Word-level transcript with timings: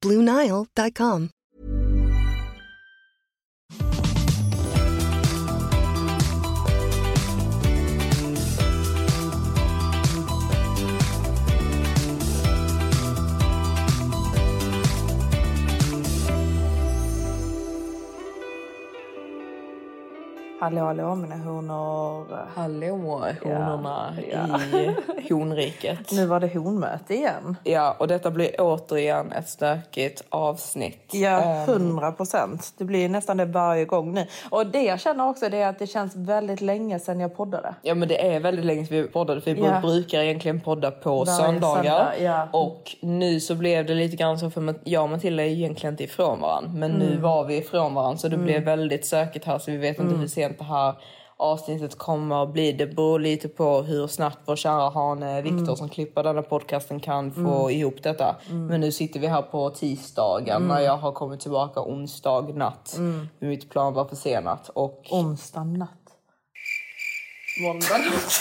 BlueNile.com. 0.00 1.30
Hallå 20.60 20.80
hallå 20.84 21.14
mina 21.14 21.36
honor. 21.36 22.26
Hallå 22.54 22.86
honorna 23.42 24.14
Ja, 24.32 24.60
i 25.28 25.32
honriket. 25.34 26.12
Nu 26.12 26.26
var 26.26 26.40
det 26.40 26.54
honmöte 26.58 27.14
igen. 27.14 27.56
Ja, 27.64 27.96
och 27.98 28.08
detta 28.08 28.30
blir 28.30 28.50
återigen 28.58 29.32
ett 29.32 29.48
stökigt 29.48 30.24
avsnitt. 30.28 31.10
Ja, 31.12 31.40
Ehm, 31.42 31.66
hundra 31.68 32.12
procent. 32.12 32.72
Det 32.78 32.84
blir 32.84 33.08
nästan 33.08 33.36
det 33.36 33.44
varje 33.44 33.84
gång 33.84 34.12
nu. 34.14 34.26
Och 34.50 34.66
det 34.66 34.82
jag 34.82 35.00
känner 35.00 35.28
också 35.28 35.46
är 35.46 35.66
att 35.66 35.78
det 35.78 35.86
känns 35.86 36.16
väldigt 36.16 36.60
länge 36.60 36.98
sedan 36.98 37.20
jag 37.20 37.36
poddade. 37.36 37.74
Ja 37.82 37.94
men 37.94 38.08
det 38.08 38.34
är 38.34 38.40
väldigt 38.40 38.64
länge 38.64 38.86
sedan 38.86 38.96
vi 38.96 39.08
poddade 39.08 39.40
för 39.40 39.54
vi 39.54 39.60
Ja. 39.64 39.80
brukar 39.80 40.20
egentligen 40.22 40.60
podda 40.60 40.90
på 40.90 41.10
Varje 41.24 41.26
söndagar. 41.32 41.82
söndag, 41.82 42.12
ja. 42.22 42.48
Och 42.52 42.96
nu 43.00 43.40
så 43.40 43.54
blev 43.54 43.86
det 43.86 43.94
lite 43.94 44.16
grann 44.16 44.38
så 44.38 44.50
för 44.50 44.74
jag 44.84 45.02
och 45.02 45.10
Matilda 45.10 45.42
är 45.42 45.48
egentligen 45.48 45.92
inte 45.94 46.04
ifrån 46.04 46.40
varandra. 46.40 46.70
Men 46.74 46.90
nu 46.90 47.06
Mm. 47.08 47.22
var 47.22 47.44
vi 47.44 47.56
ifrån 47.56 47.94
varandra 47.94 48.18
så 48.18 48.28
det 48.28 48.36
blev 48.36 48.62
väldigt 48.64 49.06
sökigt 49.06 49.44
här 49.44 49.58
så 49.58 49.70
vi 49.70 49.76
vet 49.76 49.98
inte 49.98 50.14
hur 50.16 50.26
sent 50.48 50.58
det 50.58 50.64
här 50.64 50.94
avsnittet 51.36 51.98
kommer 51.98 52.42
att 52.42 52.52
bli. 52.52 52.72
Det 52.72 52.86
beror 52.86 53.18
lite 53.18 53.48
på 53.48 53.82
hur 53.82 54.06
snabbt 54.06 54.38
vår 54.44 54.56
kära 54.56 54.90
hane 54.90 55.42
Viktor 55.42 55.58
Mm. 55.62 55.76
som 55.76 55.88
klipper 55.88 56.22
denna 56.22 56.42
podcasten 56.42 57.00
kan 57.00 57.32
få 57.34 57.70
ihop 57.70 58.02
detta. 58.02 58.36
Men 58.50 58.80
nu 58.80 58.92
sitter 58.92 59.20
vi 59.20 59.26
här 59.26 59.42
på 59.42 59.70
tisdagen 59.70 60.56
Mm. 60.56 60.68
när 60.68 60.80
jag 60.80 60.96
har 60.96 61.12
kommit 61.12 61.40
tillbaka 61.40 61.80
onsdag 61.80 62.40
natt. 62.54 62.96
Mitt 63.38 63.70
plan 63.70 63.94
var 63.94 64.04
försenat 64.04 64.68
och 64.68 65.06
Onsdag 65.10 65.64
natt. 65.64 65.90
måndag 67.62 67.98
natt. 67.98 68.40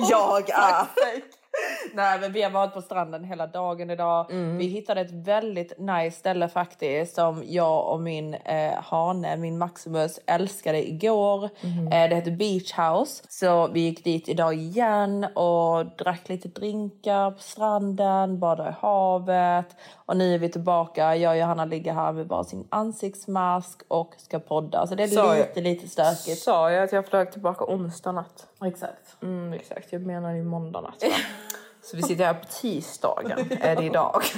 Jag 0.10 0.50
är... 0.50 0.86
Nej 1.94 2.20
men 2.20 2.32
vi 2.32 2.42
har 2.42 2.50
varit 2.50 2.74
på 2.74 2.82
stranden 2.82 3.24
hela 3.24 3.46
dagen 3.46 3.90
idag. 3.90 4.30
Mm. 4.30 4.56
Vi 4.58 4.64
hittade 4.66 5.00
ett 5.00 5.10
väldigt 5.12 5.78
nice 5.78 6.18
ställe 6.18 6.48
faktiskt 6.48 7.14
som 7.14 7.42
jag 7.46 7.86
och 7.92 8.00
min 8.00 8.34
eh, 8.34 8.72
hane, 8.82 9.36
min 9.36 9.58
Maximus, 9.58 10.20
älskade 10.26 10.88
igår. 10.88 11.48
Mm. 11.60 11.86
Eh, 11.86 12.08
det 12.08 12.14
heter 12.16 12.30
Beach 12.30 12.72
House. 12.78 13.24
Så 13.28 13.66
vi 13.68 13.80
gick 13.80 14.04
dit 14.04 14.28
idag 14.28 14.54
igen 14.54 15.24
och 15.34 15.86
drack 15.98 16.28
lite 16.28 16.48
drinkar 16.48 17.30
på 17.30 17.42
stranden, 17.42 18.38
badade 18.38 18.70
i 18.70 18.74
havet. 18.80 19.76
Och 20.06 20.16
nu 20.16 20.34
är 20.34 20.38
vi 20.38 20.48
tillbaka. 20.48 21.16
Jag 21.16 21.30
och 21.32 21.38
Johanna 21.38 21.64
ligger 21.64 21.92
här 21.94 22.12
med 22.12 22.26
bara 22.26 22.44
sin 22.44 22.66
ansiktsmask 22.70 23.82
och 23.88 24.14
ska 24.18 24.38
podda. 24.38 24.86
Så 24.86 24.94
det 24.94 25.02
är 25.02 25.08
Sa 25.08 25.36
jag- 25.36 25.46
lite, 25.46 25.60
lite 25.60 25.88
stökigt. 25.88 26.38
Sa 26.42 26.70
jag 26.70 26.84
att 26.84 26.92
jag 26.92 27.06
flög 27.06 27.32
tillbaka 27.32 27.64
onsdag 27.64 28.12
natt? 28.12 28.46
Exakt. 28.64 29.22
Mm, 29.22 29.52
exakt, 29.52 29.92
jag 29.92 30.02
menar 30.02 30.32
ju 30.34 30.42
måndag 30.42 30.80
natt. 30.80 31.04
Så 31.82 31.96
vi 31.96 32.02
sitter 32.02 32.24
här 32.24 32.34
på 32.34 32.46
tisdagen, 32.60 33.52
är 33.60 33.76
det 33.76 33.84
idag. 33.84 34.22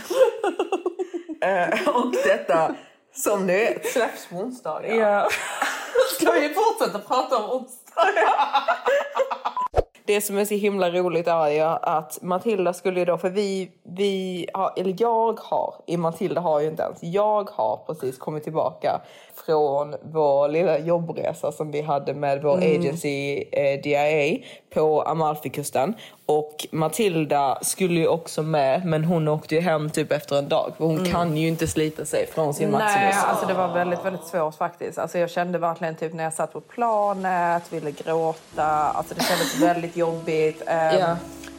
Eh, 1.44 1.88
och 1.88 2.12
detta, 2.24 2.74
som 3.14 3.46
ni 3.46 3.52
vet, 3.52 3.86
släpps 3.86 4.26
på 4.26 4.36
onsdagar. 4.36 4.94
Ja. 4.94 5.28
Ska 6.20 6.30
vi 6.32 6.54
fortsätta 6.54 6.98
prata 6.98 7.38
om 7.38 7.50
onsdag? 7.50 8.06
Det 10.04 10.20
som 10.20 10.38
är 10.38 10.44
så 10.44 10.54
himla 10.54 10.90
roligt 10.90 11.28
är 11.28 11.48
ju 11.48 11.60
att 11.60 12.22
Matilda 12.22 12.72
skulle 12.72 13.00
ju 13.00 13.06
då, 13.06 13.18
för 13.18 13.30
vi, 13.30 13.70
vi 13.96 14.46
har, 14.54 14.72
eller 14.76 14.94
jag 14.98 15.40
har, 15.40 15.74
i 15.86 15.96
Matilda 15.96 16.40
har 16.40 16.60
ju 16.60 16.68
inte 16.68 16.82
ens, 16.82 16.98
jag 17.02 17.50
har 17.50 17.76
precis 17.86 18.18
kommit 18.18 18.44
tillbaka 18.44 19.00
från 19.46 19.94
vår 20.02 20.48
lilla 20.48 20.78
jobbresa 20.78 21.52
som 21.52 21.70
vi 21.70 21.80
hade 21.82 22.14
med 22.14 22.42
vår 22.42 22.56
agency 22.56 23.44
eh, 23.52 23.80
DIA 23.82 24.38
på 24.74 25.02
Amalfikusten. 25.02 25.94
Och 26.26 26.66
Matilda 26.70 27.58
skulle 27.62 28.00
ju 28.00 28.08
också 28.08 28.42
med, 28.42 28.86
men 28.86 29.04
hon 29.04 29.28
åkte 29.28 29.54
ju 29.54 29.60
hem 29.60 29.90
typ 29.90 30.12
efter 30.12 30.36
en 30.38 30.48
dag. 30.48 30.72
För 30.76 30.84
hon 30.84 31.04
kan 31.04 31.36
ju 31.36 31.48
inte 31.48 31.66
slita 31.66 32.04
sig 32.04 32.26
från 32.26 32.54
sin 32.54 32.70
Maximus. 32.70 32.96
Nej, 33.14 33.14
alltså 33.26 33.46
det 33.46 33.54
var 33.54 33.68
väldigt, 33.74 34.04
väldigt 34.04 34.24
svårt 34.24 34.54
faktiskt. 34.54 34.98
Alltså 34.98 35.18
jag 35.18 35.30
kände 35.30 35.58
verkligen 35.58 35.96
typ 35.96 36.12
när 36.14 36.24
jag 36.24 36.32
satt 36.32 36.52
på 36.52 36.60
planet, 36.60 37.72
ville 37.72 37.90
gråta. 37.90 38.64
Alltså 38.64 39.14
det 39.14 39.22
kändes 39.22 39.60
väldigt 39.62 39.96
jobbigt. 39.96 40.62
Ehm, 40.66 40.98
Ja. 40.98 41.16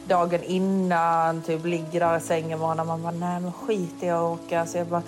Dagen 0.08 0.42
innan, 0.42 1.42
typ 1.42 1.64
ligger 1.64 2.00
där 2.00 2.16
i 2.16 2.20
sängen 2.20 2.60
och 2.60 2.86
man 2.86 3.02
bara, 3.02 3.12
nej 3.12 3.40
men 3.40 3.52
skit 3.52 4.02
i 4.02 4.10
att 4.10 4.22
åka. 4.22 4.66
Så 4.66 4.78
jag 4.78 4.86
bara, 4.86 5.02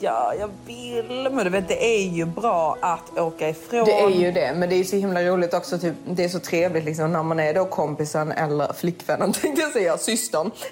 ja 0.00 0.34
jag 0.38 0.50
vill. 0.66 1.28
Men 1.32 1.44
du 1.44 1.50
vet 1.50 1.68
det 1.68 1.84
är 1.84 2.02
ju 2.08 2.24
bra 2.24 2.76
att 2.80 3.18
åka 3.18 3.48
ifrån. 3.48 3.84
Det 3.84 4.00
är 4.00 4.08
ju 4.10 4.32
det, 4.32 4.52
men 4.56 4.68
det 4.68 4.74
är 4.76 4.84
så 4.84 4.96
himla 4.96 5.22
roligt 5.22 5.54
också. 5.54 5.78
Typ, 5.78 5.94
det 6.06 6.24
är 6.24 6.28
så 6.28 6.40
trevligt 6.40 6.84
liksom, 6.84 7.12
när 7.12 7.22
man 7.22 7.40
är 7.40 7.54
då 7.54 7.64
kompisen 7.64 8.32
eller 8.32 8.72
flickvännen, 8.72 9.32
tänkte 9.42 9.62
jag 9.62 9.72
säga, 9.72 9.98
systern. 9.98 10.50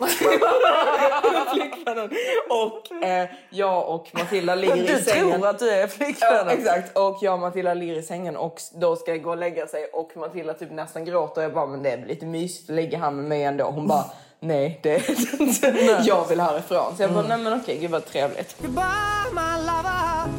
flickvännen. 1.53 2.11
Och 2.51 3.05
eh, 3.05 3.29
jag 3.51 3.89
och 3.95 4.06
Matilda 4.12 4.55
ligger 4.55 4.77
i 4.77 4.87
Du 4.87 4.99
sängen. 5.03 5.33
tror 5.41 5.47
att 5.50 5.59
du 5.59 5.71
är 5.71 5.81
Ja, 5.81 5.87
flickvännen. 5.89 6.49
exakt. 6.49 6.97
Och 6.99 7.19
jag 7.21 7.35
och 7.35 7.41
Matilda 7.41 7.75
ligger 7.75 7.95
i 7.99 8.03
sängen 8.03 8.37
och 8.37 8.61
då 8.75 8.97
ska 8.97 9.11
jag 9.11 9.23
gå 9.23 9.31
och 9.31 9.37
lägga 9.37 9.67
sig 9.67 9.85
och 9.93 10.17
Matilda 10.17 10.55
typ 10.55 10.71
nästan 10.73 11.05
gråter 11.05 11.43
jag 11.43 11.53
bara, 11.55 11.67
men 11.67 11.83
det 11.83 11.91
är 11.91 12.06
lite 12.06 12.27
mysigt 12.27 12.71
att 12.71 12.77
ligga 12.77 12.99
här 12.99 13.11
med 13.11 13.25
mig 13.25 13.43
ändå. 13.45 13.65
Hon 13.65 13.87
bara, 13.87 14.05
nej 14.41 14.78
det 14.82 14.94
är 14.94 15.03
det 15.06 15.44
inte. 15.44 16.03
Jag 16.06 16.28
vill 16.28 16.41
härifrån. 16.41 16.97
Så 16.97 17.03
jag 17.03 17.12
bara, 17.12 17.26
nej 17.28 17.38
men 17.38 17.60
okej, 17.60 17.78
gud 17.78 17.91
vad 17.91 18.06
trevligt. 18.06 18.56
Goodbye, 18.62 19.31
my 19.32 19.66
lover. 19.66 20.32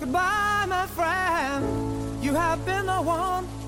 Goodbye, 0.00 0.66
my 0.66 0.86
friend. 0.96 1.64
You 2.24 2.34
have 2.34 2.64
been 2.64 2.86
the 2.86 3.10
one. 3.10 3.65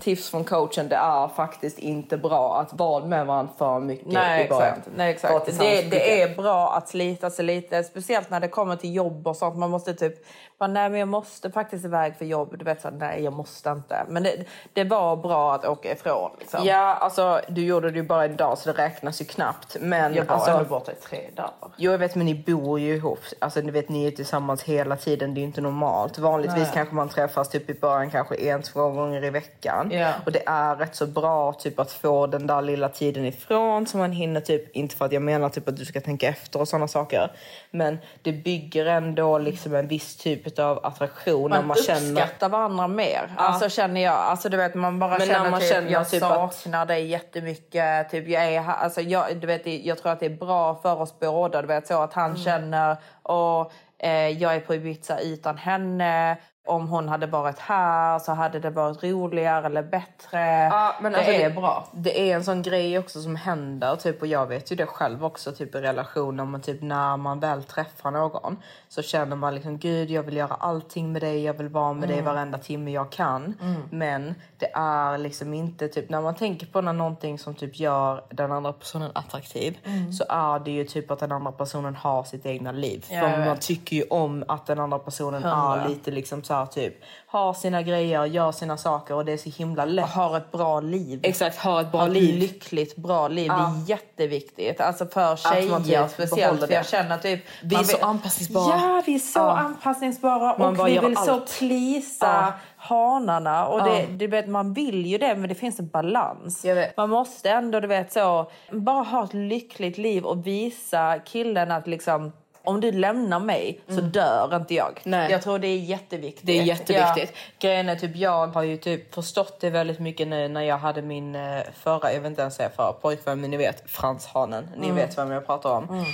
Tips 0.00 0.30
från 0.30 0.44
coachen, 0.44 0.88
det 0.88 0.96
är 0.96 1.28
faktiskt 1.28 1.78
inte 1.78 2.16
bra 2.16 2.60
att 2.60 2.72
vara 2.72 3.04
med 3.04 3.26
varandra 3.26 3.52
för 3.58 3.80
mycket 3.80 4.06
Nej 4.06 4.46
i 4.46 4.48
början. 4.48 4.68
exakt. 4.68 4.88
Nej, 4.96 5.10
exakt. 5.10 5.58
Det, 5.58 5.82
det 5.90 6.22
är 6.22 6.36
bra 6.36 6.72
att 6.72 6.88
slita 6.88 7.30
sig 7.30 7.44
lite, 7.44 7.84
speciellt 7.84 8.30
när 8.30 8.40
det 8.40 8.48
kommer 8.48 8.76
till 8.76 8.94
jobb 8.94 9.26
och 9.26 9.36
sånt. 9.36 9.56
Man 9.56 9.70
måste 9.70 9.94
typ, 9.94 10.14
bara, 10.58 10.66
nej 10.66 10.90
men 10.90 11.00
jag 11.00 11.08
måste 11.08 11.50
faktiskt 11.50 11.84
iväg 11.84 12.16
för 12.16 12.24
jobb. 12.24 12.58
Du 12.58 12.64
vet 12.64 12.80
så, 12.82 12.90
nej 12.90 13.22
jag 13.24 13.32
måste 13.32 13.70
inte. 13.70 14.04
Men 14.08 14.22
det, 14.22 14.44
det 14.72 14.84
var 14.84 15.16
bra 15.16 15.54
att 15.54 15.64
åka 15.64 15.92
ifrån. 15.92 16.30
Liksom. 16.38 16.60
Ja, 16.64 16.94
alltså 16.94 17.40
du 17.48 17.64
gjorde 17.64 17.90
det 17.90 17.96
ju 17.96 18.02
bara 18.02 18.24
idag 18.24 18.58
så 18.58 18.72
det 18.72 18.82
räknas 18.82 19.20
ju 19.20 19.24
knappt. 19.24 19.76
Men 19.80 20.14
Jag 20.14 20.24
var 20.24 20.34
alltså, 20.34 20.50
ändå 20.50 20.64
borta 20.64 20.92
i 20.92 20.94
tre 20.94 21.20
dagar. 21.36 21.50
Jo, 21.76 21.92
jag 21.92 21.98
vet, 21.98 22.14
men 22.14 22.26
ni 22.26 22.34
bor 22.34 22.80
ju 22.80 22.94
ihop. 22.94 23.18
Alltså, 23.38 23.60
ni 23.60 23.70
vet, 23.70 23.88
ni 23.88 24.06
är 24.06 24.10
tillsammans 24.10 24.62
hela 24.62 24.96
tiden. 24.96 25.34
Det 25.34 25.38
är 25.38 25.42
ju 25.42 25.46
inte 25.46 25.60
normalt. 25.60 26.18
Vanligtvis 26.18 26.62
Nej. 26.62 26.70
kanske 26.74 26.94
man 26.94 27.08
träffas 27.08 27.48
typ 27.48 27.70
i 27.70 27.74
början, 27.74 28.09
kanske 28.10 28.34
en, 28.34 28.62
två 28.62 28.88
gånger 28.90 29.24
i 29.24 29.30
veckan. 29.30 29.90
Ja. 29.92 30.12
Och 30.26 30.32
det 30.32 30.42
är 30.46 30.76
rätt 30.76 30.96
så 30.96 31.06
bra 31.06 31.52
typ 31.52 31.78
att 31.78 31.92
få 31.92 32.26
den 32.26 32.46
där 32.46 32.62
lilla 32.62 32.88
tiden 32.88 33.24
ifrån 33.24 33.86
så 33.86 33.96
man 33.98 34.12
hinner 34.12 34.40
typ, 34.40 34.76
inte 34.76 34.96
för 34.96 35.04
att 35.04 35.12
jag 35.12 35.22
menar 35.22 35.48
typ 35.48 35.68
att 35.68 35.76
du 35.76 35.84
ska 35.84 36.00
tänka 36.00 36.28
efter 36.28 36.60
och 36.60 36.68
sådana 36.68 36.88
saker. 36.88 37.32
Men 37.70 37.98
det 38.22 38.32
bygger 38.32 38.86
ändå 38.86 39.38
liksom 39.38 39.74
en 39.74 39.88
viss 39.88 40.16
typ 40.16 40.58
av 40.58 40.86
attraktion. 40.86 41.50
när 41.50 41.56
Man, 41.58 41.66
man 41.66 41.76
känner 41.76 42.10
uppskattar 42.12 42.48
varandra 42.48 42.88
mer. 42.88 43.34
Alltså 43.36 43.68
känner 43.68 44.00
jag. 44.00 44.14
Alltså 44.14 44.48
du 44.48 44.56
vet 44.56 44.74
man 44.74 44.98
bara 44.98 45.10
Men 45.18 45.28
när 45.28 45.34
känner 45.34 45.50
man 45.50 45.60
typ 45.60 45.68
känner 45.72 45.90
jag 45.90 46.10
typ 46.10 46.22
att- 46.22 46.54
saknar 46.54 46.86
dig 46.86 47.06
jättemycket. 47.06 48.10
Typ 48.10 48.28
jag 48.28 48.44
är. 48.44 48.68
Alltså 48.68 49.00
jag, 49.00 49.36
du 49.36 49.46
vet, 49.46 49.66
jag 49.66 49.98
tror 49.98 50.12
att 50.12 50.20
det 50.20 50.26
är 50.26 50.30
bra 50.30 50.74
för 50.74 51.00
oss 51.00 51.18
båda. 51.20 51.60
Du 51.62 51.68
vet 51.68 51.86
så 51.86 52.02
att 52.02 52.16
Mm. 52.16 52.30
han 52.30 52.36
känner 52.38 52.96
och 53.22 53.72
eh, 53.98 54.28
jag 54.28 54.54
är 54.54 54.60
på 54.60 54.74
Ibiza 54.74 55.18
utan 55.20 55.56
henne. 55.58 56.36
Om 56.66 56.88
hon 56.88 57.08
hade 57.08 57.26
varit 57.26 57.58
här 57.58 58.18
så 58.18 58.32
hade 58.32 58.58
det 58.58 58.70
varit 58.70 59.02
roligare 59.02 59.66
eller 59.66 59.82
bättre. 59.82 60.40
Ja, 60.72 60.94
men 61.00 61.12
det 61.12 61.18
alltså 61.18 61.32
är 61.32 61.50
bra. 61.50 61.88
Det 61.92 62.30
är 62.30 62.34
en 62.34 62.44
sån 62.44 62.62
grej 62.62 62.98
också 62.98 63.22
som 63.22 63.36
händer, 63.36 63.96
typ, 63.96 64.20
och 64.20 64.26
jag 64.26 64.46
vet 64.46 64.72
ju 64.72 64.76
det 64.76 64.86
själv 64.86 65.24
också 65.24 65.52
typ, 65.52 65.74
i 65.74 65.78
relationer. 65.78 66.44
Men 66.44 66.60
typ, 66.60 66.82
när 66.82 67.16
man 67.16 67.40
väl 67.40 67.62
träffar 67.62 68.10
någon 68.10 68.56
så 68.88 69.02
känner 69.02 69.36
man 69.36 69.54
liksom 69.54 69.78
gud 69.78 70.10
jag 70.10 70.22
vill 70.22 70.36
göra 70.36 70.54
allting 70.54 71.12
med 71.12 71.22
dig, 71.22 71.44
jag 71.44 71.54
vill 71.54 71.68
vara 71.68 71.92
med 71.92 72.08
dig 72.08 72.22
varenda 72.22 72.58
timme 72.58 72.90
jag 72.90 73.10
kan. 73.12 73.54
Men 73.90 74.34
det 74.58 74.70
är 74.74 75.18
liksom 75.18 75.54
inte 75.54 75.88
typ 75.88 76.10
när 76.10 76.20
man 76.20 76.34
tänker 76.34 76.66
på 76.66 76.80
när 76.80 76.92
någonting 76.92 77.38
som 77.38 77.54
typ 77.54 77.80
gör 77.80 78.24
den 78.30 78.52
andra 78.52 78.72
personen 78.72 79.10
attraktiv 79.14 79.78
så 80.18 80.24
är 80.28 80.58
det 80.58 80.70
ju 80.70 80.84
typ 80.84 81.10
att 81.10 81.18
den 81.18 81.32
andra 81.32 81.52
personen 81.52 81.96
har 81.96 82.24
sitt 82.24 82.46
egna 82.46 82.72
liv. 82.72 83.06
Ja, 83.10 83.20
För 83.20 83.44
man 83.44 83.56
tycker 83.56 83.96
ju 83.96 84.04
om 84.10 84.44
att 84.48 84.66
den 84.66 84.78
andra 84.78 84.98
personen 84.98 85.42
Hundra. 85.42 85.82
är 85.84 85.88
lite 85.88 86.10
liksom 86.10 86.42
så 86.42 86.59
här, 86.60 86.66
typ 86.66 86.94
har 87.26 87.52
sina 87.54 87.82
grejer, 87.82 88.24
gör 88.24 88.52
sina 88.52 88.76
saker 88.76 89.14
och 89.14 89.24
det 89.24 89.32
är 89.32 89.36
så 89.36 89.50
himla 89.50 89.84
lätt. 89.84 90.06
Har 90.08 90.36
ett 90.36 90.52
bra 90.52 90.80
liv. 90.80 91.20
Exakt, 91.22 91.56
ha 91.58 91.80
ett 91.80 91.90
bra 91.92 92.00
ha 92.00 92.06
ett 92.06 92.12
liv. 92.12 92.38
lyckligt, 92.38 92.96
bra 92.96 93.28
liv. 93.28 93.48
Det 93.48 93.54
är 93.54 93.88
jätteviktigt. 93.88 94.80
Alltså 94.80 95.06
för 95.06 95.20
man 95.28 95.36
tjejer 95.84 96.02
typ 96.04 96.10
speciellt. 96.12 96.60
För 96.66 96.72
jag 96.72 96.86
känner 96.86 97.18
typ... 97.18 97.44
Vi 97.62 97.74
är 97.76 97.82
så 97.82 97.96
vill- 97.96 98.04
anpassningsbara. 98.04 98.66
Ja, 98.76 99.02
vi 99.06 99.14
är 99.14 99.18
så 99.18 99.38
Ja. 99.38 99.58
anpassningsbara. 99.58 100.58
Man 100.58 100.80
och 100.80 100.88
vi 100.88 100.98
vill 100.98 101.16
så 101.16 101.32
allt. 101.32 101.58
plisa 101.58 102.26
Ja. 102.26 102.52
hanarna. 102.76 103.66
Och 103.66 103.84
det, 103.84 104.06
du 104.06 104.26
vet, 104.26 104.48
man 104.48 104.72
vill 104.74 105.06
ju 105.06 105.18
det, 105.18 105.34
men 105.36 105.48
det 105.48 105.54
finns 105.54 105.78
en 105.80 105.88
balans. 105.88 106.66
Man 106.96 107.10
måste 107.10 107.50
ändå, 107.50 107.80
du 107.80 107.86
vet 107.86 108.12
så, 108.12 108.50
bara 108.70 109.02
ha 109.02 109.24
ett 109.24 109.34
lyckligt 109.34 109.98
liv 109.98 110.24
och 110.24 110.46
visa 110.46 111.18
killen 111.24 111.70
att 111.70 111.86
liksom 111.86 112.32
om 112.64 112.80
du 112.80 112.92
lämnar 112.92 113.40
mig 113.40 113.80
så 113.88 114.00
dör 114.00 114.56
inte 114.56 114.74
jag. 114.74 115.00
Mm. 115.04 115.20
Nej. 115.20 115.30
Jag 115.30 115.42
tror 115.42 115.58
det 115.58 115.66
är 115.68 115.78
jätteviktigt. 115.78 116.46
Det 116.46 116.58
är 116.58 116.62
jätteviktigt. 116.62 117.30
Ja. 117.34 117.68
Grejen 117.68 117.88
är 117.88 117.96
typ 117.96 118.16
jag 118.16 118.46
har 118.46 118.62
ju 118.62 118.76
typ 118.76 119.14
förstått 119.14 119.60
det 119.60 119.70
väldigt 119.70 119.98
mycket 119.98 120.28
nu 120.28 120.48
när 120.48 120.62
jag 120.62 120.78
hade 120.78 121.02
min 121.02 121.34
eh, 121.34 121.60
förra, 121.74 122.12
jag 122.12 122.20
vet 122.20 122.30
inte 122.30 122.42
ens 122.42 122.54
säga 122.54 122.70
förra 122.76 122.92
pojkvän 122.92 123.40
men 123.40 123.50
ni 123.50 123.56
vet 123.56 123.90
Frans 123.90 124.26
Hanen. 124.26 124.68
Ni 124.76 124.90
vet 124.90 125.18
vem 125.18 125.30
jag 125.30 125.46
pratar 125.46 125.70
om. 125.70 126.04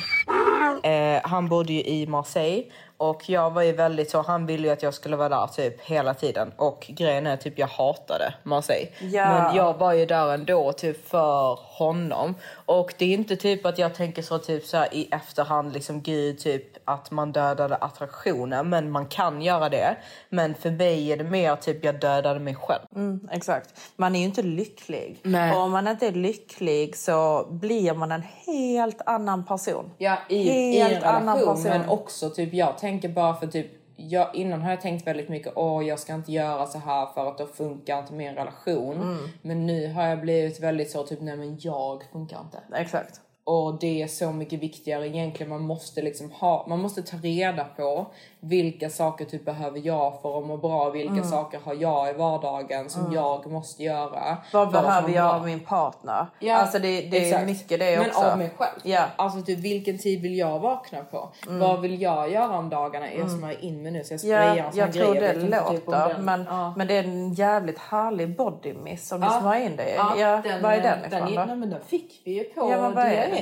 Eh, 0.83 1.21
han 1.23 1.49
bodde 1.49 1.73
ju 1.73 1.85
i 1.85 2.07
Marseille 2.07 2.65
och 2.97 3.29
jag 3.29 3.51
var 3.51 3.63
ju 3.63 3.73
väldigt 3.73 4.11
så, 4.11 4.23
han 4.23 4.47
ville 4.47 4.67
ju 4.67 4.73
att 4.73 4.83
jag 4.83 4.95
skulle 4.95 5.17
vara 5.17 5.29
där 5.29 5.47
typ 5.47 5.81
hela 5.81 6.15
tiden 6.15 6.53
och 6.57 6.87
grejen 6.89 7.27
är 7.27 7.37
typ 7.37 7.59
jag 7.59 7.67
hatade 7.67 8.35
Marseille. 8.43 8.89
Ja. 9.01 9.29
Men 9.29 9.57
jag 9.57 9.75
var 9.79 9.93
ju 9.93 10.07
där 10.07 10.35
ändå 10.35 10.73
typ 10.73 11.09
för 11.09 11.59
honom 11.63 12.35
och 12.53 12.95
det 12.99 13.05
är 13.05 13.15
inte 13.15 13.37
typ 13.37 13.67
att 13.67 13.79
jag 13.79 13.95
tänker 13.95 14.23
så 14.23 14.39
typ 14.39 14.65
så 14.65 14.77
här 14.77 14.95
i 14.95 15.09
efterhand 15.11 15.73
liksom 15.73 16.01
gud 16.03 16.39
typ 16.39 16.77
att 16.85 17.11
man 17.11 17.33
dödade 17.33 17.77
attraktionen 17.77 18.69
men 18.69 18.91
man 18.91 19.07
kan 19.07 19.43
göra 19.43 19.69
det. 19.69 19.97
Men 20.29 20.55
för 20.55 20.71
mig 20.71 21.13
är 21.13 21.17
det 21.17 21.25
mer 21.25 21.57
typ 21.57 21.85
jag 21.85 22.01
dödade 22.01 22.41
mig 22.41 22.55
själv. 22.55 22.83
Mm, 22.95 23.29
exakt. 23.33 23.81
Man 23.97 24.15
är 24.15 24.19
ju 24.19 24.25
inte 24.25 24.43
lycklig. 24.43 25.21
Nej. 25.23 25.57
Och 25.57 25.61
om 25.63 25.71
man 25.71 25.89
inte 25.89 26.07
är 26.07 26.13
lycklig 26.13 26.97
så 26.97 27.47
blir 27.51 27.95
man 27.95 28.13
en 28.13 28.23
helt 28.47 29.01
annan 29.07 29.45
person. 29.45 29.91
Ja, 29.99 30.17
i, 30.29 30.49
Helt 30.79 30.93
i 30.93 30.97
en 30.97 31.05
annan 31.05 31.39
relation. 31.39 31.65
person. 31.65 31.71
Men 31.81 31.89
också 31.89 32.31
typ, 32.31 32.55
jag 32.55 32.79
tänker 32.87 33.09
bara 33.09 33.35
för 33.35 33.47
typ, 33.47 33.67
jag, 33.97 34.35
innan 34.35 34.63
har 34.63 34.71
jag 34.71 34.81
tänkt 34.81 35.07
väldigt 35.07 35.29
mycket, 35.29 35.53
åh 35.57 35.87
jag 35.87 35.99
ska 35.99 36.15
inte 36.15 36.33
göra 36.33 36.67
så 36.67 36.79
här 36.79 37.07
för 37.07 37.29
att 37.29 37.39
då 37.39 37.47
funkar 37.47 37.99
inte 37.99 38.13
min 38.13 38.35
relation. 38.35 38.97
Mm. 38.97 39.29
Men 39.43 39.67
nu 39.67 39.93
har 39.93 40.07
jag 40.07 40.21
blivit 40.21 40.61
väldigt 40.61 40.91
så 40.91 41.03
typ, 41.03 41.21
nej 41.21 41.37
men 41.37 41.59
jag 41.61 42.03
funkar 42.13 42.41
inte. 42.41 42.59
Exakt. 42.77 43.21
Och 43.49 43.79
det 43.81 44.03
är 44.03 44.07
så 44.07 44.33
mycket 44.33 44.61
viktigare 44.61 45.09
egentligen. 45.09 45.51
Man 45.51 45.63
måste 45.63 46.03
liksom 46.03 46.31
ha, 46.31 46.65
man 46.69 46.79
måste 46.81 47.03
ta 47.03 47.17
reda 47.17 47.65
på 47.65 48.07
vilka 48.41 48.91
saker 48.91 49.25
typ 49.25 49.45
behöver 49.45 49.81
jag 49.85 50.23
för 50.23 50.39
att 50.39 50.47
må 50.47 50.57
bra. 50.57 50.91
Vilka 50.91 51.13
Mm. 51.13 51.25
saker 51.25 51.61
har 51.65 51.75
jag 51.75 52.11
i 52.11 52.13
vardagen 52.13 52.91
som 52.91 53.13
jag 53.13 53.47
måste 53.51 53.83
göra. 53.83 54.37
Vad 54.53 54.73
behöver 54.73 55.11
jag 55.11 55.35
av 55.35 55.45
min 55.45 55.61
partner? 55.61 56.27
Ja, 56.39 56.57
alltså 56.57 56.79
det, 56.79 57.01
det 57.01 57.31
är 57.33 57.47
mycket 57.47 57.79
det 57.81 57.99
Men 57.99 58.07
också. 58.11 58.25
av 58.25 58.39
mig 58.39 58.51
själv. 58.57 58.79
Ja. 58.83 59.05
Alltså 59.17 59.43
typ 59.43 59.59
vilken 59.59 59.99
tid 59.99 60.23
vill 60.23 60.39
jag 60.39 60.59
vakna 60.59 60.99
på? 61.05 61.29
Vad 61.49 61.81
vill 61.81 62.03
jag 62.03 62.31
göra 62.33 62.59
om 62.59 62.69
dagarna? 62.71 63.13
Jag 63.13 63.31
som 63.31 63.45
är 63.45 63.65
in 63.65 63.83
med 63.83 63.93
nu 63.93 64.05
så 64.05 64.13
jag 64.13 64.21
sprayar 64.21 64.71
sån 64.71 64.79
jag 64.81 64.93
tror 64.93 65.15
grej. 65.15 65.21
det 65.35 65.41
inte 65.41 65.71
typ 65.71 65.87
låter. 65.87 66.09
den- 66.15 66.25
Men, 66.25 66.47
ja. 66.51 66.75
men 66.77 66.87
det 66.87 66.95
är 66.97 67.05
en 67.05 67.33
jävligt 67.35 67.79
härlig 67.79 68.37
body 68.37 68.75
mist 68.75 69.07
som 69.09 69.21
du 69.21 69.27
Ja. 69.27 69.41
smörjer 69.41 69.67
in 69.67 69.77
dig 69.77 69.91
i. 69.93 69.95
Ja, 69.97 70.15
Ja, 70.19 70.41
den, 70.45 70.63
vad 70.63 70.73
är 70.73 70.81
den 70.83 70.99
ifrån 70.99 71.11
den, 71.11 71.35
då? 71.35 71.45
nej, 71.45 71.57
men 71.57 71.71
den 71.71 71.81
fick 71.87 72.21
vi 72.25 72.33
ju 72.33 72.45
på 72.45 72.61
Ja, 72.73 72.91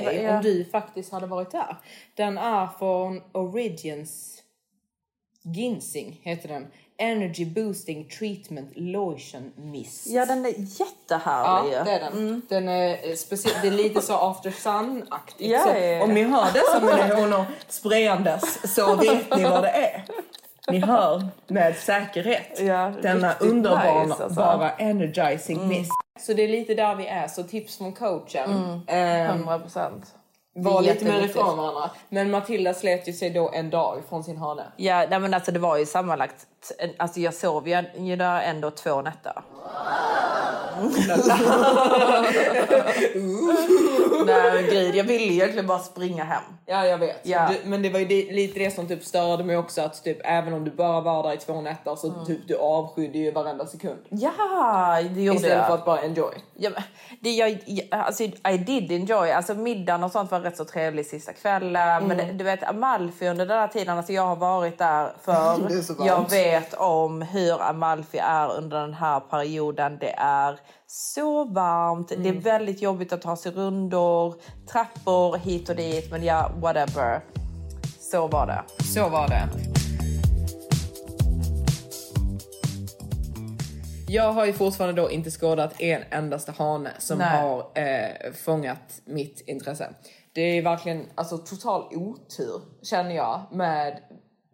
det? 0.03 0.21
Ja. 0.21 0.37
om 0.37 0.43
du 0.43 0.65
faktiskt 0.65 1.11
hade 1.11 1.27
varit 1.27 1.51
där. 1.51 1.77
Den 2.15 2.37
är 2.37 2.67
från 2.79 3.21
Origins 3.31 4.41
Ginseng 5.43 6.19
heter 6.23 6.47
den. 6.47 6.67
Energy 6.97 7.45
boosting 7.45 8.09
treatment 8.19 8.71
lotion 8.75 9.51
mist. 9.55 10.07
Ja, 10.07 10.25
den 10.25 10.45
är 10.45 10.49
Ja, 10.49 10.55
jättehärlig 10.85 11.71
ju. 11.77 11.83
det 11.83 11.91
är 11.91 11.99
den. 11.99 12.41
Den 12.49 12.69
är 12.69 13.09
eh, 13.09 13.15
speciell. 13.15 13.55
Det 13.61 13.67
är 13.67 13.71
lite 13.71 14.01
så 14.01 14.13
after 14.13 14.51
sun-aktigt. 14.51 15.49
Ja, 15.51 15.63
så 15.63 15.69
ja, 15.69 15.77
ja. 15.77 16.03
Om 16.03 16.13
ni 16.13 16.23
hör 16.23 16.53
dessa 16.53 16.79
miljoner 16.79 17.45
sprayandes 17.67 18.75
så 18.75 18.95
vet 18.95 19.37
ni 19.37 19.43
vad 19.43 19.63
det 19.63 19.69
är. 19.69 20.05
Ni 20.71 20.79
hör 20.85 21.27
med 21.47 21.75
säkerhet. 21.75 22.59
Ja, 22.59 22.91
Denna 23.01 23.33
underbara 23.39 24.03
nice, 24.03 24.23
alltså. 24.23 24.39
bara 24.39 24.71
energizing 24.71 25.67
mist. 25.67 25.91
Så 26.19 26.33
det 26.33 26.43
är 26.43 26.47
lite 26.47 26.73
där 26.73 26.95
vi 26.95 27.07
är. 27.07 27.27
Så 27.27 27.43
tips 27.43 27.77
från 27.77 27.93
coachen. 27.93 28.81
Ehm, 28.87 29.29
100 29.29 29.59
procent. 29.59 30.15
var 30.55 30.81
lite 30.81 31.05
mer 31.05 31.25
ifrån 31.25 31.57
varandra. 31.57 31.89
Men 32.09 32.31
Matilda 32.31 32.73
slet 32.73 33.07
ju 33.07 33.13
sig 33.13 33.29
då 33.29 33.51
en 33.53 33.69
dag 33.69 34.01
från 34.09 34.23
sin 34.23 34.37
hane. 34.37 34.63
Ja, 34.77 35.05
nej, 35.09 35.19
men 35.19 35.33
alltså 35.33 35.51
det 35.51 35.59
var 35.59 35.77
ju 35.77 35.85
sammanlagt... 35.85 36.47
Alltså 36.97 37.19
jag 37.19 37.33
sov 37.33 37.67
ju 37.97 38.15
där 38.15 38.41
ändå 38.41 38.71
två 38.71 39.01
nätter. 39.01 39.41
nej 44.25 44.63
men 44.73 44.95
jag 44.97 45.03
ville 45.03 45.33
egentligen 45.33 45.67
bara 45.67 45.79
springa 45.79 46.23
hem. 46.23 46.43
Ja, 46.65 46.85
jag 46.85 46.97
vet. 46.97 47.19
Ja. 47.23 47.49
Du, 47.49 47.69
men 47.69 47.81
det 47.81 47.89
var 47.89 47.99
ju 47.99 48.05
det, 48.05 48.31
lite 48.31 48.59
det 48.59 48.71
som 48.71 48.87
typ 48.87 49.03
störde 49.03 49.43
mig 49.43 49.57
också. 49.57 49.81
Att 49.81 50.03
typ, 50.03 50.17
även 50.23 50.53
om 50.53 50.63
du 50.65 50.71
bara 50.71 51.01
var 51.01 51.23
där 51.23 51.33
i 51.33 51.37
två 51.37 51.61
nätter 51.61 51.95
så 51.95 52.15
Mm. 52.15 52.25
typ 52.25 52.47
du 52.47 52.57
avskydde 52.57 53.17
ju 53.17 53.31
varenda 53.31 53.65
sekund. 53.65 53.99
Ja, 54.09 54.31
det 55.09 55.21
gjorde 55.21 55.35
Istället 55.37 55.57
jag. 55.57 55.67
för 55.67 55.73
att 55.75 55.85
bara 55.85 56.01
enjoy. 56.01 56.33
Ja, 56.55 56.69
men 56.69 56.83
det 57.21 57.29
jag, 57.31 57.59
alltså, 57.91 58.23
I 58.23 58.57
did 58.67 58.91
enjoy. 58.91 59.31
Alltså, 59.31 59.53
middagen 59.53 60.03
och 60.03 60.11
sånt 60.11 60.31
var 60.31 60.39
rätt 60.39 60.57
så 60.57 60.65
trevlig 60.65 61.05
sista 61.05 61.33
kvällen. 61.33 62.07
Men 62.07 62.17
det, 62.17 62.23
du 62.33 62.43
vet 62.43 62.63
Amalfi 62.63 63.27
under 63.27 63.45
den 63.45 63.59
här 63.59 63.67
tiden, 63.67 63.97
alltså, 63.97 64.13
jag 64.13 64.21
har 64.23 64.35
varit 64.35 64.77
där 64.77 65.09
för 65.21 65.57
jag 66.05 66.29
vet 66.29 66.54
om 66.77 67.21
hur 67.21 67.61
Amalfi 67.61 68.17
är 68.17 68.51
under 68.57 68.81
den 68.81 68.93
här 68.93 69.19
perioden. 69.19 69.97
Det 69.99 70.13
är 70.17 70.59
så 70.87 71.45
varmt. 71.45 72.11
Det 72.17 72.29
är 72.29 72.33
väldigt 72.33 72.81
jobbigt 72.81 73.13
att 73.13 73.21
ta 73.21 73.35
sig 73.35 73.51
rundor, 73.51 74.35
trappor 74.71 75.37
hit 75.37 75.69
och 75.69 75.75
dit. 75.75 76.11
Men 76.11 76.23
ja, 76.23 76.51
whatever. 76.55 77.21
Så 77.99 78.27
var 78.27 78.47
det. 78.47 78.83
Så 78.83 79.09
var 79.09 79.27
det. 79.27 79.49
Jag 84.07 84.33
har 84.33 84.45
ju 84.45 84.53
fortfarande 84.53 85.01
då 85.01 85.11
inte 85.11 85.31
skådat 85.31 85.81
en 85.81 86.03
endaste 86.09 86.51
hane 86.51 86.91
som 86.99 87.17
Nej. 87.17 87.41
har 87.41 87.59
eh, 87.73 88.33
fångat 88.45 89.01
mitt 89.05 89.43
intresse. 89.47 89.89
Det 90.33 90.41
är 90.41 90.61
verkligen 90.61 91.05
alltså, 91.15 91.37
total 91.37 91.81
otur 91.95 92.61
känner 92.81 93.15
jag 93.15 93.41
med 93.51 93.99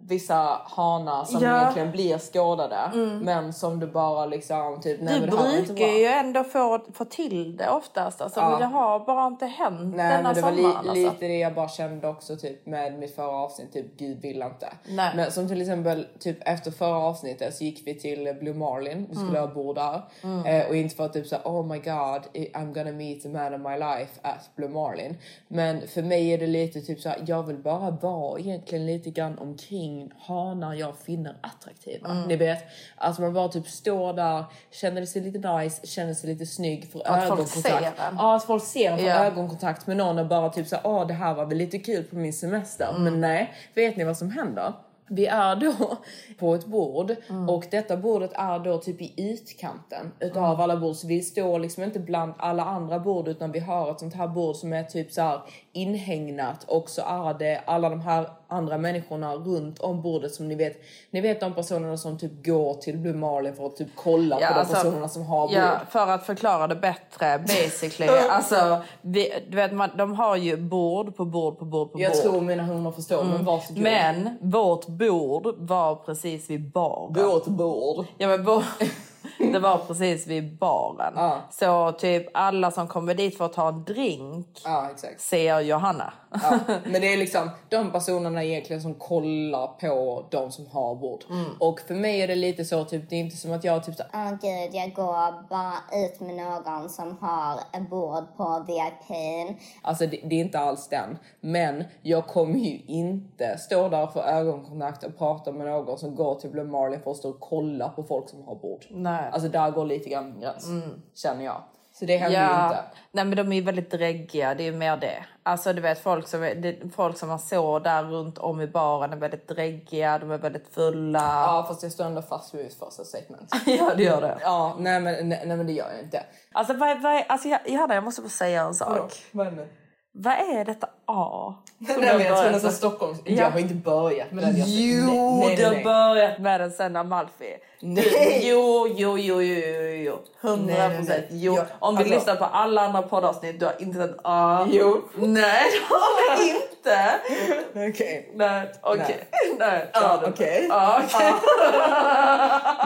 vissa 0.08 0.62
hanar 0.66 1.24
som 1.26 1.44
Ja. 1.44 1.62
egentligen 1.62 1.92
blir 1.92 2.18
skådade 2.18 2.78
men 3.22 3.54
som 3.54 3.80
du 3.80 3.88
bara 3.88 4.26
liksom 4.26 4.80
typ 4.84 5.00
Du 5.00 5.20
brukar 5.28 5.88
ju 5.88 6.06
ändå 6.06 6.44
få, 6.44 6.80
få 6.94 7.06
till 7.06 7.58
det 7.58 7.70
oftast. 7.70 8.22
Alltså, 8.22 8.40
Ja. 8.40 8.50
men 8.50 8.60
det 8.60 8.66
har 8.66 9.00
bara 9.00 9.28
inte 9.28 9.46
hänt 9.46 9.96
Nej 9.96 10.12
denna 10.18 10.24
men 10.24 10.36
det 10.36 10.42
var 10.42 10.52
li- 10.52 10.66
alltså. 10.66 10.94
lite 10.94 11.28
det 11.28 11.38
jag 11.38 11.54
bara 11.56 11.70
kände 11.70 12.08
också 12.08 12.36
typ 12.36 12.66
med 12.66 13.00
mitt 13.00 13.16
förra 13.16 13.32
avsnitt, 13.32 13.74
typ 13.74 13.98
gud 13.98 14.22
vill 14.22 14.42
inte. 14.42 14.74
Nej. 14.90 15.12
Men 15.16 15.32
som 15.32 15.48
till 15.48 15.62
exempel 15.62 16.08
typ 16.20 16.38
efter 16.48 16.72
förra 16.72 16.98
avsnittet 16.98 17.56
så 17.56 17.64
gick 17.64 17.88
vi 17.88 18.00
till 18.00 18.36
Blue 18.40 18.54
Marlin, 18.54 19.06
vi 19.10 19.16
skulle 19.16 19.40
Mm. 19.40 19.42
ha 19.50 19.56
bord 19.56 19.76
där. 19.76 20.02
Eh, 20.46 20.68
och 20.70 20.76
inte 20.76 20.96
för 20.96 21.06
att 21.06 21.14
typ 21.14 21.28
såhär 21.28 21.44
oh 21.46 21.66
my 21.66 21.78
god 21.78 22.22
I'm 22.34 22.74
gonna 22.74 22.92
meet 22.92 23.22
the 23.22 23.30
man 23.30 23.54
of 23.54 23.62
my 23.62 23.78
life 23.78 24.20
at 24.22 24.50
Blue 24.56 24.70
Marlin. 24.70 25.18
Men 25.48 25.88
för 25.88 26.02
mig 26.02 26.34
är 26.34 26.38
det 26.38 26.48
lite 26.48 26.82
typ 26.82 27.00
såhär 27.00 27.24
jag 27.28 27.44
vill 27.44 27.58
bara 27.58 27.92
vara 27.92 28.40
egentligen 28.40 28.86
lite 28.86 29.10
grann 29.10 29.38
omkring 29.40 29.91
kring 29.92 30.12
hanar 30.20 30.74
jag 30.74 30.98
finner 30.98 31.36
attraktiva. 31.42 32.10
Mm. 32.10 32.28
Ni 32.28 32.36
vet, 32.36 32.64
alltså 32.96 33.22
man 33.22 33.34
bara 33.34 33.48
typ 33.50 33.68
står 33.68 34.14
där, 34.14 34.46
känner 34.72 35.06
sig 35.06 35.22
lite 35.22 35.54
nice, 35.58 35.88
känner 35.88 36.14
sig 36.14 36.30
lite 36.30 36.46
snygg, 36.46 36.92
får 36.92 37.08
Att 37.08 37.24
ögonkontakt. 37.24 37.86
Ja, 38.18 38.36
att 38.36 38.44
folk 38.44 38.64
ser 38.64 38.98
får 38.98 39.08
Ja. 39.08 39.26
ögonkontakt 39.26 39.88
med 39.88 39.98
någon 39.98 40.20
och 40.20 40.28
bara 40.28 40.50
typ 40.50 40.68
så 40.68 40.78
åh 40.84 41.08
det 41.08 41.14
här 41.14 41.34
var 41.34 41.46
väl 41.46 41.58
lite 41.58 41.78
kul 41.80 42.04
på 42.04 42.16
min 42.16 42.34
semester. 42.34 42.88
Mm. 42.90 43.04
Men 43.04 43.22
nej, 43.22 43.54
vet 43.74 43.96
ni 43.98 44.04
vad 44.04 44.18
som 44.18 44.32
händer? 44.32 44.74
Vi 45.14 45.26
är 45.28 45.56
då 45.56 45.74
på 46.40 46.56
ett 46.56 46.66
bord 46.66 47.16
Mm. 47.30 47.50
och 47.50 47.66
detta 47.72 47.98
bordet 47.98 48.32
är 48.34 48.60
då 48.60 48.78
typ 48.78 49.02
i 49.02 49.14
utkanten 49.32 50.12
utav 50.20 50.46
Mm. 50.46 50.60
alla 50.62 50.78
bord. 50.78 50.96
Så 50.96 51.08
vi 51.08 51.22
står 51.22 51.60
liksom 51.60 51.84
inte 51.84 52.00
bland 52.00 52.34
alla 52.38 52.64
andra 52.66 53.00
bord 53.00 53.28
utan 53.28 53.52
vi 53.52 53.60
har 53.60 53.92
ett 53.92 54.00
sånt 54.00 54.14
här 54.16 54.28
bord 54.28 54.56
som 54.56 54.74
är 54.74 54.84
typ 54.84 55.12
så 55.12 55.22
här 55.22 55.42
inhägnat 55.74 56.64
och 56.68 56.90
så 56.90 57.02
är 57.02 57.34
det 57.40 57.62
alla 57.66 57.90
de 57.90 58.02
här 58.02 58.30
andra 58.48 58.78
människorna 58.78 59.36
runt 59.36 59.80
om 59.80 60.02
bordet 60.02 60.34
som 60.34 60.48
ni 60.48 60.56
vet. 60.56 60.82
Ni 61.12 61.22
vet 61.22 61.40
de 61.40 61.54
personerna 61.54 61.98
som 61.98 62.18
typ 62.18 62.46
går 62.46 62.74
till 62.74 62.98
Blue 62.98 63.14
Marlin 63.14 63.56
för 63.56 63.66
att 63.66 63.76
typ 63.76 63.88
kolla 63.96 64.36
på 64.36 64.42
de 64.60 64.66
personerna 64.74 65.10
som 65.10 65.26
har 65.26 65.48
bord. 65.48 65.58
alltså, 65.58 65.76
Ja, 65.96 66.06
för 66.06 66.08
att 66.12 66.26
förklara 66.26 66.68
det 66.68 66.76
bättre, 66.76 67.40
basically. 67.40 68.12
alltså, 68.30 68.82
vi, 69.02 69.34
du 69.50 69.56
vet, 69.56 69.74
man, 69.74 69.90
de 69.98 70.14
har 70.16 70.36
ju 70.36 70.58
bord 70.58 71.16
på 71.16 71.26
bord 71.26 71.60
på 71.60 71.66
bord 71.66 71.92
på 71.92 72.00
Jag 72.02 72.12
bord. 72.12 72.22
tror 72.22 72.42
mina 72.42 72.64
hundar 72.64 72.92
förstår 72.92 73.24
men 73.24 73.46
varsågod. 73.46 73.84
Men 73.84 74.38
vårt 74.42 74.88
bord 74.88 75.56
var 75.58 75.96
precis 75.96 76.50
vid 76.50 76.72
baren. 76.72 77.14
Vårt 77.14 77.46
bord. 77.46 78.06
Ja, 78.18 78.28
men 78.28 78.44
bo- 78.44 78.62
det 79.38 79.60
var 79.60 79.78
precis 79.78 80.28
vid 80.28 80.58
baren. 80.58 81.14
Ja. 81.16 81.42
Så 81.52 81.92
typ 81.92 82.28
alla 82.34 82.72
som 82.72 82.88
kommer 82.88 83.14
dit 83.14 83.38
för 83.38 83.46
att 83.46 83.54
ta 83.54 83.68
en 83.68 83.84
drink 83.84 84.62
Ja 84.64 84.90
ser 85.18 85.60
Johanna. 85.60 86.14
Ja, 86.34 86.60
men 86.84 87.02
det 87.02 87.14
är 87.14 87.18
liksom 87.18 87.50
de 87.70 87.92
personerna 87.92 88.44
egentligen 88.44 88.82
som 88.82 88.94
kollar 88.94 89.68
på 89.68 90.26
de 90.32 90.52
som 90.52 90.68
har 90.68 90.96
bord. 90.96 91.24
Och 91.60 91.80
för 91.80 91.96
mig 91.96 92.22
är 92.22 92.28
det 92.28 92.36
lite 92.36 92.66
så, 92.66 92.86
typ, 92.86 93.10
det 93.10 93.16
är 93.16 93.20
inte 93.20 93.38
som 93.38 93.52
att 93.52 93.64
jag 93.64 93.84
typ 93.84 93.96
så, 93.96 94.04
Åh 94.14 94.30
gud, 94.30 94.70
jag 94.72 94.94
går 94.94 95.50
bara 95.50 95.74
ut 96.06 96.20
med 96.20 96.36
någon 96.36 96.90
som 96.90 97.18
har 97.22 97.80
bord 97.80 98.38
på 98.38 98.66
VIPn. 98.68 99.60
alltså 99.82 100.06
det, 100.06 100.20
det 100.24 100.36
är 100.36 100.40
inte 100.40 100.60
alls 100.60 100.88
den. 100.88 101.18
Men 101.40 101.84
jag 102.02 102.28
kommer 102.28 102.60
ju 102.60 102.80
inte 102.88 103.58
stå 103.58 103.90
där 103.90 104.08
för 104.08 104.24
ögonkontakt 104.24 105.04
och 105.04 105.18
prata 105.18 105.52
med 105.52 105.68
någon 105.68 105.98
som 105.98 106.16
går 106.16 106.36
till 106.36 106.50
Blue 106.50 106.66
Marlin 106.66 107.00
för 107.04 107.12
att 107.12 107.18
stå 107.18 107.30
och 107.30 107.40
kolla 107.40 107.90
på 107.90 108.04
folk 108.04 108.30
som 108.30 108.44
har 108.44 108.56
bord. 108.56 108.86
Nej. 108.90 109.30
Alltså 109.32 109.50
där 109.50 109.72
går 109.72 109.86
lite 109.86 110.10
grann 110.10 110.26
min 110.26 110.42
gräns, 110.42 110.68
känner 111.16 111.46
jag. 111.46 111.64
Så 111.94 112.06
det 112.06 112.18
händer 112.18 112.40
ju 112.40 112.64
inte. 112.64 112.84
Nej 113.12 113.26
men 113.26 113.36
de 113.36 113.52
är 113.52 113.56
ju 113.56 113.62
väldigt 113.62 113.92
dräggiga, 113.92 114.56
det 114.56 114.64
är 114.64 114.66
ju 114.72 114.78
mer 114.78 114.98
det. 114.98 115.26
Alltså 115.44 115.74
du 115.74 115.82
vet 115.82 116.00
folk 116.00 116.28
som, 116.28 116.42
det, 116.42 116.76
folk 116.96 117.18
som 117.18 117.30
man 117.30 117.40
såg 117.40 117.84
där 117.84 118.04
runt 118.04 118.38
om 118.38 118.62
i 118.62 118.68
baren 118.68 119.14
är 119.14 119.18
väldigt 119.18 119.48
dräggiga, 119.48 120.20
de 120.20 120.32
är 120.32 120.38
väldigt 120.38 120.68
fulla. 120.74 121.20
Ja 121.20 121.66
fast 121.68 121.84
jag 121.84 121.92
står 121.92 122.06
ändå 122.06 122.22
fast 122.22 122.54
vid 122.54 122.64
mitt 122.64 122.74
första 122.74 123.04
statement. 123.04 123.52
ja 123.66 123.92
det 123.98 124.04
gör 124.04 124.22
det. 124.22 124.38
ja 124.42 124.76
nej 124.80 125.02
men, 125.02 125.30
nej, 125.30 125.44
nej 125.46 125.58
men 125.58 125.68
det 125.68 125.74
gör 125.74 125.92
jag 125.92 126.04
inte. 126.04 126.24
Alltså, 126.52 126.74
vad, 126.74 127.02
vad, 127.02 127.24
alltså 127.28 127.48
jag, 127.48 127.60
Johanna 127.66 127.96
jag 127.96 128.04
måste 128.04 128.22
bara 128.22 128.30
säga 128.30 128.62
en 128.62 128.74
sak. 128.74 129.14
Vad 129.32 129.48
är 129.48 129.52
det? 129.52 129.68
Vad 130.14 130.34
är 130.34 130.66
detta 130.66 130.88
A? 131.06 131.54
Nej, 131.78 131.98
men 132.00 132.26
jag 132.26 132.38
tror 132.42 132.52
nästan 132.52 132.72
Stockholm. 132.72 133.16
Ja. 133.26 133.32
Jag 133.44 133.52
har 133.52 133.60
inte 133.60 133.74
börjat 133.74 134.32
med 134.32 134.44
den. 134.44 134.58
Jag, 134.58 134.68
Jo, 134.68 135.06
nej, 135.40 135.48
nej, 135.48 135.56
du 135.56 135.66
har 135.66 135.72
nej. 135.72 135.84
börjat 135.84 136.40
med 136.40 136.62
den 136.62 136.72
sen 136.72 136.96
Amalfi. 136.96 137.58
Du, 137.80 138.02
jo, 138.42 138.88
jo, 138.96 139.18
jo, 139.18 139.42
jo, 139.42 139.42
jo, 139.42 139.82
jo. 139.90 140.20
Hundra 140.42 140.66
Nej, 140.78 140.90
nej, 140.90 140.98
procent. 140.98 141.26
nej. 141.30 141.40
Jo. 141.44 141.58
Om 141.80 141.96
vi 141.96 142.04
alltså- 142.04 142.16
lyssnar 142.16 142.36
på 142.36 142.46
alla 142.46 142.82
andra 142.82 143.02
poddavsnitt, 143.02 143.60
du 143.60 143.66
har 143.66 143.76
inte 143.80 143.98
sett 143.98 144.18
A. 144.24 144.68
Jo. 144.72 145.02
Nej, 145.16 145.64
det 145.72 145.94
har 145.94 146.38
jag 146.38 146.48
inte. 146.56 147.90
Okej. 147.90 148.32
Nej, 148.36 148.72
okej. 148.82 149.28
Nej, 149.60 149.90
okej. 150.28 150.60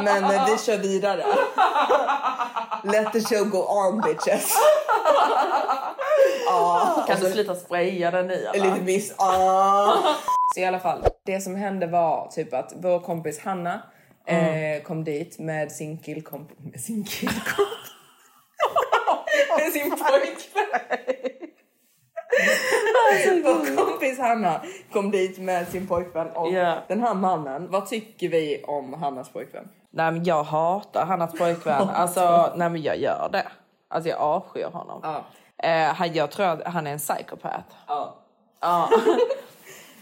Men 0.03 0.45
vi 0.45 0.57
kör 0.57 0.77
vidare. 0.77 1.25
Let 2.83 3.13
the 3.13 3.21
show 3.21 3.49
go 3.49 3.57
on 3.57 4.01
bitches. 4.01 4.57
Ja, 6.55 7.03
Kan 7.07 7.19
du 7.19 7.31
sluta 7.31 7.55
spraya 7.55 8.11
den 8.11 8.31
i 8.31 8.47
alla? 8.47 8.63
lite 8.63 8.81
miss. 8.85 9.15
Ah. 9.19 9.93
Så 10.53 10.59
i 10.61 10.65
alla 10.65 10.79
fall, 10.79 11.03
det 11.25 11.41
som 11.41 11.55
hände 11.55 11.87
var 11.87 12.27
typ 12.27 12.53
att 12.53 12.73
vår 12.75 12.99
kompis 12.99 13.39
Hanna 13.39 13.81
eh, 14.27 14.83
kom 14.83 15.03
dit 15.03 15.39
med 15.39 15.71
sin 15.71 15.97
killkompis. 15.97 16.57
Med 16.59 16.79
sin 16.81 17.03
killkompis. 17.03 17.91
med 19.57 19.71
sin 19.73 19.89
pojkvän. 19.91 20.79
Vår 23.43 23.75
kompis 23.85 24.19
Hanna 24.19 24.61
kom 24.93 25.11
dit 25.11 25.37
med 25.39 25.67
sin 25.67 25.87
pojkvän 25.87 26.27
och 26.31 26.53
Ja. 26.53 26.77
den 26.87 27.01
här 27.01 27.13
mannen, 27.13 27.71
vad 27.71 27.85
tycker 27.85 28.29
vi 28.29 28.63
om 28.67 28.93
Hannas 28.93 29.29
pojkvän? 29.29 29.69
Nej, 29.91 30.11
men 30.11 30.23
jag 30.23 30.43
hatar 30.43 31.05
Hannas 31.05 31.31
pojkvän. 31.37 31.89
Alltså, 31.93 32.53
nej 32.55 32.69
men 32.69 32.81
jag 32.81 32.97
gör 32.97 33.29
det. 33.31 33.47
Alltså 33.87 34.09
jag 34.09 34.19
avskyr 34.19 34.65
honom. 34.65 34.99
Ja. 35.03 35.25
Eh, 35.63 35.93
han, 35.93 36.13
jag 36.13 36.31
tror 36.31 36.45
att 36.45 36.63
han 36.73 36.87
är 36.87 36.91
en 36.91 36.97
psykopat. 36.99 37.63
Ja. 37.87 38.15
Ja. 38.61 38.89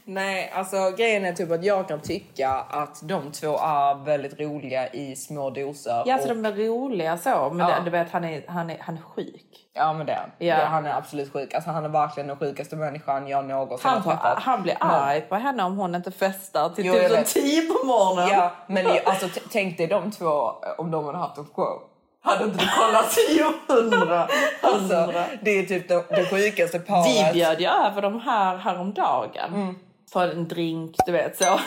Nej, 0.05 0.51
alltså 0.55 0.91
grejen 0.97 1.25
är 1.25 1.33
typ 1.33 1.51
att 1.51 1.63
jag 1.65 1.87
kan 1.87 1.99
tycka 1.99 2.49
att 2.49 2.99
de 3.07 3.31
två 3.31 3.57
är 3.57 4.05
väldigt 4.05 4.39
roliga 4.39 4.87
i 4.89 5.15
små 5.15 5.49
doser. 5.49 6.03
Ja, 6.05 6.13
alltså 6.13 6.29
och, 6.29 6.35
de 6.35 6.45
är 6.45 6.51
roliga 6.67 7.17
så. 7.17 7.49
Men 7.53 7.67
Ja. 7.69 7.75
det, 7.75 7.83
du 7.83 7.89
vet, 7.89 8.11
han 8.11 8.23
är, 8.23 8.43
han 8.47 8.69
är, 8.69 8.77
han 8.81 8.97
är 8.97 9.01
sjuk. 9.01 9.45
ja 9.73 9.93
men 9.93 10.05
det. 10.05 10.19
Ja. 10.37 10.45
Ja, 10.45 10.65
Han 10.65 10.85
är 10.85 10.93
absolut 10.97 11.33
sjuk. 11.33 11.53
Alltså 11.53 11.69
han 11.69 11.85
är 11.85 11.89
verkligen 11.89 12.27
den 12.27 12.37
sjukaste 12.37 12.75
människan 12.75 13.27
jag 13.27 13.45
någonsin 13.45 13.89
Han, 13.89 14.01
har 14.01 14.11
träffat. 14.11 14.43
han 14.43 14.61
blir 14.61 14.77
arg 14.79 15.21
på 15.21 15.35
henne 15.35 15.63
om 15.63 15.77
hon 15.77 15.95
inte 15.95 16.11
festar 16.11 16.69
till 16.69 16.85
Jo, 16.85 16.93
jag 16.95 17.11
typ 17.11 17.43
tio 17.43 17.61
på 17.61 17.85
morgonen. 17.85 18.29
Ja, 18.29 18.51
men 18.67 18.85
alltså 19.05 19.27
tänk 19.51 19.77
dig 19.77 19.87
de 19.87 20.11
två 20.11 20.51
om 20.77 20.91
de 20.91 21.05
hade 21.05 21.17
haft 21.17 21.37
en 21.37 21.45
show. 21.45 21.81
Hade 22.23 22.43
inte 22.43 22.57
du 22.57 22.69
kollat? 22.69 23.17
Jo, 23.29 23.51
hundra. 23.75 24.27
Alltså, 24.61 25.13
det 25.41 25.51
är 25.59 25.65
typ 25.65 25.87
det, 25.87 26.03
det 26.09 26.25
sjukaste 26.25 26.77
Vi 26.79 26.85
paret. 26.85 27.33
bjöd 27.33 27.61
ju 27.61 27.67
över 27.67 28.01
de 28.01 28.19
här 28.19 28.57
häromdagen. 28.57 29.53
Mm. 29.53 29.75
På 30.13 30.19
en 30.19 30.47
drink, 30.47 30.95
du 31.05 31.11
vet 31.11 31.37
så. 31.37 31.59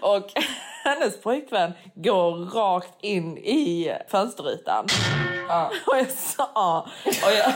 Och 0.00 0.26
hennes 0.84 1.22
pojkvän 1.22 1.72
går 1.94 2.54
rakt 2.54 2.94
in 3.04 3.38
i 3.38 3.92
fönsterytan. 4.08 4.86
Ja. 5.50 5.70
Och 5.86 5.96
jag 5.98 6.10
sa, 6.10 6.86
och 7.06 7.32
jag, 7.32 7.52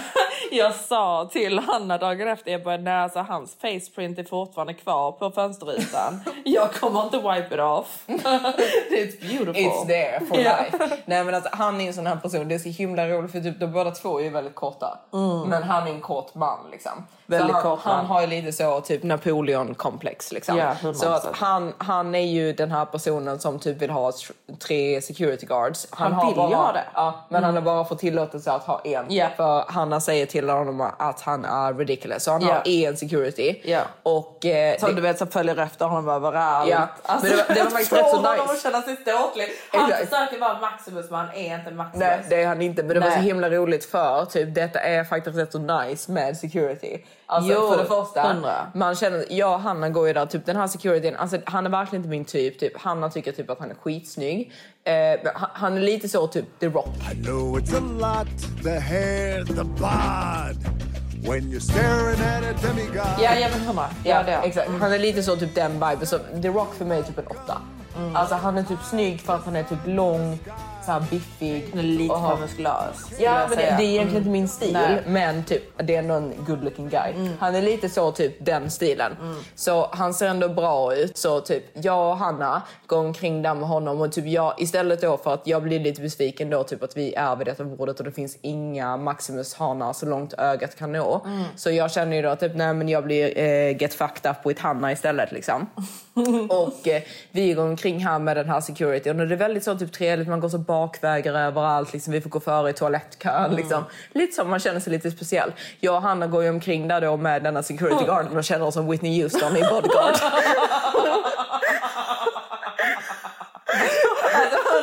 jag 0.52 0.74
sa 0.74 1.28
till 1.32 1.58
Hanna 1.58 1.98
dagen 1.98 2.28
efter, 2.28 2.50
jag 2.52 2.62
bara, 2.62 2.76
nej 2.76 2.94
alltså 2.94 3.18
hans 3.20 3.54
faceprint 3.54 4.18
är 4.18 4.24
fortfarande 4.24 4.74
kvar 4.74 5.12
på 5.12 5.30
fönsterytan. 5.30 6.20
Jag 6.44 6.72
kommer 6.72 7.02
inte 7.02 7.16
wipe 7.18 7.54
it 7.54 7.60
off. 7.60 8.04
It's 8.06 9.20
beautiful. 9.20 9.54
It's 9.62 9.86
there 9.86 10.20
for 10.26 10.38
Ja. 10.40 10.56
life. 10.62 10.96
Nej 11.04 11.24
men 11.24 11.34
alltså, 11.34 11.50
han 11.52 11.80
är 11.80 11.86
en 11.86 11.94
sån 11.94 12.06
här 12.06 12.16
person, 12.16 12.48
det 12.48 12.54
är 12.54 12.58
så 12.58 12.68
himla 12.68 13.08
roligt 13.08 13.32
för 13.32 13.40
typ 13.40 13.60
de 13.60 13.66
båda 13.66 13.90
två 13.90 14.20
är 14.20 14.24
ju 14.24 14.30
väldigt 14.30 14.54
korta. 14.54 14.98
Men 15.46 15.62
han 15.62 15.86
är 15.86 15.90
en 15.90 16.00
kort 16.00 16.34
man 16.34 16.58
liksom. 16.72 16.92
Mm. 16.92 17.04
Väldigt 17.26 17.48
så 17.50 17.54
han, 17.54 17.62
kort 17.76 17.84
man. 17.84 17.94
han 17.96 18.06
har 18.06 18.20
ju 18.20 18.26
lite 18.26 18.52
så 18.52 18.80
typ 18.80 19.02
Napoleon-komplex 19.02 20.32
liksom. 20.32 20.58
100%. 20.60 20.92
så 20.92 21.08
att 21.08 21.36
han, 21.36 21.74
han 21.78 22.14
är 22.14 22.26
ju 22.26 22.52
den 22.52 22.70
här 22.70 22.84
personen 22.84 23.38
som 23.40 23.58
typ 23.58 23.82
vill 23.82 23.90
ha 23.90 24.10
tr- 24.10 24.32
tre 24.66 25.02
security 25.02 25.46
guards. 25.46 25.86
Han 25.90 26.12
har 26.12 26.26
vill 26.26 26.36
ju 26.50 26.54
ha 26.56 26.72
det. 26.72 26.84
Ja, 26.94 27.14
men 27.28 27.44
han 27.44 27.54
har 27.54 27.62
bara 27.62 27.83
fått 27.84 27.98
tillåtelse 27.98 28.52
att 28.52 28.62
ha 28.64 28.80
en. 28.84 29.04
Ja. 29.08 29.28
För 29.36 29.64
Hanna 29.68 30.00
säger 30.00 30.26
till 30.26 30.48
honom 30.48 30.80
att 30.98 31.20
han 31.20 31.44
är 31.44 31.74
ridiculous. 31.74 32.24
Så 32.24 32.30
han 32.32 32.42
Ja. 32.42 32.52
har 32.54 32.68
en 32.68 32.96
security. 32.96 33.60
Ja. 33.64 33.80
Och, 34.02 34.44
eh, 34.46 34.78
Som 34.78 34.88
det- 34.88 34.94
du 34.94 35.02
vet 35.02 35.18
som 35.18 35.28
följer 35.28 35.56
efter 35.56 35.84
honom 35.86 36.08
överallt. 36.08 36.70
Ja, 36.70 36.88
men 37.08 37.30
det 37.30 37.36
var- 37.36 37.54
det 37.54 37.62
var 37.62 37.70
faktiskt 37.70 37.92
rätt 37.92 38.10
så 38.10 38.22
får 38.22 38.32
nice. 38.42 38.52
att 38.52 38.62
känna 38.62 38.82
sig 38.82 38.96
ståtlig. 38.96 39.48
Han 39.72 39.90
Exakt. 39.90 40.08
försöker 40.10 40.40
vara 40.40 40.58
Maximus 40.60 41.10
men 41.10 41.20
han 41.20 41.28
är 41.36 41.58
inte 41.58 41.70
Maximus. 41.70 42.00
Nej, 42.08 42.24
det 42.28 42.42
är 42.42 42.46
han 42.46 42.62
inte. 42.62 42.82
Men 42.82 42.94
det 42.94 43.00
var 43.00 43.06
Nej. 43.08 43.16
så 43.16 43.22
himla 43.22 43.50
roligt 43.50 43.84
för 43.84 44.24
typ 44.24 44.54
detta 44.54 44.78
är 44.80 45.04
faktiskt 45.04 45.36
rätt 45.38 45.52
så 45.52 45.58
nice 45.58 46.10
med 46.12 46.36
security. 46.36 46.98
Alltså 47.26 47.52
Jo, 47.52 47.70
för 47.70 47.78
det 47.78 47.84
första, 47.84 48.22
hundra. 48.22 48.66
man 48.74 48.94
känner, 48.94 49.24
jag 49.30 49.52
och 49.54 49.60
Hanna 49.60 49.88
går 49.88 50.06
ju 50.06 50.12
där, 50.12 50.26
typ 50.26 50.46
den 50.46 50.56
här 50.56 50.66
securityn, 50.66 51.16
alltså 51.16 51.38
han 51.44 51.66
är 51.66 51.70
verkligen 51.70 52.00
inte 52.00 52.08
min 52.08 52.24
typ. 52.24 52.58
typ 52.60 52.80
Hanna 52.80 53.10
tycker 53.10 53.32
typ 53.32 53.50
att 53.50 53.60
han 53.60 53.70
är 53.70 53.74
skitsnygg. 53.74 54.52
Eh, 54.84 55.30
han, 55.52 55.76
är 55.76 55.80
lite 55.80 56.08
så 56.08 56.26
typ 56.26 56.44
The 56.60 56.66
Rock. 56.66 56.88
I 57.12 57.24
know 57.24 57.58
it's 57.58 57.76
a 57.76 57.80
lot, 57.80 58.62
the 58.64 58.78
hair, 58.78 59.44
the 59.44 59.64
bod. 59.64 60.84
When 61.28 61.42
you're 61.52 61.60
staring 61.60 62.20
at 62.20 62.44
a 62.44 62.66
demigod. 62.66 63.06
Ja, 63.22 63.34
ja 63.34 63.48
men 63.52 63.60
hundra. 63.60 63.88
Ja, 64.04 64.22
det 64.22 64.32
är 64.32 64.36
han. 64.36 64.44
exakt. 64.44 64.70
Han 64.80 64.92
är 64.92 64.98
lite 64.98 65.22
så 65.22 65.36
typ 65.36 65.54
den 65.54 65.72
viben. 65.72 66.06
Så 66.06 66.18
The 66.18 66.48
Rock 66.48 66.74
för 66.74 66.84
mig 66.84 66.98
är 66.98 67.02
typ 67.02 67.18
en 67.18 67.26
åtta. 67.26 67.58
Mm. 67.96 68.16
Alltså 68.16 68.34
han 68.34 68.58
är 68.58 68.62
typ 68.62 68.78
snygg 68.90 69.20
för 69.20 69.34
att 69.34 69.44
han 69.44 69.56
är 69.56 69.62
typ 69.62 69.78
lång, 69.86 70.38
så 70.84 70.92
här 70.92 71.02
biffig. 71.10 71.64
Är 71.78 71.82
lite 71.82 72.14
och 72.14 72.20
för 72.20 72.36
muskulös. 72.36 73.20
Ja, 73.20 73.46
men 73.48 73.58
det, 73.58 73.74
det 73.78 73.84
är 73.84 73.88
egentligen 73.88 74.16
inte 74.16 74.30
min 74.30 74.48
stil, 74.48 74.72
Nej. 74.72 75.02
men 75.06 75.44
typ, 75.44 75.62
det 75.78 75.94
är 75.94 75.98
ändå 75.98 76.14
en 76.14 76.32
good 76.46 76.64
looking 76.64 76.88
guy. 76.88 77.12
Han 77.38 77.54
är 77.54 77.62
lite 77.62 77.88
så 77.88 78.12
typ 78.12 78.44
den 78.46 78.70
stilen. 78.70 79.16
Så 79.54 79.88
han 79.92 80.14
ser 80.14 80.28
ändå 80.28 80.48
bra 80.48 80.94
ut. 80.96 81.18
Så 81.18 81.40
typ 81.40 81.64
jag 81.72 82.10
och 82.10 82.16
Hanna 82.16 82.62
går 82.86 82.98
omkring 82.98 83.42
där 83.42 83.54
med 83.54 83.68
honom 83.68 84.00
och 84.00 84.12
typ 84.12 84.26
jag 84.26 84.54
istället 84.58 85.00
då 85.00 85.16
för 85.16 85.34
att 85.34 85.46
jag 85.46 85.62
blir 85.62 85.80
lite 85.80 86.02
besviken 86.02 86.50
då 86.50 86.64
typ 86.64 86.82
att 86.82 86.96
vi 86.96 87.14
är 87.14 87.36
vid 87.36 87.46
detta 87.46 87.64
bordet 87.64 87.98
och 87.98 88.04
det 88.04 88.12
finns 88.12 88.38
inga 88.40 88.96
Maximus 88.96 89.54
hanar 89.54 89.92
så 89.92 90.06
långt 90.06 90.32
ögat 90.32 90.76
kan 90.76 90.92
nå. 90.92 91.26
Så 91.56 91.70
jag 91.70 91.90
känner 91.90 92.16
ju 92.16 92.22
då 92.22 92.36
typ 92.36 92.52
nej 92.54 92.74
men 92.74 92.88
jag 92.88 93.04
blir 93.04 93.38
eh, 93.38 93.76
get 93.76 93.94
fucked 93.94 94.30
up 94.30 94.36
with 94.44 94.62
Hanna 94.62 94.92
istället 94.92 95.32
liksom. 95.32 95.66
och 96.48 96.88
eh, 96.88 97.02
vi 97.30 97.52
går 97.52 97.64
omkring 97.64 97.98
här 97.98 98.18
med 98.18 98.36
den 98.36 98.48
här 98.48 98.60
securityn 98.60 99.20
och 99.20 99.26
det 99.28 99.34
är 99.34 99.38
väldigt 99.38 99.64
så 99.64 99.78
typ 99.78 99.92
trevligt, 99.92 100.28
man 100.28 100.40
går 100.40 100.48
så 100.48 100.58
bakvägar 100.74 101.34
överallt, 101.34 101.92
liksom, 101.92 102.12
vi 102.12 102.20
får 102.20 102.30
gå 102.30 102.40
före 102.40 102.70
i 102.70 102.72
toalettkön. 102.72 103.54
Liksom. 103.54 103.84
Lite 104.12 104.32
som 104.32 104.50
man 104.50 104.60
känner 104.60 104.80
sig 104.80 104.92
lite 104.92 105.10
speciell. 105.10 105.52
Jag 105.80 105.94
och 105.94 106.02
Hanna 106.02 106.26
går 106.26 106.42
ju 106.42 106.48
omkring 106.48 106.88
där 106.88 107.00
då 107.00 107.16
med 107.16 107.42
denna 107.42 107.62
security 107.62 108.04
guard 108.04 108.26
och 108.36 108.44
känner 108.44 108.66
oss 108.66 108.74
som 108.74 108.90
Whitney 108.90 109.22
Houston 109.22 109.56
i 109.56 109.62
Bodyguard. 109.70 110.14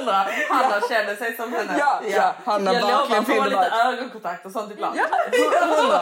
Alltså 0.10 0.32
hundra, 0.50 0.64
Hanna 0.70 0.82
känner 0.90 1.16
sig 1.16 1.36
som 1.36 1.54
henne. 1.54 1.76
Ja, 1.80 2.02
ja, 2.16 2.34
Hanna 2.46 2.74
jag 2.74 2.82
lovar, 2.82 3.06
får 3.16 3.24
fyller 3.24 3.46
lite 3.50 3.72
ögonkontakt 3.88 4.46
och 4.46 4.52
sånt 4.52 4.72
ibland. 4.72 5.00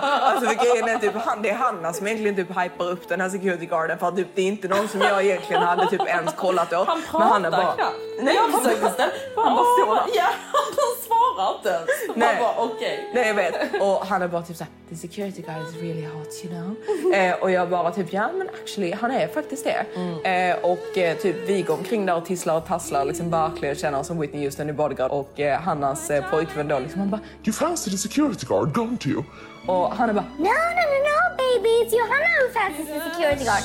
Alltså 0.02 0.46
för 0.50 0.56
grejen 0.56 0.90
är 0.96 1.00
typ, 1.00 1.14
han, 1.26 1.42
det 1.42 1.50
är 1.50 1.56
Hanna 1.56 1.94
som 1.94 2.08
egentligen 2.08 2.36
typ 2.36 2.58
hypar 2.62 2.86
upp 2.90 3.10
den 3.10 3.22
här 3.22 3.30
security 3.30 3.66
guarden 3.66 3.98
för 4.00 4.08
att 4.08 4.16
typ, 4.16 4.28
det 4.36 4.42
är 4.42 4.46
inte 4.48 4.68
någon 4.68 4.88
som 4.88 5.02
jag 5.02 5.26
egentligen 5.26 5.64
hade 5.64 5.88
typ 5.90 6.08
ens 6.08 6.34
kollat 6.34 6.74
åt. 6.74 6.88
Han 6.88 7.02
pratar 7.12 7.40
Men 7.40 7.44
han 7.44 7.52
bara, 7.52 7.74
knappt. 7.76 7.96
Nej, 8.22 8.38
han- 8.38 8.62
försökte 8.64 8.90
ställa, 8.90 9.12
han 9.36 9.56
bara 9.56 9.66
står 9.66 9.96
där. 9.96 10.04
Ja, 10.16 10.24
han 10.54 10.74
svarar 11.08 11.56
inte 11.58 11.70
ens. 11.70 11.90
Nej. 12.16 12.38
bara 12.40 12.54
okej. 12.58 13.12
Nej 13.14 13.28
jag 13.28 13.34
vet. 13.36 13.82
Och 13.82 14.06
han 14.06 14.22
är 14.22 14.28
bara 14.28 14.42
typ 14.42 14.58
såhär, 14.58 14.72
the 14.90 14.96
security 14.96 15.42
guard 15.42 15.62
is 15.68 15.76
really 15.82 16.06
hot 16.06 16.28
you 16.44 16.54
know. 16.54 17.14
eh, 17.14 17.34
och 17.36 17.52
jag 17.52 17.70
bara 17.70 17.92
typ, 17.92 18.14
ja 18.14 18.30
men 18.34 18.50
actually 18.64 18.94
han 19.02 19.12
är 19.12 19.28
faktiskt 19.28 19.64
det. 19.64 19.86
Mm. 19.96 20.52
Eh, 20.52 20.66
och 20.66 20.98
eh, 20.98 21.18
typ 21.18 21.36
vi 21.46 21.62
går 21.62 21.74
omkring 21.74 22.06
där 22.06 22.16
och 22.16 22.26
tisslar 22.26 22.58
och 22.58 22.68
tasslar 22.68 23.06
liksom 23.06 23.32
verkligen 23.32 23.76
känner 23.90 24.00
oss 24.00 24.08
som 24.08 24.20
Whitney 24.20 24.44
Houston 24.44 24.70
i 24.70 24.74
Bodyguard. 24.74 25.12
Och 25.12 25.40
eh, 25.40 25.62
Hannas 25.62 26.10
eh, 26.10 26.30
pojkvän 26.32 26.68
då 26.68 26.80
liksom, 26.80 27.00
han 27.00 27.10
bara, 27.10 27.22
You 27.46 27.54
fancy 27.54 27.92
the 27.92 27.98
security 27.98 28.46
guard, 28.46 28.70
don't 28.78 29.08
you? 29.08 29.24
och 29.68 29.96
han 29.96 30.10
är 30.10 30.14
bara, 30.14 30.26
No, 30.38 30.44
no, 30.44 30.84
no, 30.94 31.00
no, 31.10 31.38
baby. 31.38 31.70
It's 31.70 31.94
Johanna 32.00 32.30
who 32.42 32.60
fancies 32.60 32.88
the 32.88 33.10
security 33.10 33.44
guard. 33.44 33.64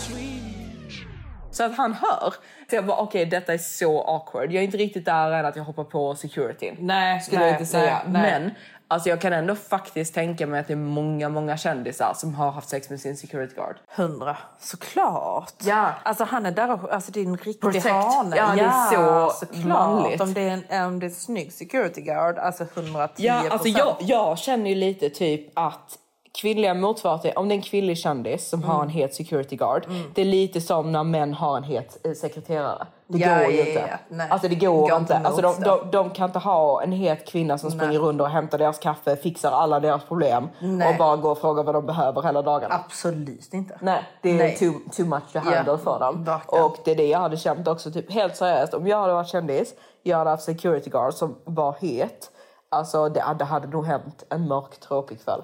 Så 1.50 1.64
att 1.64 1.76
han 1.76 1.92
hör. 1.92 2.34
Så 2.70 2.76
jag 2.76 2.86
bara 2.86 2.96
okej 2.96 3.26
detta 3.26 3.54
är 3.54 3.58
så 3.58 4.02
awkward. 4.02 4.52
Jag 4.52 4.60
är 4.60 4.64
inte 4.64 4.76
riktigt 4.76 5.04
där 5.04 5.30
än 5.30 5.46
att 5.46 5.56
jag 5.56 5.64
hoppar 5.64 5.84
på 5.84 6.14
securityn. 6.14 6.76
Nej, 6.78 7.20
skulle 7.20 7.38
nej, 7.40 7.48
jag 7.48 7.54
inte 7.54 7.66
säga. 7.66 8.00
nej, 8.06 8.22
nej. 8.22 8.40
Men 8.40 8.50
alltså 8.88 9.08
jag 9.08 9.20
kan 9.20 9.32
ändå 9.32 9.54
faktiskt 9.54 10.14
tänka 10.14 10.46
mig 10.46 10.60
att 10.60 10.66
det 10.66 10.72
är 10.72 10.76
många, 10.76 11.28
många 11.28 11.56
kändisar 11.56 12.14
som 12.16 12.34
har 12.34 12.50
haft 12.50 12.68
sex 12.68 12.90
med 12.90 13.00
sin 13.00 13.16
security 13.16 13.54
guard. 13.54 13.76
Hundra, 13.96 14.36
såklart. 14.60 15.52
Ja. 15.62 15.90
Alltså 16.02 16.24
han 16.24 16.46
är 16.46 16.50
där 16.50 16.70
och, 16.72 16.92
alltså 16.92 17.12
det 17.12 17.20
är 17.20 17.24
en 17.24 17.36
riktig 17.36 17.60
Protect. 17.60 17.86
hane. 17.86 18.36
Ja, 18.36 18.52
det 18.54 18.60
är 18.60 18.90
så 18.90 19.30
såklart. 19.36 19.64
manligt. 19.64 20.20
Om 20.20 20.34
det 20.34 20.40
är 20.40 20.50
en, 20.68 20.86
om 20.86 20.98
det 21.00 21.06
är 21.06 21.08
en 21.08 21.14
snygg 21.14 21.52
security 21.52 22.00
guard, 22.00 22.38
alltså 22.38 22.66
110 22.74 23.12
Ja, 23.16 23.50
alltså 23.50 23.68
jag, 23.68 23.96
jag 24.00 24.38
känner 24.38 24.70
ju 24.70 24.76
lite 24.76 25.10
typ 25.10 25.58
att 25.58 25.98
kvinnliga 26.34 26.74
motsvarigheter, 26.74 27.38
om 27.38 27.48
det 27.48 27.54
är 27.54 27.56
en 27.56 27.62
kvinnlig 27.62 27.98
kändis 27.98 28.48
som 28.48 28.62
har 28.62 28.82
en 28.82 28.88
het 28.88 29.14
security 29.14 29.56
guard, 29.56 29.86
det 30.14 30.20
är 30.20 30.24
lite 30.26 30.60
som 30.60 30.92
när 30.92 31.04
män 31.04 31.34
har 31.34 31.56
en 31.56 31.62
het 31.64 32.06
eh, 32.06 32.12
sekreterare. 32.12 32.86
Det 33.06 33.18
Ja, 33.18 33.38
går 33.38 33.46
ju 33.52 33.56
ja, 33.58 33.66
inte. 33.66 33.80
ja. 33.90 33.96
Nej. 34.08 34.26
Alltså 34.30 34.48
det 34.48 34.54
går, 34.54 34.88
Går 34.88 34.96
inte. 34.96 35.16
Alltså 35.16 35.42
de, 35.42 35.60
de, 35.60 35.90
de 35.90 36.10
kan 36.10 36.28
inte 36.28 36.38
ha 36.38 36.82
en 36.82 36.92
het 36.92 37.26
kvinna 37.28 37.58
som 37.58 37.70
springer 37.70 37.98
runt 37.98 38.20
och 38.20 38.28
hämtar 38.28 38.58
deras 38.58 38.78
kaffe, 38.78 39.16
fixar 39.16 39.50
alla 39.50 39.80
deras 39.80 40.04
problem 40.04 40.48
Nej. 40.60 40.88
och 40.92 40.98
bara 40.98 41.16
går 41.16 41.30
och 41.30 41.38
frågar 41.38 41.62
vad 41.62 41.74
de 41.74 41.86
behöver 41.86 42.22
hela 42.22 42.42
dagarna. 42.42 42.74
Absolut 42.86 43.54
inte. 43.54 43.78
Nej, 43.80 44.02
det 44.22 44.30
är 44.30 44.34
Nej. 44.34 44.56
Too, 44.56 44.72
too 44.96 45.06
much 45.06 45.32
to 45.32 45.38
handle 45.38 45.62
Ja, 45.66 45.78
för 45.78 45.98
dem. 46.00 46.24
verkligen. 46.24 46.64
Och 46.64 46.76
det 46.84 46.90
är 46.90 46.96
det 46.96 47.06
jag 47.06 47.18
hade 47.18 47.36
känt 47.36 47.68
också. 47.68 47.90
Typ, 47.92 48.12
helt 48.12 48.36
seriöst, 48.36 48.74
om 48.74 48.86
jag 48.86 49.00
hade 49.00 49.12
varit 49.12 49.28
kändis, 49.28 49.74
jag 50.02 50.18
hade 50.18 50.30
haft 50.30 50.42
security 50.44 50.90
guard 50.90 51.14
som 51.14 51.36
var 51.44 51.76
het. 51.80 52.30
Alltså 52.68 53.08
det, 53.08 53.24
det 53.38 53.44
hade 53.44 53.68
nog 53.68 53.86
hänt 53.86 54.24
en 54.30 54.48
mörk 54.48 54.80
tråkig 54.80 55.24
kväll. 55.24 55.42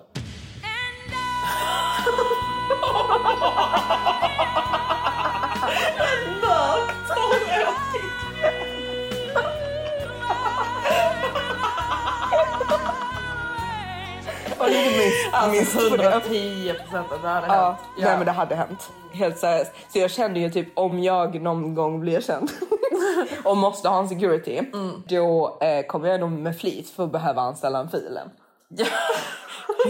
Alltså 15.33 15.79
110 15.89 16.75
procent 16.79 17.12
att 17.12 17.23
det 17.23 17.29
hade 17.29 17.47
Ja, 17.47 17.65
hänt. 17.67 17.79
Nej 17.99 18.17
men 18.17 18.27
det 18.27 18.33
hade 18.33 18.55
hänt. 18.55 18.91
Helt 19.12 19.39
seriöst. 19.39 19.73
Så 19.93 19.99
jag 19.99 20.11
kände 20.11 20.41
ju 20.41 20.50
typ 20.50 20.69
om 20.79 21.03
jag 21.03 21.41
någon 21.43 21.75
gång 21.75 22.00
blir 22.00 22.21
känd 22.21 22.50
och 23.45 23.57
måste 23.57 23.89
ha 23.89 23.99
en 23.99 24.09
security, 24.09 24.59
Mm. 24.59 25.03
då 25.09 25.59
eh, 25.61 25.87
kommer 25.87 26.09
jag 26.09 26.21
nog 26.21 26.31
med 26.31 26.59
flit 26.59 26.91
för 26.91 27.05
att 27.05 27.12
behöva 27.12 27.43
anställa 27.43 27.79
en 27.79 27.89
filen. 27.91 28.31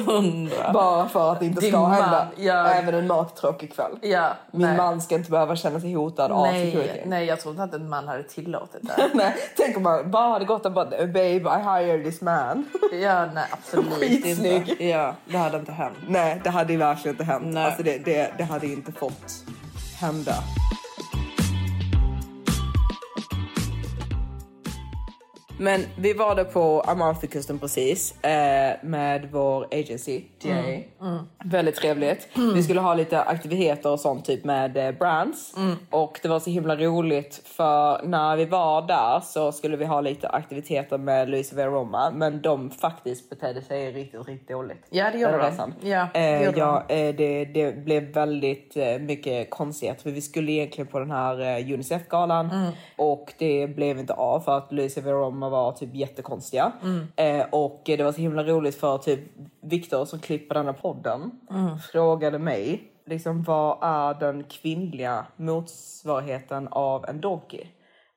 Hundra. 0.06 0.72
Bara 0.72 1.08
för 1.08 1.32
att 1.32 1.40
det 1.40 1.46
inte 1.46 1.60
Din 1.60 1.70
ska 1.70 1.80
man, 1.80 1.92
hända. 1.92 2.26
ja. 2.36 2.66
Även 2.66 2.94
en 2.94 3.06
mörk 3.06 3.34
tråkig 3.34 3.74
kväll. 3.74 3.98
Ja, 4.02 4.28
Min 4.50 4.60
nej. 4.68 4.76
man 4.76 5.00
ska 5.00 5.14
inte 5.14 5.30
behöva 5.30 5.56
känna 5.56 5.80
sig 5.80 5.92
hotad 5.94 6.32
av 6.32 6.44
security. 6.46 6.78
Nej, 6.86 7.02
nej, 7.06 7.24
jag 7.26 7.40
tror 7.40 7.50
inte 7.52 7.62
att 7.64 7.74
en 7.74 7.88
man 7.88 8.08
hade 8.08 8.22
tillåtit 8.22 8.80
det. 8.96 9.10
Nej, 9.14 9.36
tänk 9.56 9.76
om 9.76 9.82
man 9.82 10.10
bara 10.10 10.28
hade 10.32 10.44
gått 10.44 10.66
och 10.66 10.72
bara 10.72 10.84
babe 10.90 11.20
I 11.30 11.38
hired 11.64 12.04
this 12.04 12.20
man. 12.20 12.64
Ja, 12.92 13.26
nej, 13.34 13.44
absolut 13.50 13.94
Skitsnygg. 13.94 14.68
inte. 14.68 14.84
Ja, 14.84 15.14
det 15.24 15.36
hade 15.38 15.56
inte 15.58 15.72
hänt. 15.72 15.96
Nej, 16.08 16.40
det 16.44 16.50
hade 16.50 16.76
verkligen 16.76 17.14
inte 17.14 17.24
hänt. 17.24 17.44
Nej. 17.46 17.64
Alltså 17.64 17.82
det, 17.82 17.98
det, 18.04 18.30
det 18.38 18.44
hade 18.44 18.66
inte 18.66 18.92
fått 18.92 19.44
hända. 20.00 20.34
Men 25.62 25.86
vi 25.96 26.12
var 26.12 26.34
där 26.34 26.44
på 26.44 26.80
Amalfikusten 26.80 27.58
precis 27.58 28.24
eh, 28.24 28.76
med 28.82 29.28
vår 29.32 29.66
agency, 29.70 30.22
GA. 30.42 30.82
Väldigt 31.44 31.76
trevligt. 31.76 32.28
Vi 32.54 32.62
skulle 32.62 32.80
ha 32.80 32.94
lite 32.94 33.22
aktiviteter 33.22 33.90
och 33.90 34.00
sånt 34.00 34.24
typ 34.24 34.44
med 34.44 34.76
eh, 34.76 34.92
brands. 34.92 35.54
Och 35.90 36.20
det 36.22 36.28
var 36.28 36.40
så 36.40 36.50
himla 36.50 36.76
roligt 36.76 37.42
för 37.44 38.00
när 38.06 38.36
vi 38.36 38.44
var 38.44 38.82
där 38.86 39.20
så 39.20 39.52
skulle 39.52 39.76
vi 39.76 39.84
ha 39.84 40.00
lite 40.00 40.28
aktiviteter 40.28 40.98
med 40.98 41.28
Louise 41.30 41.56
Veroma 41.56 42.10
men 42.10 42.42
de 42.42 42.70
faktiskt 42.70 43.30
betedde 43.30 43.62
sig 43.62 43.92
riktigt, 43.92 44.28
riktigt 44.28 44.48
dåligt. 44.48 44.86
Ja, 44.90 45.10
det 45.12 45.18
gjorde 45.18 45.52
de. 45.56 45.88
Ja, 45.88 46.06
det 46.14 46.20
eh, 46.20 46.44
gjorde 46.44 46.58
ja, 46.58 46.84
eh, 46.88 47.14
det, 47.14 47.44
det 47.44 47.84
blev 47.84 48.02
väldigt 48.02 48.76
eh, 48.76 48.98
mycket 48.98 49.50
konstigheter 49.50 50.02
för 50.02 50.10
vi 50.10 50.20
skulle 50.20 50.52
egentligen 50.52 50.86
på 50.86 50.98
den 50.98 51.10
här 51.10 51.40
eh, 51.40 51.74
Unicef-galan 51.74 52.40
Mm. 52.50 52.72
och 52.96 53.32
det 53.38 53.66
blev 53.76 53.98
inte 53.98 54.12
av 54.12 54.40
för 54.40 54.58
att 54.58 54.72
Lucia 54.72 55.02
Veroma 55.02 55.48
var 55.48 55.72
typ 55.72 55.94
jättekonstiga. 55.94 56.72
Mm. 56.82 57.06
Eh, 57.16 57.46
och 57.50 57.90
eh, 57.90 57.96
det 57.98 58.04
var 58.04 58.12
så 58.12 58.20
himla 58.20 58.44
roligt 58.44 58.80
för 58.80 58.98
typ 58.98 59.20
Viktor 59.62 60.04
som 60.04 60.18
klipper 60.18 60.54
den 60.54 60.66
här 60.66 60.72
podden 60.72 61.30
Mm. 61.50 61.78
frågade 61.78 62.38
mig 62.38 62.82
liksom 63.06 63.42
vad 63.42 63.78
är 63.82 64.14
den 64.20 64.44
kvinnliga 64.44 65.26
motsvarigheten 65.36 66.68
av 66.70 67.04
en 67.08 67.20
donkey? 67.20 67.66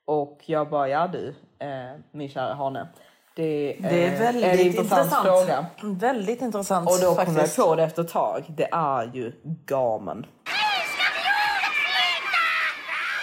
Och 0.06 0.39
jag 0.45 0.69
bara, 0.69 0.89
ja 0.89 1.08
du, 1.08 1.36
eh, 1.60 1.99
min 2.12 2.29
kära 2.29 2.53
hane. 2.53 2.88
Det, 3.36 3.77
Det 3.82 4.06
är 4.06 4.13
eh, 4.13 4.19
väldigt 4.19 4.45
en 4.45 4.60
intressant. 4.84 5.25
fråga. 5.27 5.65
Väldigt 5.84 6.41
intressant 6.41 6.89
Och 6.89 6.97
då 7.01 7.15
kom 7.25 7.36
jag 7.36 7.56
på 7.56 7.75
det 7.75 7.84
efter 7.84 8.01
ett 8.01 8.10
tag. 8.10 8.43
Det 8.49 8.69
är 8.71 9.12
ju 9.13 9.32
gamen. 9.65 10.25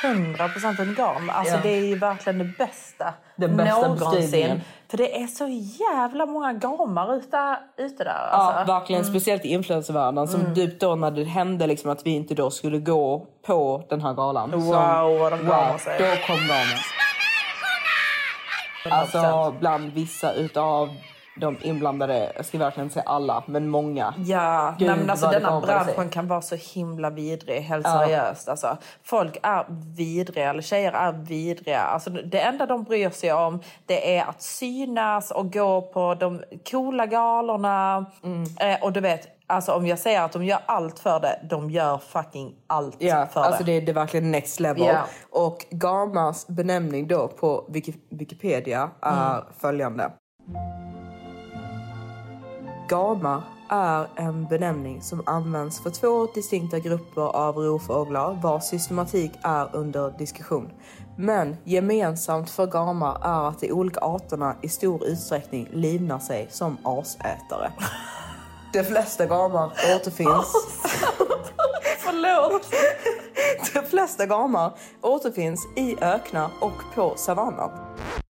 100% 0.03 0.81
en 0.83 0.95
gam. 0.95 1.31
Alltså 1.31 1.55
Ja. 1.55 1.61
det 1.63 1.69
är 1.69 1.85
ju 1.85 1.99
verkligen 1.99 2.39
det 2.39 2.45
bästa. 2.59 3.15
Det 3.37 3.49
bästa 3.49 3.89
någonsin. 3.89 4.61
För 4.91 4.97
det 4.97 5.23
är 5.23 5.27
så 5.27 5.49
jävla 5.85 6.27
många 6.27 6.53
gamar 6.53 7.15
ute, 7.17 7.57
ute 7.77 8.05
där. 8.05 8.29
Ja, 8.33 8.37
Alltså. 8.39 8.73
verkligen. 8.73 9.05
Speciellt 9.05 9.45
i 9.45 9.49
influencervärlden. 9.49 10.29
Som 10.29 10.55
typ 10.55 10.81
då 10.81 10.95
när 10.95 11.11
det 11.11 11.25
hände 11.25 11.67
liksom 11.67 11.91
att 11.91 12.07
vi 12.07 12.11
inte 12.11 12.35
då 12.35 12.51
skulle 12.51 12.79
gå 12.79 13.27
på 13.47 13.85
den 13.91 14.01
här 14.01 14.15
galan. 14.15 14.51
Wow, 14.51 14.61
som, 14.61 15.19
vad 15.19 15.33
de 15.33 15.47
gamar 15.47 15.79
sig. 15.79 15.99
Då 15.99 16.27
kom 16.27 16.37
gamen. 16.37 16.79
Alltså 18.91 19.55
bland 19.61 19.93
vissa 19.93 20.33
utav 20.33 20.89
de 21.37 21.57
inblandade, 21.63 22.33
jag 22.37 22.45
ska 22.47 22.59
verkligen 22.59 22.91
säga 22.91 23.03
alla, 23.07 23.43
men 23.47 23.69
många. 23.69 24.15
Ja, 24.19 24.75
Gud, 24.79 24.89
nej, 24.89 24.97
men 24.99 25.11
alltså 25.11 25.27
denna 25.31 25.61
branschen 25.61 26.09
kan 26.09 26.29
vara 26.29 26.43
så 26.43 26.55
himla 26.55 27.11
vidrig, 27.11 27.61
helt 27.61 27.87
seriöst. 27.87 28.49
Alltså, 28.49 28.77
folk 29.03 29.39
är 29.43 29.65
vidriga, 29.97 30.51
eller 30.51 30.63
tjejer 30.63 30.93
är 30.93 31.13
vidriga. 31.13 31.81
Alltså, 31.81 32.11
det 32.11 32.41
enda 32.41 32.67
de 32.67 32.83
bryr 32.85 33.11
sig 33.11 33.33
om 33.33 33.61
det 33.87 34.17
är 34.17 34.25
att 34.25 34.43
synas 34.43 35.31
och 35.31 35.53
gå 35.53 35.83
på 35.83 36.15
de 36.15 36.43
coola 36.71 37.07
galorna. 37.07 38.07
Mm. 38.25 38.43
Eh, 38.61 38.83
och 38.83 38.93
du 38.93 39.01
vet, 39.01 39.29
alltså, 39.47 39.73
om 39.73 39.87
jag 39.87 39.99
säger 39.99 40.23
att 40.23 40.33
de 40.33 40.45
gör 40.45 40.61
allt 40.67 40.99
för 40.99 41.21
det, 41.21 41.41
de 41.51 41.71
gör 41.71 41.99
fucking 41.99 42.55
allt 42.67 42.97
Ja, 42.99 43.27
för 43.33 43.41
alltså 43.41 43.65
det. 43.65 43.73
det, 43.73 43.87
det 43.87 43.93
är 43.93 43.95
verkligen 43.95 44.31
next 44.31 44.61
level. 44.61 44.83
Ja. 44.87 44.99
Och 45.31 45.67
Gamas 45.71 46.47
benämning 46.47 47.07
då 47.09 47.29
på 47.29 47.65
Wiki- 47.69 48.01
Wikipedia 48.11 48.91
är 49.03 49.33
Mm. 49.33 49.45
följande. 49.59 50.11
Gama 52.91 53.43
är 53.69 54.07
en 54.17 54.47
benämning 54.47 55.03
som 55.03 55.23
används 55.27 55.81
för 55.81 55.91
två 55.91 56.27
distinkta 56.27 56.79
grupper 56.79 57.23
av 57.23 57.57
rovfåglar 57.57 58.39
vars 58.43 58.65
systematik 58.65 59.33
är 59.43 59.77
under 59.77 60.11
diskussion. 60.19 60.73
Men 61.17 61.57
gemensamt 61.65 62.51
för 62.51 62.67
gamar 62.67 63.19
är 63.23 63.49
att 63.49 63.61
de 63.61 63.73
olika 63.73 64.01
arterna 64.01 64.57
i 64.63 64.69
stor 64.69 65.05
utsträckning 65.05 65.69
livnar 65.73 66.19
sig 66.19 66.49
som 66.51 66.77
asätare. 66.85 67.73
De 68.73 68.85
flesta 68.85 69.27
gamar 69.27 69.73
återfinns 69.97 70.53
Förlåt! 71.99 72.75
De 73.75 73.83
flesta 73.83 74.27
gamar 74.27 74.73
återfinns 75.03 75.69
i 75.77 75.97
öknar 76.01 76.51
och 76.61 76.95
på 76.95 77.15
savannen. 77.17 77.71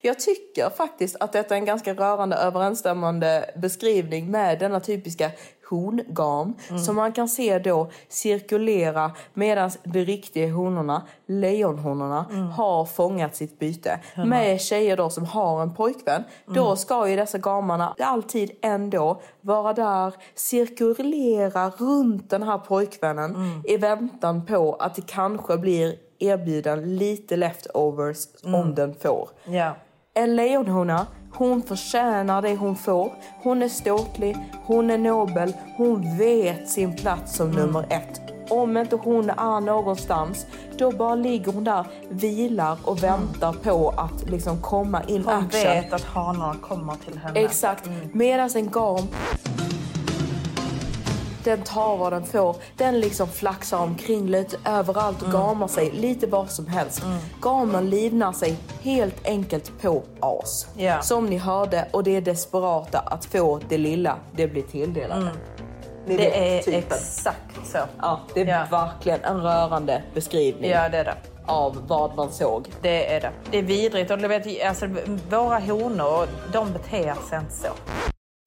Jag 0.00 0.20
tycker 0.20 0.70
faktiskt 0.70 1.16
att 1.20 1.33
detta 1.33 1.54
är 1.54 1.59
en 1.59 1.64
ganska 1.64 1.94
rörande 1.94 2.37
överensstämmande 2.37 3.50
beskrivning 3.56 4.30
med 4.30 4.59
denna 4.59 4.80
typiska 4.80 5.30
hongam 5.70 6.54
som 6.85 6.96
man 6.96 7.12
kan 7.12 7.28
se 7.28 7.59
då 7.59 7.90
cirkulera 8.09 9.12
medan 9.35 9.70
de 9.85 10.04
riktiga 10.04 10.52
honorna, 10.52 11.02
lejonhonorna, 11.26 12.26
har 12.56 12.85
fångat 12.85 13.37
sitt 13.37 13.59
byte. 13.59 14.00
Med 14.26 14.61
tjejer 14.61 14.96
då 14.96 15.11
som 15.11 15.24
har 15.24 15.62
en 15.62 15.74
pojkvän. 15.74 16.24
Då 16.46 16.76
ska 16.76 17.09
ju 17.09 17.16
dessa 17.16 17.38
gamarna 17.38 17.94
alltid 17.98 18.50
ändå 18.62 19.20
vara 19.40 19.72
där, 19.72 20.14
cirkulera 20.35 21.70
runt 21.70 22.30
den 22.30 22.42
här 22.42 22.59
pojkvännen 22.59 23.62
i 23.64 23.76
väntan 23.76 24.46
på 24.46 24.74
att 24.74 24.94
det 24.94 25.06
kanske 25.06 25.56
blir 25.56 25.94
erbjuden 26.18 26.96
lite 26.96 27.37
leftovers 27.37 28.26
om 28.44 28.74
den 28.74 28.94
får. 28.94 29.28
Ja. 29.44 29.76
En 30.14 30.37
lejonhona, 30.37 31.06
hon 31.40 31.62
förtjänar 31.62 32.42
det 32.42 32.57
hon 32.57 32.76
får. 32.76 33.12
Hon 33.42 33.62
är 33.62 33.68
ståtlig, 33.68 34.37
hon 34.64 34.90
är 34.90 34.98
nobel, 34.98 35.53
hon 35.76 36.18
vet 36.18 36.68
sin 36.68 36.96
plats 36.96 37.37
som 37.37 37.50
nummer 37.50 37.87
ett. 37.90 38.20
Om 38.50 38.76
inte 38.76 38.96
hon 38.96 39.31
är 39.31 39.61
någonstans, 39.61 40.46
då 40.79 40.90
bara 40.90 41.14
ligger 41.14 41.53
hon 41.53 41.64
där, 41.64 41.87
vilar 42.09 42.79
och 42.85 43.03
väntar 43.03 43.53
på 43.53 43.88
att 43.96 44.31
liksom 44.31 44.62
komma 44.62 45.03
in 45.05 45.24
Hon 45.24 45.35
action. 45.35 45.62
vet 45.62 45.92
att 45.92 46.05
hanarna 46.05 46.55
kommer 46.62 46.94
till 46.94 47.18
henne. 47.18 47.40
Exakt. 47.40 47.88
Medan 48.12 48.50
en 48.55 48.70
gam 48.70 49.07
den 51.44 51.62
tar 51.62 51.96
vad 51.96 52.12
den 52.12 52.24
får. 52.24 52.57
Den 52.76 53.00
liksom 53.00 53.29
flaxar 53.29 53.79
omkring 53.79 54.26
lite 54.29 54.57
överallt 54.64 55.22
och 55.22 55.33
gamar 55.33 55.68
sig 55.68 55.90
lite 55.90 56.26
var 56.26 56.46
som 56.46 56.66
helst. 56.66 57.03
Gamen 57.40 57.90
livnar 57.90 58.33
sig 58.33 58.57
helt 58.83 59.26
enkelt 59.26 59.83
på 59.83 60.03
as. 60.20 60.66
Ja. 60.76 61.03
Som 61.03 61.26
ni 61.26 61.37
hörde 61.37 61.88
och 61.90 62.05
det 62.05 62.16
är 62.16 62.20
desperata 62.20 62.98
att 62.98 63.24
få 63.24 63.61
det 63.68 63.79
lilla 63.79 64.16
det 64.37 64.46
blir 64.46 64.62
tilldelade. 64.62 65.31
Ni 66.07 66.16
vet 66.16 66.33
Det 66.33 66.57
är 66.59 66.62
typen. 66.62 66.79
exakt 66.79 67.66
så. 67.72 67.79
Ja, 68.00 68.20
det 68.35 68.40
är 68.40 68.46
Ja. 68.46 68.64
verkligen 68.70 69.20
en 69.24 69.40
rörande 69.42 70.03
beskrivning 70.14 70.70
Ja, 70.70 70.88
det 70.88 70.98
är 70.98 71.05
det. 71.05 71.14
av 71.46 71.76
vad 71.88 72.16
man 72.16 72.33
såg. 72.33 72.68
Det 72.83 73.12
är 73.14 73.20
det. 73.20 73.31
Det 73.50 73.59
är 73.59 73.62
vidrigt. 73.62 74.11
Och 74.11 74.18
du 74.18 74.29
vet, 74.29 74.64
alltså, 74.68 74.87
våra 75.31 75.59
honor, 75.59 76.26
de 76.53 76.72
beter 76.72 77.14
sig 77.29 77.38
inte 77.38 77.55
så. 77.55 77.68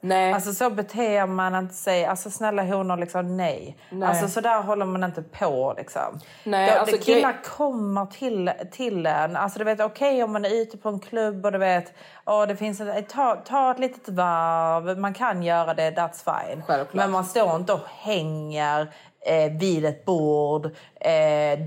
Nej. 0.06 0.34
Alltså 0.34 0.54
så 0.54 0.70
beter 0.70 1.26
man 1.26 1.56
inte 1.56 1.74
sig. 1.74 2.06
Alltså 2.06 2.30
snälla 2.30 2.64
honor, 2.64 2.98
liksom 2.98 3.38
nej. 3.38 3.78
Nej. 3.90 4.10
Alltså 4.10 4.28
så 4.28 4.42
där 4.42 4.62
håller 4.62 4.86
man 4.86 5.04
inte 5.04 5.22
på 5.22 5.74
liksom. 5.78 6.20
Nej, 6.44 6.72
Då- 6.74 6.80
alltså, 6.80 6.98
killar 6.98 7.32
grej- 7.32 7.42
kommer 7.58 8.06
till, 8.06 8.52
till 8.72 9.06
en. 9.06 9.36
Alltså 9.36 9.60
du 9.60 9.66
vet 9.66 9.80
okej 9.80 10.24
om 10.24 10.34
man 10.34 10.46
är 10.46 10.62
ute 10.62 10.78
på 10.78 10.90
en 10.90 11.00
klubb 11.00 11.46
och 11.46 11.52
du 11.52 11.58
vet, 11.58 11.94
åh, 12.26 12.48
det 12.48 12.56
finns 12.56 12.80
en, 12.80 13.04
ta, 13.04 13.36
ta 13.36 13.72
ett 13.72 13.80
litet 13.80 14.10
varv. 14.10 14.98
Man 14.98 15.14
kan 15.14 15.44
göra 15.44 15.74
det, 15.74 15.92
that's 15.92 16.24
fine. 16.48 16.64
Självklart. 16.68 16.94
Men 16.94 17.12
man 17.12 17.26
står 17.26 17.56
inte 17.56 17.74
och 17.74 17.88
hänger 17.88 18.94
eh, 19.26 19.52
vid 19.60 19.86
ett 19.86 20.06
bord, 20.06 20.66
eh, 20.66 20.72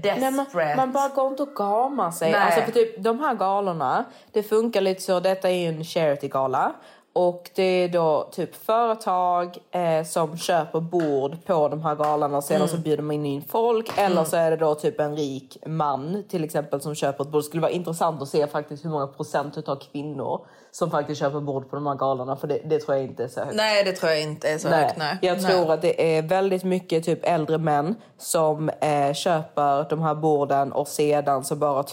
desperate. 0.03 0.20
Nej, 0.20 0.31
man, 0.55 0.77
man 0.77 0.92
bara 0.92 1.09
går 1.09 1.29
inte 1.29 1.42
och 1.42 1.55
gamar 1.55 2.11
sig. 2.11 2.33
Nej. 2.33 2.40
Alltså 2.40 2.61
för 2.61 2.72
typ, 2.72 3.03
de 3.05 3.20
här 3.20 3.35
galorna, 3.35 4.05
det 4.33 4.42
funkar 4.42 4.81
lite 4.81 5.03
så. 5.03 5.20
Detta 5.20 5.51
är 5.51 5.55
ju 5.55 5.68
en 5.68 5.85
charity-gala. 5.85 6.72
Och 7.18 7.50
det 7.55 7.62
är 7.62 7.88
då 7.88 8.29
typ 8.33 8.55
företag 8.55 9.59
eh, 9.70 10.05
som 10.07 10.37
köper 10.38 10.81
bord 10.81 11.44
på 11.46 11.68
de 11.68 11.83
här 11.83 11.94
galorna 11.94 12.37
och 12.37 12.44
sedan 12.44 12.57
Mm. 12.57 12.68
så 12.68 12.76
bjuder 12.76 13.02
man 13.02 13.26
in 13.26 13.42
folk. 13.48 13.98
Eller 13.98 14.24
så 14.24 14.37
är 14.37 14.50
det 14.50 14.57
då 14.57 14.74
typ 14.74 15.00
en 15.00 15.16
rik 15.16 15.59
man 15.66 16.24
till 16.29 16.44
exempel 16.44 16.81
som 16.81 16.94
köper 16.94 17.24
ett 17.24 17.31
bord. 17.31 17.40
Det 17.40 17.44
skulle 17.44 17.62
vara 17.62 17.70
intressant 17.72 18.22
att 18.22 18.29
se 18.29 18.46
faktiskt 18.46 18.85
hur 18.85 18.90
många 18.90 19.07
procent 19.07 19.59
utav 19.59 19.76
kvinnor 19.76 20.46
som 20.70 20.90
faktiskt 20.90 21.20
köper 21.20 21.40
bord 21.40 21.70
på 21.70 21.76
de 21.76 21.87
här 21.87 21.94
galorna. 21.94 22.37
För 22.37 22.46
det, 22.48 22.61
det 22.64 22.79
tror 22.79 22.96
jag 22.96 23.05
inte 23.05 23.24
är 23.24 23.29
så 23.29 23.40
högt. 23.40 23.57
Nej, 23.57 23.85
det 23.85 23.92
tror 23.92 24.12
jag 24.12 24.22
inte 24.22 24.48
är 24.48 24.59
så 24.59 24.68
Nej, 24.68 24.83
högt. 24.83 24.96
Nej. 24.98 25.18
jag 25.22 25.42
Nej. 25.42 25.50
tror 25.52 25.72
att 25.72 25.83
det 25.83 26.16
är 26.18 26.22
väldigt 26.22 26.64
mycket 26.64 27.05
typ 27.05 27.20
äldre 27.22 27.59
män 27.59 27.94
som 28.18 28.68
eh, 28.68 29.12
köper 29.14 29.88
de 29.90 30.02
här 30.02 30.14
borden 30.14 30.72
och 30.72 30.88
sedan 30.88 31.44
så 31.44 31.57
bara 31.57 31.85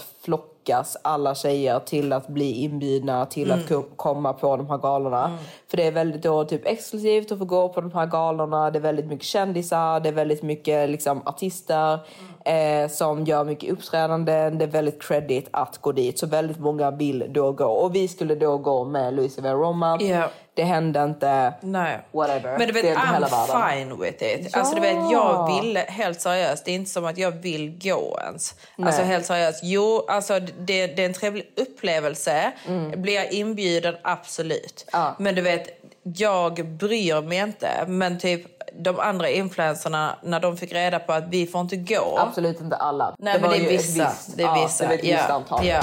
flockas 0.64 0.96
alla 1.02 1.34
tjejer 1.34 1.78
till 1.80 2.12
att 2.12 2.28
bli 2.28 2.62
inbjudna 2.62 3.26
till 3.26 3.52
att 3.52 3.68
ko- 3.68 3.84
komma 3.96 4.32
på 4.32 4.56
de 4.56 4.68
här 4.70 4.78
galorna. 4.78 5.38
För 5.70 5.76
det 5.76 5.86
är 5.86 5.92
väldigt 5.92 6.22
då 6.22 6.44
typ 6.44 6.66
exklusivt 6.66 7.32
att 7.32 7.38
få 7.38 7.44
gå 7.44 7.68
på 7.68 7.80
de 7.80 7.92
här 7.92 8.06
galorna. 8.06 8.70
Det 8.70 8.78
är 8.78 8.80
väldigt 8.80 9.06
mycket 9.06 9.26
kändisar, 9.26 10.00
det 10.00 10.08
är 10.08 10.12
väldigt 10.12 10.42
mycket 10.42 10.90
liksom 10.90 11.22
artister 11.26 11.98
eh, 12.44 12.88
som 12.90 13.24
gör 13.24 13.44
mycket 13.44 13.72
uppträdanden. 13.72 14.58
Det 14.58 14.64
är 14.64 14.68
väldigt 14.68 15.02
credit 15.02 15.48
att 15.50 15.78
gå 15.78 15.92
dit. 15.92 16.18
Så 16.18 16.26
väldigt 16.26 16.58
många 16.58 16.90
vill 16.90 17.24
då 17.28 17.52
gå. 17.52 17.64
Och 17.66 17.94
vi 17.94 18.08
skulle 18.08 18.34
då 18.34 18.58
gå 18.58 18.84
med 18.84 19.14
Louise 19.14 19.42
Vera 19.42 19.54
Roman. 19.54 20.06
Ja. 20.06 20.28
Det 20.54 20.64
hände 20.64 21.02
inte. 21.02 21.54
Nej. 21.60 21.98
Whatever. 22.12 22.58
Men 22.58 22.66
du 22.66 22.72
vet, 22.72 22.82
Det 22.82 22.90
är 22.90 22.96
I'm 22.96 23.70
fine 23.70 24.00
with 24.00 24.22
it. 24.22 24.50
Ja. 24.52 24.58
Alltså 24.58 24.74
du 24.74 24.80
vet, 24.80 25.10
jag 25.12 25.62
vill, 25.62 25.76
helt 25.76 26.20
seriöst, 26.20 26.64
det 26.64 26.70
är 26.70 26.74
inte 26.74 26.90
som 26.90 27.04
att 27.04 27.18
jag 27.18 27.30
vill 27.30 27.78
gå 27.78 28.18
ens. 28.24 28.54
Nej. 28.76 28.86
Alltså 28.86 29.02
helt 29.02 29.26
seriöst, 29.26 29.60
jo, 29.62 30.04
alltså 30.08 30.40
det, 30.40 30.86
det 30.86 31.02
är 31.02 31.06
en 31.06 31.14
trevlig 31.14 31.52
upplevelse. 31.56 32.52
Blir 32.96 33.14
jag 33.14 33.32
inbjuden, 33.32 33.96
absolut. 34.02 34.84
Mm. 34.92 35.06
Ja. 35.06 35.14
Men 35.18 35.34
du 35.34 35.42
vet, 35.42 35.68
jag 36.02 36.66
bryr 36.68 37.22
mig 37.22 37.38
inte. 37.38 37.84
Men 37.86 38.18
typ 38.18 38.46
de 38.78 39.00
andra 39.00 39.28
influencerna, 39.28 40.18
när 40.22 40.40
de 40.40 40.56
fick 40.56 40.72
reda 40.72 40.98
på 40.98 41.12
att 41.12 41.24
vi 41.28 41.46
får 41.46 41.60
inte 41.60 41.76
gå. 41.76 42.18
Absolut 42.18 42.60
inte 42.60 42.76
alla. 42.76 43.14
Nej, 43.18 43.40
men 43.40 43.50
var 43.50 43.58
det 43.58 43.64
är 43.64 43.68
vissa. 43.68 44.12
det 44.36 44.42
är 44.42 44.46
ja, 44.46 44.62
vissa. 44.66 44.84
det 44.84 44.88
var 44.88 44.94
ett 44.94 45.04
ja. 45.04 45.16
visst 45.16 45.30
antal. 45.30 45.66
Ja. 45.66 45.82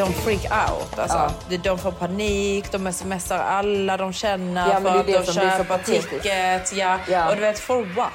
De 0.00 0.12
freak 0.12 0.44
out. 0.70 0.98
Alltså. 0.98 1.16
Ja. 1.18 1.30
De- 1.48 1.56
De 1.56 1.78
får 1.78 1.92
panik, 1.92 2.72
de 2.72 2.92
smsar 2.92 3.38
alla 3.38 3.96
de 3.96 4.12
känner 4.12 4.68
Ja, 4.72 4.80
för 4.80 4.98
att 5.00 5.06
de 5.26 5.32
köper 5.32 5.78
tickets. 5.78 6.72
Ja. 6.72 6.98
Ja. 7.08 7.28
Och 7.28 7.34
du 7.34 7.40
vet, 7.40 7.58
for 7.58 7.84
what? 7.96 8.12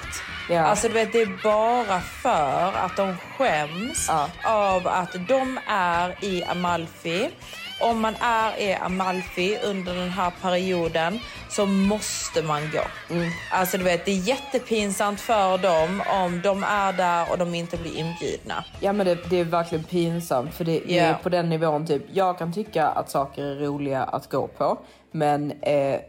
Ja. 0.49 0.61
Alltså, 0.65 0.87
du 0.87 0.93
vet, 0.93 1.11
det 1.11 1.21
är 1.21 1.43
bara 1.43 2.01
för 2.01 2.71
att 2.85 2.95
de 2.97 3.17
skäms 3.37 4.05
Ja. 4.07 4.29
av 4.43 4.87
att 4.87 5.15
de 5.27 5.59
är 5.67 6.15
i 6.25 6.43
Amalfi. 6.43 7.29
Om 7.79 8.01
man 8.01 8.15
är 8.19 8.61
i 8.61 8.73
Amalfi 8.73 9.57
under 9.63 9.95
den 9.95 10.09
här 10.09 10.31
perioden 10.41 11.19
så 11.49 11.65
måste 11.65 12.41
man 12.41 12.61
gå. 12.71 13.13
Mm. 13.13 13.29
Alltså 13.51 13.77
du 13.77 13.83
vet, 13.83 14.05
det 14.05 14.11
är 14.11 14.27
jättepinsamt 14.27 15.21
för 15.21 15.57
dem 15.57 16.03
om 16.23 16.41
de 16.43 16.63
är 16.63 16.93
där 16.93 17.31
och 17.31 17.37
de 17.37 17.55
inte 17.55 17.77
blir 17.77 17.97
inbjudna. 17.97 18.65
Ja 18.79 18.93
men 18.93 19.05
det, 19.05 19.29
det 19.29 19.39
är 19.39 19.43
verkligen 19.43 19.83
pinsamt 19.83 20.53
för 20.53 20.65
det, 20.65 20.81
det 20.87 20.99
är 20.99 21.13
på 21.13 21.29
den 21.29 21.49
nivån 21.49 21.87
typ. 21.87 22.03
Jag 22.13 22.37
kan 22.37 22.53
tycka 22.53 22.87
att 22.87 23.09
saker 23.09 23.43
är 23.43 23.55
roliga 23.55 24.03
att 24.03 24.29
gå 24.29 24.47
på. 24.47 24.77
Men 25.11 25.51
eh, 25.61 25.99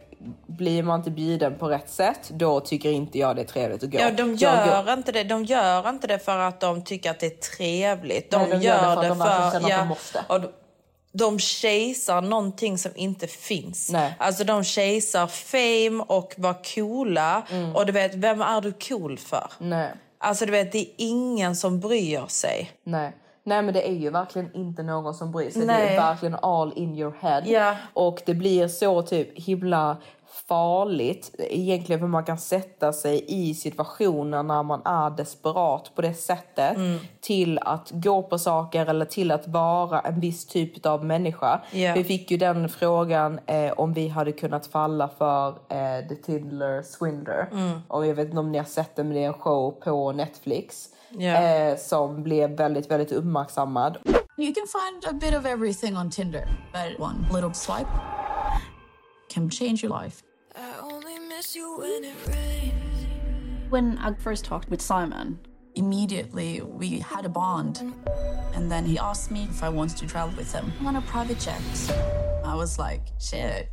blir 0.47 0.83
man 0.83 1.01
inte 1.01 1.11
bjuden 1.11 1.59
på 1.59 1.69
rätt 1.69 1.91
sätt 1.91 2.31
då 2.31 2.61
tycker 2.61 2.91
inte 2.91 3.19
jag 3.19 3.37
det 3.37 3.43
är 3.43 3.47
trevligt 3.47 3.83
att 3.83 3.91
gå. 3.91 3.99
Ja, 3.99 4.11
de 4.11 4.35
gör, 4.35 4.93
inte 4.93 5.13
det. 5.13 5.25
de 5.25 5.45
gör 5.45 5.89
inte 5.89 6.07
det 6.07 6.19
för 6.19 6.39
att 6.39 6.61
de 6.61 6.85
tycker 6.85 7.11
att 7.11 7.21
det 7.21 7.27
är 7.27 7.57
trevligt. 7.57 8.31
De, 8.31 8.43
Nej, 8.43 8.51
de 8.51 8.63
gör, 8.63 8.83
gör 8.83 9.03
det 9.03 9.09
för 9.09 9.13
att 9.13 9.19
de 9.19 9.19
för, 9.19 9.51
känner 9.51 9.75
att 9.75 9.81
de 9.81 9.89
måste. 9.89 10.25
De, 11.17 11.39
chasear 11.39 12.21
någonting 12.21 12.79
som 12.79 12.93
inte 12.95 13.27
finns. 13.27 13.91
Nej. 13.93 14.15
Alltså 14.19 14.45
de 14.45 14.65
chasear 14.65 15.27
fame 15.27 16.05
och 16.09 16.35
var 16.37 16.75
coola. 16.75 17.43
Och 17.75 17.87
du 17.87 17.93
vet, 17.93 18.15
vem 18.15 18.41
är 18.41 18.61
du 18.61 18.73
cool 18.73 19.19
för? 19.19 19.51
Nej. 19.59 19.91
Alltså 20.19 20.47
du 20.47 20.53
vet, 20.53 20.73
det 20.73 20.79
är 20.79 20.89
ingen 20.97 21.57
som 21.57 21.81
bryr 21.81 22.27
sig. 22.29 22.71
Nej. 22.85 23.13
Nej 23.45 23.63
men 23.63 23.75
det 23.75 23.89
är 23.89 23.93
ju 23.93 24.11
verkligen 24.11 24.55
inte 24.55 24.83
någon 24.83 25.15
som 25.15 25.33
bryr 25.33 25.51
sig. 25.51 25.61
Det 25.61 25.67
Nej. 25.67 25.97
är 25.97 26.01
verkligen 26.01 26.35
all 26.35 26.73
in 26.77 26.99
your 26.99 27.15
head. 27.21 27.43
Ja. 27.47 27.77
Och 27.93 28.23
det 28.27 28.35
blir 28.35 28.69
så 28.69 29.03
typ 29.03 29.39
himla 29.39 29.97
farligt 30.49 31.35
egentligen 31.39 32.01
för 32.01 32.07
man 32.07 32.25
kan 32.25 32.39
sätta 32.39 32.93
sig 32.93 33.25
i 33.29 33.55
situationer 33.55 34.43
när 34.43 34.63
man 34.63 34.83
är 34.85 35.11
desperat 35.11 35.93
på 35.95 36.03
det 36.03 36.15
sättet 36.15 36.77
Mm. 36.77 36.99
till 37.21 37.59
att 37.59 37.91
gå 37.91 38.23
på 38.23 38.39
saker 38.39 38.87
eller 38.87 39.05
till 39.05 39.31
att 39.31 39.49
vara 39.49 40.01
en 40.01 40.21
viss 40.21 40.47
typ 40.47 40.87
av 40.87 41.05
människa. 41.05 41.61
Ja. 41.73 41.93
Vi 41.95 42.05
fick 42.05 42.31
ju 42.31 42.37
den 42.37 42.69
frågan 42.69 43.41
eh, 43.47 43.73
om 43.73 43.93
vi 43.93 44.09
hade 44.09 44.33
kunnat 44.33 44.67
falla 44.67 45.09
för 45.09 45.49
eh, 45.49 46.09
The 46.09 46.15
Tiddler 46.17 46.83
Swindler. 46.83 47.49
Mm. 47.53 47.81
Och 47.89 48.07
jag 48.07 48.15
vet 48.15 48.27
inte 48.29 48.39
om 48.41 48.53
ni 48.53 48.59
har 48.59 48.65
sett 48.65 48.97
den 48.97 49.09
men 49.09 49.17
det 49.17 49.23
är 49.23 49.27
en 49.29 49.35
show 49.35 49.71
på 49.71 50.13
Netflix. 50.13 50.89
Ja. 51.11 51.43
Eh, 51.43 51.77
som 51.77 52.23
blev 52.23 52.51
väldigt, 52.51 52.91
väldigt 52.91 53.13
uppmärksammad. 53.13 53.97
You 54.39 54.55
can 54.55 54.67
find 54.67 55.15
a 55.17 55.19
bit 55.21 55.39
of 55.39 55.47
everything 55.47 55.97
on 55.97 56.11
Tinder, 56.11 56.49
but 56.73 57.01
one 57.01 57.17
little 57.35 57.55
swipe 57.55 57.91
can 59.35 59.51
change 59.51 59.81
your 59.85 60.03
life. 60.03 60.23
When 63.69 63.99
I 63.99 64.15
first 64.15 64.45
talked 64.45 64.71
with 64.71 64.81
Simon, 64.81 65.39
immediately 65.75 66.63
we 66.63 67.01
had 67.01 67.27
a 67.27 67.29
bond. 67.29 67.83
And 68.55 68.73
then 68.73 68.87
he 68.87 68.99
asked 68.99 69.31
me 69.31 69.49
if 69.51 69.63
I 69.63 69.69
wanted 69.69 69.99
to 69.99 70.07
travel 70.07 70.35
with 70.37 70.51
him 70.53 70.73
on 70.87 70.97
a 70.97 71.03
private 71.03 71.39
jet. 71.39 71.61
I 72.43 72.55
was 72.55 72.79
like, 72.79 73.03
shit, 73.21 73.71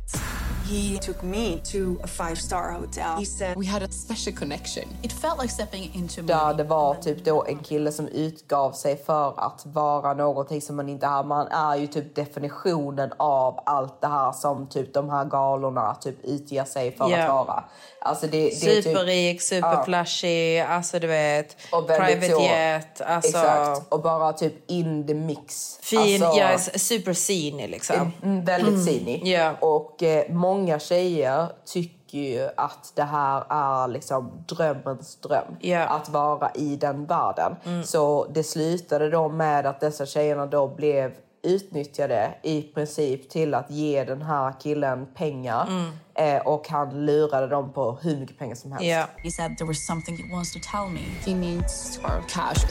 He 0.70 0.98
took 0.98 1.22
me 1.22 1.58
to 1.72 2.00
a 2.02 2.06
five 2.06 2.36
star 2.36 2.72
hotel. 2.72 3.18
He 3.18 3.24
said 3.24 3.56
We 3.58 3.66
had 3.66 3.82
a 3.82 3.88
special 3.90 4.36
connection. 4.36 4.84
It 5.02 5.12
felt 5.12 5.38
like 5.42 5.52
stepping 5.52 5.90
into 5.94 6.22
Där 6.22 6.54
det 6.54 6.64
var 6.64 6.94
typ 6.94 7.24
då 7.24 7.44
en 7.44 7.58
kille 7.58 7.92
som 7.92 8.08
utgav 8.08 8.72
sig 8.72 8.96
för 8.96 9.34
att 9.40 9.66
vara 9.66 10.14
någonting 10.14 10.60
som 10.60 10.76
man 10.76 10.88
inte 10.88 11.06
är. 11.06 11.22
Man 11.22 11.46
är 11.48 11.76
ju 11.76 11.86
typ 11.86 12.14
definitionen 12.14 13.12
av 13.16 13.60
allt 13.66 14.00
det 14.00 14.06
här 14.08 14.32
som 14.32 14.66
typ 14.66 14.94
de 14.94 15.10
här 15.10 15.24
galorna 15.24 15.94
typ 15.94 16.24
utger 16.24 16.64
sig 16.64 16.92
för 16.92 17.10
Ja. 17.10 17.22
att 17.22 17.46
vara. 17.46 17.64
Alltså 18.00 18.26
det, 18.26 18.30
det 18.30 18.46
är 18.46 18.50
typ, 18.50 18.84
Superrik, 18.84 19.42
superflashig, 19.42 20.60
alltså 20.60 20.98
du 20.98 21.06
vet, 21.06 21.56
private 21.70 22.28
så- 22.30 22.40
jet. 22.42 23.00
Alltså, 23.00 23.38
Exakt. 23.38 23.92
Och 23.92 24.02
bara 24.02 24.32
typ 24.32 24.70
in 24.70 25.06
the 25.06 25.14
mix. 25.14 25.78
Fin, 25.82 26.22
alltså, 26.22 26.40
ja, 26.40 26.78
super 26.78 27.14
scenig 27.14 27.68
liksom. 27.70 28.12
Mm, 28.22 28.44
väldigt 28.44 28.88
mm. 28.88 29.26
Ja. 29.26 29.52
Och 29.60 30.02
eh, 30.02 30.24
många 30.54 30.78
tjejer 30.78 31.48
tycker 31.64 32.18
ju 32.18 32.48
att 32.56 32.92
det 32.94 33.02
här 33.02 33.44
är 33.48 33.88
liksom 33.88 34.44
drömmens 34.48 35.16
dröm. 35.16 35.56
Ja. 35.60 35.86
Att 35.86 36.08
vara 36.08 36.50
i 36.54 36.76
den 36.76 37.06
världen. 37.06 37.56
Så 37.84 38.26
det 38.34 38.44
slutade 38.44 39.10
då 39.10 39.28
med 39.28 39.66
att 39.66 39.80
dessa 39.80 40.06
tjejerna 40.06 40.46
då 40.46 40.68
blev 40.68 41.12
utnyttjade 41.42 42.34
i 42.42 42.62
princip 42.62 43.30
till 43.30 43.54
att 43.54 43.70
ge 43.70 44.04
den 44.04 44.22
här 44.22 44.54
killen 44.60 45.06
pengar. 45.14 45.68
Eh, 46.14 46.46
och 46.46 46.68
han 46.68 47.06
lurade 47.06 47.46
dem 47.46 47.72
på 47.72 47.98
hur 48.02 48.16
mycket 48.16 48.38
pengar 48.38 48.54
som 48.54 48.72
helst. 48.72 48.86
Ja. 48.86 49.04
He 49.16 49.30
said 49.30 49.58
there 49.58 49.68
was 49.68 49.86
something 49.86 50.16
he 50.16 50.34
wants 50.34 50.52
to 50.52 50.58
tell 50.72 50.88
me. 50.90 51.00
He 51.26 51.34
needs 51.34 52.00
our 52.04 52.22
cash. 52.28 52.66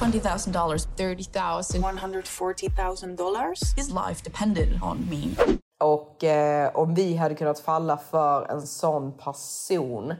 $20,000, 0.00 0.96
30,000. 0.96 1.82
$140,000. 1.82 3.76
His 3.76 3.90
life 3.90 4.24
depended 4.24 4.68
on 4.82 5.08
me. 5.10 5.24
Och 5.80 6.24
eh, 6.24 6.70
om 6.74 6.94
vi 6.94 7.16
hade 7.16 7.34
kunnat 7.34 7.60
falla 7.60 7.96
för 7.96 8.50
en 8.50 8.66
sån 8.66 9.12
person, 9.12 10.14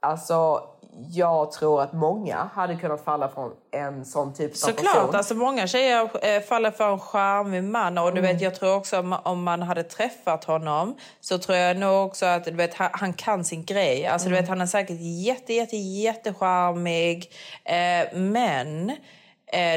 alltså 0.00 0.62
jag 1.10 1.52
tror 1.52 1.82
att 1.82 1.92
många 1.92 2.50
hade 2.54 2.76
kunnat 2.76 3.04
falla 3.04 3.28
från 3.28 3.52
en 3.72 4.04
sån 4.04 4.34
typ 4.34 4.50
av 4.50 4.54
Såklart, 4.54 4.94
person. 4.94 5.14
alltså 5.14 5.34
många 5.34 5.66
tjejer 5.66 6.26
eh, 6.26 6.42
faller 6.42 6.70
för 6.70 6.92
en 6.92 6.98
charmig 6.98 7.64
man 7.64 7.98
och 7.98 8.14
du 8.14 8.20
vet, 8.20 8.40
jag 8.40 8.54
tror 8.54 8.76
också 8.76 9.18
om, 9.24 9.42
man 9.42 9.62
hade 9.62 9.82
träffat 9.82 10.44
honom 10.44 10.96
så 11.20 11.38
tror 11.38 11.58
jag 11.58 11.76
nog 11.76 12.06
också 12.06 12.26
att 12.26 12.44
du 12.44 12.50
vet, 12.50 12.74
han, 12.74 13.12
kan 13.12 13.44
sin 13.44 13.64
grej. 13.64 14.06
Alltså 14.06 14.28
du 14.28 14.34
vet, 14.34 14.48
han 14.48 14.60
är 14.60 14.66
säkert 14.66 14.96
jätte, 15.00 15.52
jätte, 15.52 15.76
jättecharmig 15.76 17.32
eh, 17.64 18.18
men 18.18 18.92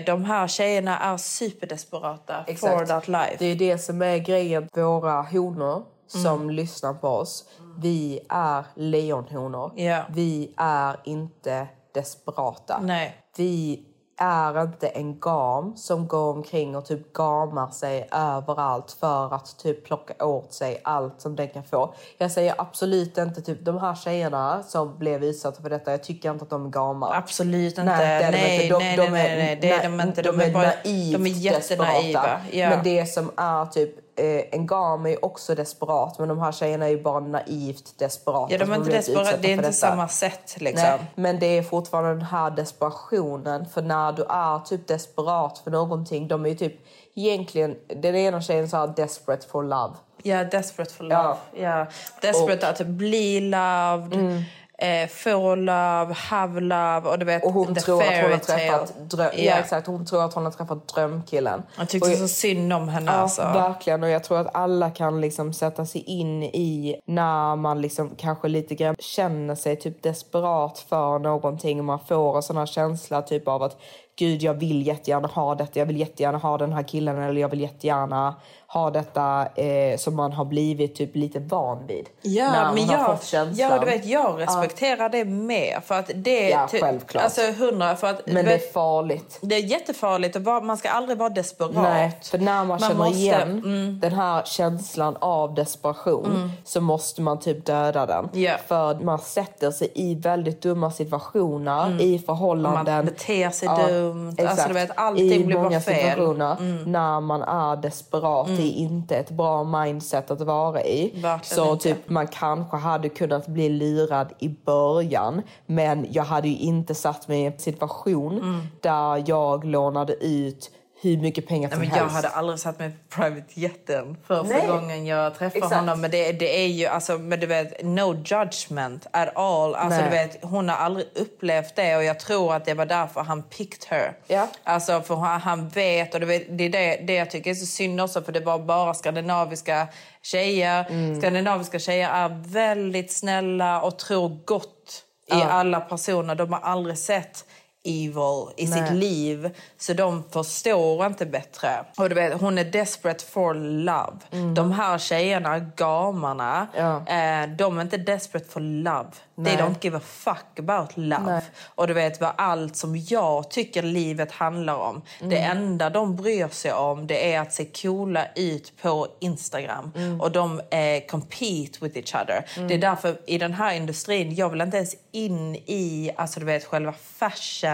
de 0.05 0.23
här 0.25 0.47
tjejerna 0.47 0.99
är 0.99 1.17
superdesperata 1.17 2.43
for 2.45 2.51
Exakt. 2.51 2.87
that 2.87 3.07
life. 3.07 3.35
Det 3.39 3.45
är 3.45 3.55
det 3.55 3.77
som 3.77 4.01
är 4.01 4.17
grejen. 4.17 4.69
Våra 4.73 5.21
honor 5.21 5.83
som 6.07 6.49
lyssnar 6.49 6.93
på 6.93 7.07
oss, 7.07 7.49
vi 7.79 8.19
är 8.29 8.65
lejonhonor. 8.75 9.71
Ja. 9.75 10.03
Vi 10.09 10.53
är 10.57 10.99
inte 11.03 11.67
desperata. 11.93 12.79
Nej. 12.83 13.17
Vi 13.37 13.85
är 14.17 14.61
inte 14.61 14.87
en 14.87 15.19
gam 15.19 15.77
som 15.77 16.07
går 16.07 16.33
omkring 16.33 16.75
och 16.75 16.85
typ 16.85 17.13
gamar 17.13 17.71
sig 17.71 18.07
överallt 18.11 18.91
för 18.91 19.33
att 19.33 19.57
typ 19.57 19.85
plocka 19.85 20.25
åt 20.25 20.53
sig 20.53 20.81
allt 20.83 21.21
som 21.21 21.35
den 21.35 21.47
kan 21.47 21.63
få. 21.63 21.93
Jag 22.17 22.31
säger 22.31 22.55
absolut 22.57 23.17
inte 23.17 23.41
typ 23.41 23.65
de 23.65 23.77
här 23.77 23.95
tjejerna 23.95 24.63
som 24.63 24.97
blev 24.97 25.23
utsatta 25.23 25.61
för 25.61 25.69
detta. 25.69 25.91
Jag 25.91 26.03
tycker 26.03 26.31
inte 26.31 26.43
att 26.43 26.49
de 26.49 26.65
är 26.65 26.69
gamar. 26.69 27.15
Absolut 27.15 27.77
inte. 27.77 27.83
Nej, 27.83 28.31
nej. 28.31 28.69
De, 28.69 28.77
nej, 28.77 28.97
de 28.97 29.11
nej, 29.11 29.31
är, 29.31 29.37
nej, 29.37 29.45
nej, 29.45 29.57
det 29.61 29.71
är 29.71 29.83
de 29.83 30.01
inte. 30.01 30.21
De, 30.21 30.41
är, 30.41 30.53
bara, 30.53 30.63
naivt 30.63 31.13
de 31.13 31.25
är 31.25 31.29
jättenaiva. 31.29 32.41
Ja. 32.51 32.69
Men 32.69 32.83
det 32.83 33.05
som 33.05 33.31
är 33.37 33.65
typ 33.65 34.02
en 34.51 34.67
gam 34.67 35.05
är 35.05 35.09
ju 35.09 35.17
också 35.21 35.55
desperat 35.55 36.19
men 36.19 36.27
de 36.27 36.39
här 36.39 36.51
tjejerna 36.51 36.85
är 36.85 36.89
ju 36.89 37.01
bara 37.01 37.19
naivt 37.19 37.99
desperata. 37.99 38.53
ja, 38.53 38.57
de 38.57 38.71
är 38.71 38.75
inte 38.75 38.89
desperata. 38.89 39.37
Det 39.37 39.47
är 39.47 39.51
inte 39.51 39.61
detta. 39.61 39.73
samma 39.73 40.07
sätt 40.07 40.55
liksom. 40.59 40.87
Nej, 40.89 40.99
men 41.15 41.39
det 41.39 41.57
är 41.57 41.63
fortfarande 41.63 42.11
den 42.11 42.21
här 42.21 42.51
desperationen. 42.51 43.65
För 43.65 43.81
när 43.81 44.11
du 44.11 44.23
är 44.23 44.59
typ 44.59 44.87
desperat 44.87 45.57
för 45.57 45.71
någonting, 45.71 46.27
de 46.27 46.45
är 46.45 46.49
ju 46.49 46.55
typ 46.55 46.75
egentligen, 47.15 47.75
den 47.87 48.15
ena 48.15 48.41
tjejen 48.41 48.69
sa 48.69 48.87
desperate 48.87 49.47
for 49.47 49.63
love. 49.63 49.93
Ja, 50.23 50.43
desperate 50.43 50.93
for 50.93 51.03
love. 51.03 51.35
Ja. 51.55 51.85
Desperate 52.21 52.69
att 52.69 52.87
bli 52.87 53.39
loved, 53.41 54.43
eh, 54.77 55.07
få 55.09 55.55
love, 55.55 56.13
have 56.13 56.59
love 56.61 57.01
och 57.09 57.19
du 57.19 57.25
vet 57.25 57.43
Och 57.45 57.51
hon 57.53 57.75
the 57.75 57.81
tror 57.81 58.01
att 58.03 58.21
hon 58.21 58.31
har 58.31 58.37
träffat, 58.39 58.93
dröm, 59.09 59.29
ja. 59.35 59.43
Ja. 59.43 59.55
exakt, 59.55 59.87
hon 59.87 60.05
tror 60.05 60.23
att 60.25 60.33
hon 60.33 60.43
har 60.45 60.51
träffat 60.51 60.87
drömkillen. 60.87 61.63
Jag 61.77 61.89
tyckte 61.89 62.09
Och- 62.11 62.17
så 62.17 62.27
synd 62.27 62.73
om 62.73 62.89
henne 62.89 63.11
Ja, 63.11 63.17
alltså. 63.17 63.41
verkligen. 63.41 64.03
Och 64.03 64.09
jag 64.09 64.23
tror 64.23 64.39
att 64.39 64.55
alla 64.55 64.89
kan 64.91 65.21
liksom 65.21 65.53
sätta 65.53 65.85
sig 65.85 66.01
in 66.01 66.43
i 66.43 66.99
när 67.05 67.55
man 67.55 67.81
liksom 67.81 68.11
kanske 68.17 68.47
lite 68.47 68.75
grann 68.75 68.95
känner 68.99 69.55
sig 69.55 69.75
typ 69.75 70.03
desperat 70.03 70.79
för 70.89 71.19
någonting 71.19 71.79
och 71.79 71.85
man 71.85 71.99
får 71.99 72.35
en 72.35 72.43
sån 72.43 72.57
här 72.57 72.65
känsla 72.65 73.21
typ 73.21 73.47
av 73.47 73.63
att 73.63 73.77
gud, 74.19 74.41
jag 74.43 74.53
vill 74.53 74.87
jättegärna 74.87 75.27
ha 75.27 75.55
detta, 75.55 75.79
jag 75.79 75.85
vill 75.85 75.97
jättegärna 75.99 76.37
ha 76.37 76.57
den 76.57 76.73
här 76.73 76.83
killen 76.83 77.17
eller 77.21 77.41
jag 77.41 77.49
vill 77.49 77.61
jättegärna 77.61 78.35
ha 78.73 78.89
detta 78.89 79.47
eh, 79.55 79.97
som 79.97 80.15
man 80.15 80.31
har 80.31 80.45
blivit 80.45 80.95
typ 80.95 81.15
lite 81.15 81.39
van 81.39 81.87
vid. 81.87 82.05
när 82.21 82.31
Ja, 82.31 82.51
man 82.51 82.75
men 82.75 82.83
har 82.89 82.97
jag, 82.97 83.05
fått 83.05 83.25
känslan. 83.25 83.69
ja, 83.69 83.79
du 83.79 83.85
vet, 83.85 84.05
jag 84.05 84.39
respekterar 84.41 85.09
det 85.09 85.25
mer. 85.25 85.79
För 85.85 85.95
att 85.99 86.11
det, 86.15 86.49
Ja, 86.49 86.67
självklart. 86.71 87.23
Alltså 87.23 87.41
hundra, 87.57 87.95
för 87.95 88.07
att 88.07 88.21
Men 88.25 88.35
du 88.35 88.41
det 88.41 88.49
är 88.55 88.57
vet, 88.57 88.73
farligt. 88.73 89.37
det 89.41 89.55
är 89.55 89.59
jättefarligt. 89.63 90.35
Och 90.35 90.41
vara- 90.43 90.61
man 90.61 90.77
ska 90.77 90.89
aldrig 90.89 91.17
vara 91.17 91.29
desperat. 91.29 91.71
Nej, 91.73 92.19
för 92.23 92.37
när 92.37 92.63
man, 92.65 92.79
känner 92.79 92.95
måste- 92.95 93.19
igen 93.19 93.51
mm. 93.65 93.99
den 93.99 94.13
här 94.13 94.41
känslan 94.45 95.17
av 95.19 95.53
desperation 95.53 96.51
så 96.65 96.81
måste 96.81 97.21
man 97.21 97.39
typ 97.39 97.65
döda 97.65 98.05
den. 98.05 98.29
Ja. 98.33 98.55
För 98.67 98.95
man 98.95 99.19
sätter 99.19 99.71
sig 99.71 99.91
i 99.95 100.15
väldigt 100.15 100.61
dumma 100.61 100.91
situationer 100.91 102.01
i 102.01 102.19
förhållanden. 102.19 102.95
Man 102.95 103.05
beter 103.05 103.49
sig 103.49 103.67
dumt. 103.87 104.27
Alltså, 104.29 104.43
Exakt. 104.43 104.67
du 104.67 104.73
vet, 104.73 104.91
allting 104.95 105.31
I 105.41 105.43
blir 105.45 105.55
bara 105.55 105.79
fel. 105.79 105.93
Mm. 105.93 106.09
situationer 106.09 106.57
när 106.85 107.19
man 107.21 107.41
är 107.41 107.75
desperat. 107.75 108.47
Det 108.63 108.69
är 108.69 108.81
inte 108.81 109.15
ett 109.15 109.31
bra 109.31 109.63
mindset 109.63 110.31
att 110.31 110.41
vara 110.41 110.83
i. 110.83 111.11
Verkligen 111.21 111.65
så 111.65 111.73
inte. 111.73 111.83
typ 111.83 112.09
man 112.09 112.27
kanske 112.27 112.77
hade 112.77 113.09
kunnat 113.09 113.47
bli 113.47 113.69
lurad 113.69 114.33
i 114.39 114.49
början 114.49 115.41
men 115.65 116.07
jag 116.11 116.23
hade 116.23 116.47
ju 116.47 116.57
inte 116.57 116.95
satt 116.95 117.27
mig 117.27 117.41
i 117.41 117.45
en 117.45 117.59
situation 117.59 118.37
Mm. 118.37 118.61
där 118.81 119.23
jag 119.27 119.65
lånade 119.65 120.13
ut 120.25 120.71
hur 121.03 121.17
mycket 121.17 121.47
pengar 121.47 121.69
Nej, 121.69 121.71
som 121.71 121.79
men 121.79 121.89
jag 121.89 121.95
helst. 121.97 122.15
hade 122.15 122.27
aldrig 122.29 122.59
satt 122.59 122.79
mig 122.79 122.89
på 122.89 123.21
private 123.21 123.45
jeten 123.53 124.17
första 124.27 124.43
Nej. 124.57 124.67
gången 124.67 125.05
jag 125.05 125.33
träffade 125.35 125.57
Exakt. 125.57 125.75
honom. 125.75 126.01
Men 126.01 126.11
det, 126.11 126.31
det 126.31 126.63
är 126.63 126.67
ju, 126.67 126.85
alltså, 126.85 127.17
men 127.17 127.39
du 127.39 127.45
vet, 127.47 127.83
no 127.83 128.13
judgment 128.25 129.07
at 129.11 129.35
all. 129.37 129.75
Alltså, 129.75 129.99
Nej. 130.01 130.09
du 130.09 130.17
vet, 130.17 130.43
hon 130.43 130.69
har 130.69 130.75
aldrig 130.75 131.05
upplevt 131.15 131.75
det 131.75 131.95
och 131.97 132.03
jag 132.03 132.19
tror 132.19 132.53
att 132.55 132.65
det 132.65 132.73
var 132.73 132.85
därför 132.85 133.21
han 133.21 133.43
picked 133.43 133.85
her. 133.89 134.13
Ja. 134.27 134.47
Alltså, 134.63 135.01
för 135.01 135.15
han 135.15 135.69
vet, 135.69 136.13
och 136.13 136.19
du 136.19 136.25
vet, 136.25 136.57
det 136.57 136.63
är 136.63 136.69
det, 136.69 136.99
det 137.07 137.13
jag 137.13 137.31
tycker 137.31 137.51
är 137.51 137.55
så 137.55 137.65
synd 137.65 138.01
också, 138.01 138.21
för 138.21 138.31
det 138.31 138.39
var 138.39 138.59
bara 138.59 138.93
skandinaviska 138.93 139.87
tjejer. 140.21 140.85
Mm. 140.89 141.21
Skandinaviska 141.21 141.79
tjejer 141.79 142.09
är 142.09 142.43
väldigt 142.47 143.11
snälla 143.11 143.81
och 143.81 143.99
tror 143.99 144.39
gott 144.45 145.03
i 145.27 145.33
Ja. 145.39 145.43
alla 145.49 145.79
personer. 145.79 146.35
De 146.35 146.53
har 146.53 146.59
aldrig 146.59 146.97
sett 146.97 147.45
evil 147.83 148.47
i 148.57 148.67
sitt 148.67 148.75
Nej. 148.81 148.93
liv. 148.95 149.49
Så 149.77 149.93
de 149.93 150.23
förstår 150.31 151.05
inte 151.05 151.25
bättre. 151.25 151.69
Och 151.97 152.09
du 152.09 152.15
vet, 152.15 152.41
hon 152.41 152.57
är 152.57 152.63
desperate 152.63 153.25
for 153.25 153.53
love. 153.53 154.53
De 154.55 154.71
här 154.71 154.97
tjejerna, 154.97 155.59
gamarna, 155.59 156.67
Ja. 156.77 156.95
eh, 157.07 157.49
de 157.49 157.77
är 157.77 157.81
inte 157.81 157.97
desperate 157.97 158.45
for 158.49 158.59
love. 158.59 159.09
They 159.35 159.43
Nej. 159.43 159.57
don't 159.57 159.75
give 159.81 159.97
a 159.97 160.01
fuck 160.03 160.59
about 160.59 160.97
love. 160.97 161.23
Nej. 161.25 161.41
Och 161.75 161.87
du 161.87 161.93
vet 161.93 162.21
vad 162.21 162.31
allt 162.35 162.75
som 162.75 162.97
jag 162.97 163.49
tycker 163.49 163.83
livet 163.83 164.31
handlar 164.31 164.75
om. 164.75 165.01
Det 165.19 165.37
enda 165.37 165.89
de 165.89 166.15
bryr 166.15 166.47
sig 166.47 166.73
om 166.73 167.07
det 167.07 167.33
är 167.33 167.39
att 167.39 167.53
se 167.53 167.65
coola 167.65 168.25
ut 168.35 168.73
på 168.81 169.07
Instagram. 169.19 169.91
Och 170.21 170.31
de 170.31 170.59
eh, 170.59 171.05
compete 171.09 171.77
with 171.81 171.97
each 171.97 172.15
other. 172.15 172.67
Det 172.67 172.73
är 172.73 172.77
därför 172.77 173.17
i 173.27 173.37
den 173.37 173.53
här 173.53 173.73
industrin, 173.75 174.35
jag 174.35 174.49
vill 174.49 174.61
inte 174.61 174.77
ens 174.77 174.95
in 175.11 175.55
i 175.55 176.11
alltså 176.15 176.39
du 176.39 176.45
vet 176.45 176.65
själva 176.65 176.93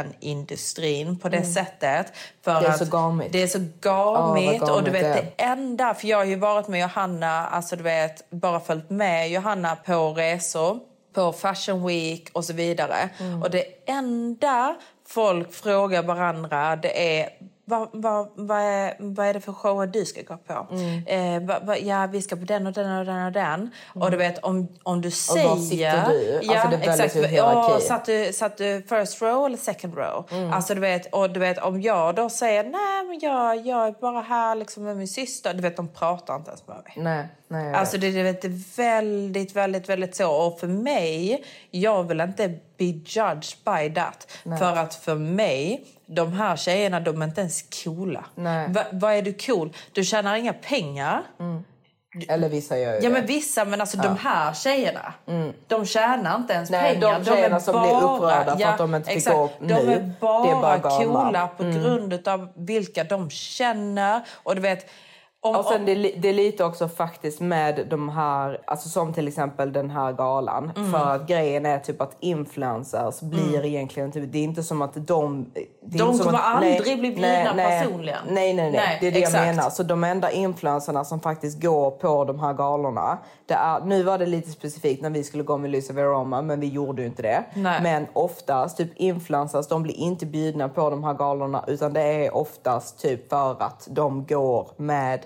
fashionindustrin 0.03 1.19
på 1.19 1.29
det 1.29 1.43
sättet. 1.43 2.13
För 2.41 2.61
Det 2.61 2.67
är 2.67 2.71
att 2.71 2.77
så 2.77 2.85
gamigt. 2.85 3.31
Det 3.31 3.41
är 3.41 3.47
så 3.47 3.59
gamigt. 3.81 4.61
vad 4.61 4.71
och 4.71 4.83
du 4.83 4.91
vet 4.91 5.35
det 5.37 5.43
enda, 5.43 5.93
för 5.93 6.07
jag 6.07 6.17
har 6.17 6.25
ju 6.25 6.35
varit 6.35 6.67
med 6.67 6.81
Johanna, 6.81 7.47
alltså 7.47 7.75
du 7.75 7.83
vet, 7.83 8.29
bara 8.29 8.59
följt 8.59 8.89
med 8.89 9.29
Johanna 9.29 9.75
på 9.75 10.13
resor, 10.13 10.79
på 11.13 11.33
Fashion 11.33 11.87
Week 11.87 12.29
och 12.33 12.45
så 12.45 12.53
vidare. 12.53 13.09
Mm. 13.19 13.43
Och 13.43 13.49
det 13.49 13.65
enda 13.85 14.75
folk 15.07 15.53
frågar 15.53 16.03
varandra 16.03 16.75
det 16.75 17.19
är 17.19 17.29
vad, 17.69 17.89
vad, 17.93 18.29
vad, 18.35 18.59
är, 18.59 18.95
vad 18.99 19.25
är 19.27 19.33
det 19.33 19.41
för 19.41 19.53
shower 19.53 19.87
du 19.87 20.05
ska 20.05 20.21
gå 20.21 20.37
på? 20.37 20.67
Mm. 20.71 21.05
Eh, 21.07 21.47
vad, 21.47 21.65
vad, 21.65 21.79
ja, 21.79 22.07
vi 22.11 22.21
ska 22.21 22.35
på 22.35 22.45
den 22.45 22.67
och 22.67 22.73
den 22.73 22.99
och 22.99 23.05
den 23.05 23.25
och 23.25 23.31
den. 23.31 23.71
Och 23.95 24.11
du 24.11 24.17
vet, 24.17 24.37
om, 24.37 24.67
om 24.83 25.01
du 25.01 25.11
säger... 25.11 25.47
var 25.47 25.55
sitter 25.55 26.09
du? 26.09 26.35
Alltså, 26.37 26.53
Ja, 26.53 26.67
det 26.69 26.75
är 26.75 27.03
exakt. 27.03 27.31
Ja, 27.31 27.79
satt, 27.81 28.05
du, 28.05 28.33
satt 28.33 28.57
du 28.57 28.81
first 28.89 29.21
row 29.21 29.45
eller 29.45 29.57
second 29.57 29.97
row? 29.97 30.27
Mm. 30.31 30.53
Alltså, 30.53 30.75
du 30.75 30.81
vet, 30.81 31.13
och 31.13 31.29
du 31.29 31.39
vet, 31.39 31.57
om 31.57 31.81
jag 31.81 32.15
då 32.15 32.29
säger 32.29 32.63
nej, 32.63 33.05
men 33.07 33.19
jag, 33.21 33.67
jag 33.67 33.87
är 33.87 33.91
bara 33.91 34.21
här 34.21 34.55
liksom 34.55 34.83
med 34.83 34.97
min 34.97 35.07
syster. 35.07 35.53
Du 35.53 35.61
vet, 35.61 35.77
de 35.77 35.87
pratar 35.87 36.35
inte 36.35 36.49
ens 36.49 36.67
med 36.67 36.77
mig. 36.77 36.93
Nej, 36.95 37.27
nej. 37.47 37.73
Alltså 37.73 37.97
det, 37.97 38.23
vet, 38.23 38.41
det 38.41 38.47
är 38.47 38.77
väldigt, 38.77 39.55
väldigt, 39.55 39.89
väldigt 39.89 40.15
så. 40.15 40.31
Och 40.31 40.59
för 40.59 40.67
mig, 40.67 41.43
jag 41.71 42.03
vill 42.03 42.21
inte 42.21 42.47
be 42.77 42.85
judged 42.85 43.43
by 43.65 43.93
that. 43.95 44.27
För 44.59 44.75
att 44.77 44.95
för 44.95 45.15
mig, 45.15 45.85
de 46.15 46.33
här 46.33 46.55
tjejerna, 46.55 46.99
de 46.99 47.21
är 47.21 47.25
inte 47.25 47.41
ens 47.41 47.65
coola. 47.83 48.25
Va, 48.69 48.83
vad 48.91 49.13
är 49.13 49.21
du 49.21 49.33
cool? 49.33 49.73
Du 49.91 50.03
tjänar 50.03 50.35
inga 50.35 50.53
pengar. 50.53 51.23
Eller 52.29 52.49
vissa 52.49 52.77
gör 52.79 52.89
ju 52.89 52.95
Ja 52.95 53.01
det. 53.01 53.09
men 53.09 53.25
vissa, 53.25 53.65
men 53.65 53.81
alltså 53.81 53.97
de 53.97 54.17
här 54.17 54.53
tjejerna, 54.53 55.13
de 55.67 55.85
tjänar 55.85 56.35
inte 56.35 56.53
ens 56.53 56.69
Nej, 56.69 56.95
de 56.95 56.99
pengar. 57.01 57.23
tjejerna 57.23 57.55
är 57.55 57.59
som 57.59 57.81
blir 57.81 57.95
upprörda 58.03 58.57
för 58.57 58.65
att 58.65 58.77
de 58.77 58.95
inte 58.95 59.07
fick 59.09 59.17
exakt. 59.17 59.35
gå 59.35 59.49
De 59.59 59.65
nu, 59.65 59.73
är 59.73 59.85
det 59.85 59.91
är 59.93 60.13
bara, 60.19 60.79
bara 60.79 60.79
coola 61.03 61.47
på 61.47 61.63
grund 61.63 62.27
av 62.27 62.49
vilka 62.55 63.03
de 63.03 63.29
känner. 63.29 64.21
Och 64.43 64.55
du 64.55 64.61
vet, 64.61 64.89
om, 65.41 65.55
Och 65.55 65.65
sen 65.65 65.85
det, 65.85 65.93
det 65.95 66.29
är 66.29 66.33
lite 66.33 66.63
också 66.63 66.87
faktiskt 66.87 67.39
med 67.39 67.87
de 67.89 68.09
här, 68.09 68.61
alltså 68.67 68.89
som 68.89 69.13
till 69.13 69.27
exempel 69.27 69.73
den 69.73 69.89
här 69.89 70.13
galan. 70.13 70.71
Mm. 70.75 70.91
För 70.91 71.15
att 71.15 71.27
grejen 71.27 71.65
är 71.65 71.79
typ 71.79 72.01
att 72.01 72.17
influencers 72.19 73.21
blir 73.21 73.65
egentligen 73.65 74.11
typ, 74.11 74.31
det 74.31 74.37
är 74.37 74.43
inte 74.43 74.63
som 74.63 74.81
att 74.81 75.07
de... 75.07 75.51
De 75.81 76.17
kommer 76.17 76.33
att, 76.33 76.55
aldrig 76.55 76.99
bli 76.99 77.11
bjudna 77.11 77.53
personligen. 77.55 78.19
Nej, 78.29 78.53
nej, 78.53 78.71
nej. 78.71 78.71
Nej, 78.71 78.97
det 79.01 79.07
är 79.07 79.11
det 79.11 79.19
exakt. 79.19 79.45
jag 79.45 79.55
menar. 79.55 79.69
Så 79.69 79.83
de 79.83 80.03
enda 80.03 80.31
influencerna 80.31 81.05
som 81.05 81.19
faktiskt 81.19 81.61
går 81.61 81.91
på 81.91 82.25
de 82.25 82.39
här 82.39 82.53
galorna. 82.53 83.17
Det 83.45 83.53
är, 83.53 83.79
nu 83.85 84.03
var 84.03 84.17
det 84.17 84.25
lite 84.25 84.51
specifikt 84.51 85.01
när 85.01 85.09
vi 85.09 85.23
skulle 85.23 85.43
gå 85.43 85.57
med 85.57 85.71
Lucia 85.71 85.95
Veroma, 85.95 86.41
men 86.41 86.59
vi 86.59 86.67
gjorde 86.67 87.01
ju 87.01 87.07
inte 87.07 87.21
det. 87.21 87.43
Nej. 87.53 87.81
Men 87.81 88.07
oftast, 88.13 88.77
typ 88.77 88.91
influencers, 88.95 89.67
de 89.67 89.83
blir 89.83 89.95
inte 89.95 90.25
bjudna 90.25 90.69
på 90.69 90.89
de 90.89 91.03
här 91.03 91.13
galorna 91.13 91.63
utan 91.67 91.93
det 91.93 92.01
är 92.01 92.35
oftast 92.35 92.99
typ 92.99 93.29
för 93.29 93.63
att 93.63 93.87
de 93.91 94.25
går 94.25 94.67
med 94.77 95.25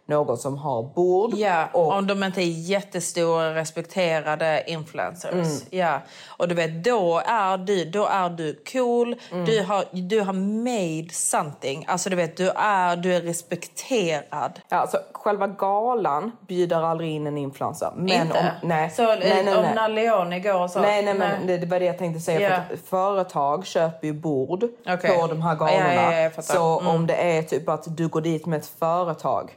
någon 0.11 0.37
som 0.37 0.57
har 0.57 0.83
bord. 0.83 1.33
Ja, 1.33 1.67
och, 1.73 1.93
om 1.93 2.07
de 2.07 2.23
inte 2.23 2.41
är 2.41 2.51
jättestora 2.69 3.55
respekterade 3.55 4.63
influencers. 4.67 5.31
Mm. 5.33 5.47
Ja. 5.69 6.01
Och 6.27 6.47
du 6.47 6.55
vet, 6.55 6.83
då 6.83 7.21
är 7.25 7.57
du, 7.57 7.85
då 7.85 8.05
är 8.05 8.29
du 8.29 8.63
cool. 8.71 9.15
Mm. 9.31 9.45
Du, 9.45 9.63
har, 9.63 9.83
du 9.91 10.21
har 10.21 10.33
made 10.33 11.13
something. 11.13 11.85
Alltså 11.87 12.09
du 12.09 12.15
vet, 12.15 12.37
du 12.37 12.49
är, 12.55 12.95
du 12.95 13.13
är 13.15 13.21
respekterad. 13.21 14.59
ja, 14.69 14.77
alltså, 14.77 14.97
själva 15.13 15.47
galan 15.47 16.31
bjuder 16.47 16.81
aldrig 16.81 17.11
in 17.11 17.27
en 17.27 17.37
influencer. 17.37 17.91
Men 17.95 18.09
inte? 18.09 18.39
Om, 18.61 18.67
nej, 18.69 18.89
Så 18.89 19.03
nej, 19.03 19.19
nej, 19.45 19.55
om 19.57 19.61
nej. 19.63 19.75
när 19.75 19.89
Leone 19.89 20.39
går 20.39 20.61
och 20.63 20.69
så? 20.71 20.81
Nej, 20.81 21.03
nej, 21.05 21.13
men 21.13 21.47
det, 21.47 21.57
det 21.57 21.65
var 21.67 21.79
det 21.79 21.85
jag 21.85 21.97
tänkte 21.97 22.19
säga. 22.21 22.39
Ja. 22.49 22.55
För 22.67 22.73
att 22.73 22.79
företag 23.21 23.65
köper 23.65 24.07
ju 24.07 24.13
bord 24.13 24.63
Okej. 24.87 25.17
på 25.17 25.27
de 25.27 25.41
här 25.41 25.51
Ja, 25.51 25.55
galorna. 25.65 25.93
ja, 25.93 26.19
ja, 26.21 26.29
fattar. 26.29 26.41
så 26.53 26.79
Mm. 26.79 26.95
om 26.95 27.07
det 27.07 27.15
är 27.15 27.41
typ 27.43 27.69
att 27.69 27.97
du 27.97 28.07
går 28.07 28.21
dit 28.21 28.45
med 28.45 28.59
ett 28.59 28.71
företag, 28.79 29.51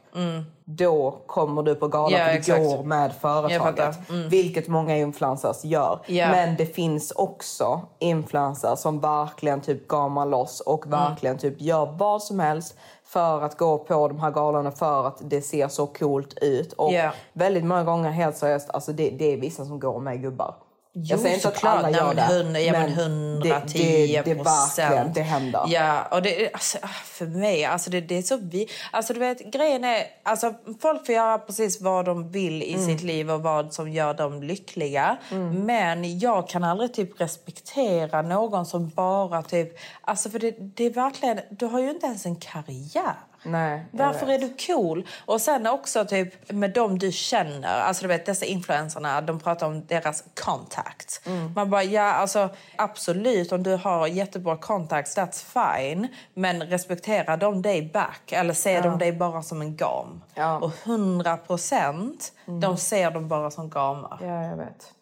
då 0.64 1.18
kommer 1.26 1.62
du 1.62 1.74
på 1.74 1.88
galan 1.88 2.12
Ja, 2.12 2.24
för 2.24 2.32
du 2.32 2.38
exakt. 2.38 2.62
går 2.64 2.82
med 2.84 3.12
företaget. 3.20 4.08
Mm. 4.10 4.28
Vilket 4.28 4.68
många 4.68 4.96
influencers 4.96 5.64
gör. 5.64 5.98
Ja. 6.06 6.30
Men 6.30 6.56
det 6.56 6.66
finns 6.66 7.10
också 7.10 7.80
influencers 7.98 8.78
som 8.78 9.00
verkligen 9.00 9.60
typ 9.60 9.88
gamar 9.88 10.26
loss 10.26 10.60
och 10.60 10.86
Mm. 10.86 10.98
verkligen 10.98 11.38
typ 11.38 11.60
gör 11.60 11.86
vad 11.98 12.22
som 12.22 12.40
helst 12.40 12.74
för 13.04 13.42
att 13.42 13.58
gå 13.58 13.78
på 13.78 14.08
de 14.08 14.20
här 14.20 14.30
galorna 14.30 14.70
för 14.70 15.06
att 15.06 15.18
det 15.20 15.42
ser 15.42 15.68
så 15.68 15.86
coolt 15.86 16.38
ut. 16.42 16.72
Och 16.72 16.92
Ja. 16.92 17.10
väldigt 17.32 17.64
många 17.64 17.84
gånger, 17.84 18.10
helt 18.10 18.36
seriöst, 18.36 18.70
alltså 18.70 18.92
det, 18.92 19.10
det 19.10 19.32
är 19.32 19.36
vissa 19.36 19.64
som 19.64 19.80
går 19.80 20.00
med 20.00 20.22
gubbar. 20.22 20.54
Jo, 20.96 21.02
Jag 21.06 21.20
säger 21.20 21.34
inte 21.34 21.48
att 21.48 21.64
alla 21.64 21.88
Nej, 21.88 22.00
gör 22.00 22.14
det. 22.52 22.60
ja, 22.60 22.72
men 22.72 22.90
110 22.92 23.78
det, 23.78 24.22
det, 24.24 24.34
det, 24.34 24.42
verkligen, 24.42 25.12
det 25.12 25.22
händer. 25.22 25.60
Ja, 25.68 26.02
och 26.10 26.22
det, 26.22 26.50
alltså, 26.52 26.78
för 27.04 27.26
mig, 27.26 27.64
alltså 27.64 27.90
det, 27.90 28.00
det 28.00 28.18
är 28.18 28.22
så 28.22 28.36
vi... 28.36 28.68
Alltså 28.90 29.12
du 29.12 29.20
vet, 29.20 29.38
grejen 29.52 29.84
är, 29.84 30.04
alltså 30.22 30.54
folk 30.80 31.06
får 31.06 31.14
göra 31.14 31.38
precis 31.38 31.80
vad 31.80 32.04
de 32.04 32.30
vill 32.30 32.62
i 32.62 32.74
Mm. 32.74 32.86
sitt 32.86 33.02
liv 33.02 33.30
och 33.30 33.42
vad 33.42 33.72
som 33.72 33.92
gör 33.92 34.14
dem 34.14 34.42
lyckliga. 34.42 35.16
Men 35.52 36.18
jag 36.18 36.48
kan 36.48 36.64
aldrig 36.64 36.94
typ 36.94 37.20
respektera 37.20 38.22
någon 38.22 38.66
som 38.66 38.88
bara 38.88 39.42
typ... 39.42 39.78
Alltså 40.00 40.30
för 40.30 40.38
det, 40.38 40.54
det 40.58 40.84
är 40.84 40.90
verkligen, 40.90 41.40
du 41.50 41.66
har 41.66 41.80
ju 41.80 41.90
inte 41.90 42.06
ens 42.06 42.26
en 42.26 42.36
karriär. 42.36 43.14
Nej, 43.44 43.86
Varför 43.90 44.26
vet. 44.26 44.42
är 44.42 44.46
du 44.48 44.54
cool? 44.66 45.08
Och 45.26 45.40
sen 45.40 45.66
också 45.66 46.04
typ 46.04 46.52
med 46.52 46.72
dem 46.72 46.98
du 46.98 47.12
känner. 47.12 47.80
Alltså 47.80 48.02
du 48.02 48.08
vet 48.08 48.26
dessa 48.26 48.44
influencerna, 48.44 49.20
de 49.20 49.40
pratar 49.40 49.66
om 49.66 49.86
deras 49.86 50.24
contacts. 50.44 51.20
Mm. 51.26 51.52
Man 51.54 51.70
bara, 51.70 51.82
ja 51.82 52.12
alltså 52.12 52.48
absolut 52.76 53.52
om 53.52 53.62
du 53.62 53.76
har 53.76 54.06
jättebra 54.06 54.56
contacts, 54.56 55.16
that's 55.16 55.44
fine. 55.78 56.08
Men 56.34 56.62
respekterar 56.62 57.36
de 57.36 57.62
dig 57.62 57.90
back? 57.92 58.32
Eller 58.32 58.54
ser 58.54 58.82
de 58.82 58.98
dig 58.98 59.12
bara 59.12 59.42
som 59.42 59.60
en 59.60 59.76
gam? 59.76 60.22
Ja. 60.34 60.58
Och 60.58 60.72
100 60.84 61.36
procent, 61.36 62.32
de 62.60 62.76
ser 62.76 63.10
dem 63.10 63.28
bara 63.28 63.50
som 63.50 63.70
gamar. 63.70 64.18
Ja, 64.20 64.44
jag 64.44 64.56
vet. 64.56 64.92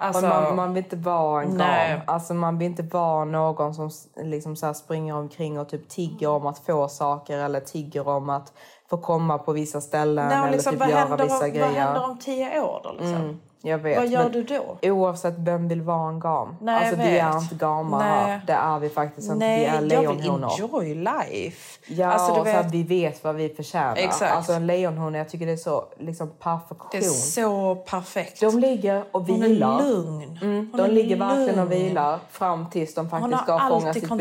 Alltså, 0.00 0.26
man, 0.26 0.56
man 0.56 0.74
vill 0.74 0.84
inte 0.84 0.96
vara 0.96 1.42
en 1.42 1.56
Nej. 1.56 2.02
Alltså 2.06 2.34
man 2.34 2.58
vill 2.58 2.66
inte 2.66 2.82
vara 2.82 3.24
någon 3.24 3.74
som 3.74 3.90
liksom 4.16 4.56
så 4.56 4.74
springer 4.74 5.14
omkring 5.14 5.60
och 5.60 5.68
typ 5.68 5.88
tigger 5.88 6.28
om 6.28 6.46
att 6.46 6.58
få 6.58 6.88
saker 6.88 7.38
eller 7.38 7.60
tigger 7.60 8.08
om 8.08 8.30
att 8.30 8.52
få 8.90 8.98
komma 8.98 9.38
på 9.38 9.52
vissa 9.52 9.80
ställen 9.80 10.28
nej, 10.28 10.40
och 10.40 10.46
eller 10.46 10.56
liksom, 10.56 10.72
typ 10.72 10.88
göra 10.88 11.00
händer, 11.00 11.24
vissa 11.24 11.48
grejer. 11.48 11.66
vad 11.66 11.74
händer 11.74 12.04
om 12.04 12.18
tio 12.18 12.60
år 12.60 12.80
då? 12.84 12.92
Liksom? 12.92 13.14
Mm, 13.14 13.40
jag 13.62 13.78
vet. 13.78 13.96
Vad 13.98 14.06
gör 14.08 14.22
men 14.22 14.32
du 14.32 14.42
då? 14.42 14.78
Oavsett 14.90 15.34
vem 15.38 15.68
vill 15.68 15.82
vara 15.82 16.08
en 16.08 16.20
gam. 16.20 16.56
Nej, 16.60 16.74
alltså 16.74 16.96
vi 16.96 17.18
är 17.18 17.32
vet. 17.32 17.42
inte 17.42 17.54
gamar 17.54 18.02
här. 18.02 18.40
Det 18.46 18.52
är 18.52 18.78
vi 18.78 18.88
faktiskt 18.88 19.26
inte. 19.26 19.38
Nej, 19.46 19.58
vi 19.60 19.64
är 19.66 19.72
jag 19.74 19.80
vill 19.80 19.88
lejonhonor. 19.88 20.50
enjoy 20.60 20.94
life. 20.94 21.78
Ja, 21.86 22.06
Alltså, 22.12 22.40
och 22.40 22.46
så 22.46 22.56
att 22.56 22.64
vet- 22.66 22.72
vi 22.74 22.82
vet 22.82 23.24
vad 23.24 23.34
vi 23.34 23.48
förtjänar. 23.48 23.96
Exakt. 23.96 24.34
Alltså 24.36 24.52
en 24.52 24.66
lejonhona, 24.66 25.18
jag 25.18 25.28
tycker 25.28 25.46
det 25.46 25.52
är 25.52 25.56
så 25.56 25.84
liksom 25.98 26.30
perfektion. 26.38 26.88
Det 26.92 26.98
är 26.98 27.00
så 27.10 27.74
perfekt. 27.74 28.40
De 28.40 28.58
ligger 28.58 29.04
och 29.12 29.20
Hon 29.26 29.42
är 29.42 29.48
vilar. 29.48 29.82
lugn. 29.82 30.38
Mm, 30.42 30.68
Hon 30.72 30.76
de 30.76 30.82
är 30.82 30.88
ligger 30.88 31.16
verkligen 31.16 31.58
och 31.58 31.72
vilar 31.72 32.18
fram 32.30 32.70
tills 32.70 32.94
de 32.94 33.10
faktiskt 33.10 33.42
ska 33.42 33.58
fånga 33.58 33.94
sitt 33.94 34.08
kontroll. 34.08 34.18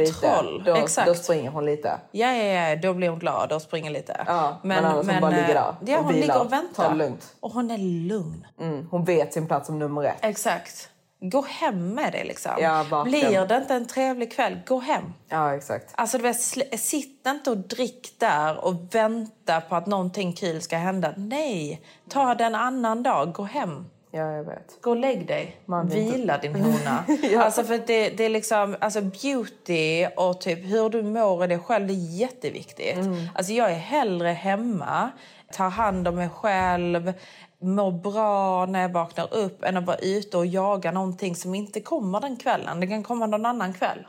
byte. 0.60 0.72
Då, 0.72 0.76
Exakt. 0.76 1.08
då 1.08 1.14
springer 1.16 1.52
hon 1.52 1.66
lite. 1.66 1.92
Ja, 2.12 2.32
ja, 2.34 2.44
ja, 2.70 2.76
då 2.76 2.94
blir 2.94 3.10
hon 3.10 3.20
glad 3.20 3.52
och 3.52 3.62
springer 3.62 3.92
lite. 3.92 4.24
Ja, 4.28 4.58
men 4.64 4.86
annars 4.86 5.08
hon 5.08 5.22
bara 5.22 5.32
ligger 5.32 5.48
där 5.48 5.56
eh, 5.56 5.76
Ja, 5.86 5.98
och 6.00 6.04
hon 6.06 6.14
vilar. 6.14 6.28
ligger 6.28 6.42
och 6.42 6.50
Ta 6.50 6.56
väntar. 6.56 6.96
lugnt. 6.96 7.36
Och 7.40 7.52
hon 7.52 7.72
är 7.72 7.78
lugn. 8.08 8.48
Mm, 8.60 8.88
hon 8.92 9.06
vet 9.06 9.27
sin 9.34 9.48
plats 9.48 9.68
som 9.68 9.80
nummer 9.80 10.04
ett. 10.04 10.18
Exakt. 10.22 10.90
Gå 11.20 11.42
hem 11.42 11.90
med 11.90 12.12
det 12.12 12.24
liksom. 12.24 12.52
Ja. 12.60 13.04
Blir 13.04 13.46
det 13.46 13.58
inte 13.58 13.74
en 13.74 13.88
trevlig 13.88 14.32
kväll, 14.32 14.60
gå 14.66 14.80
hem. 14.80 15.14
Ja, 15.30 15.56
exakt. 15.56 15.94
Alltså, 15.96 16.18
du 16.18 16.24
vet, 16.24 16.42
sitt 16.80 17.28
inte 17.28 17.52
och 17.52 17.58
drick 17.58 18.20
där 18.20 18.66
och 18.66 18.96
vänta 18.96 19.62
på 19.62 19.76
att 19.76 19.86
någonting 19.86 20.34
kul 20.34 20.62
ska 20.62 20.78
hända. 20.78 21.14
Nej, 21.18 21.82
ta 22.10 22.36
det 22.36 22.44
en 22.44 22.56
annan 22.56 23.04
dag. 23.04 23.34
Gå 23.34 23.44
hem. 23.44 23.86
Ja, 24.12 24.32
jag 24.32 24.44
vet. 24.44 24.82
Gå 24.82 24.90
och 24.90 24.96
lägg 24.98 25.28
dig. 25.28 25.62
Vill 25.66 25.98
inte- 25.98 26.18
Vila 26.18 26.38
din 26.38 26.56
hona. 26.64 27.04
Ja. 27.32 27.44
Alltså 27.44 27.64
för 27.64 27.78
det, 27.88 28.10
det 28.10 28.24
är 28.26 28.30
liksom, 28.30 28.76
alltså 28.82 29.02
beauty 29.02 30.08
och 30.18 30.42
typ 30.42 30.60
hur 30.66 30.90
du 30.90 31.04
mår 31.04 31.44
i 31.44 31.48
dig 31.48 31.60
själv, 31.60 31.88
det 31.88 31.94
är 31.94 32.16
jätteviktigt. 32.20 32.98
Mm. 32.98 33.26
Alltså 33.36 33.54
jag 33.54 33.72
är 33.72 33.76
hellre 33.76 34.30
hemma, 34.30 35.10
tar 35.54 35.70
hand 35.70 36.08
om 36.08 36.16
mig 36.16 36.30
själv, 36.30 37.14
mår 37.62 37.92
bra 37.92 38.66
när 38.66 38.82
jag 38.82 38.90
vaknar 38.90 39.34
upp 39.34 39.64
än 39.64 39.78
att 39.78 39.86
vara 39.86 39.98
ute 39.98 40.38
och 40.38 40.46
jaga 40.46 40.92
någonting 40.92 41.36
som 41.36 41.56
inte 41.56 41.82
kommer 41.82 42.20
den 42.22 42.38
kvällen. 42.38 42.80
Det 42.80 42.88
kan 42.88 43.04
komma 43.04 43.26
någon 43.26 43.46
annan 43.46 43.74
kväll. 43.74 44.08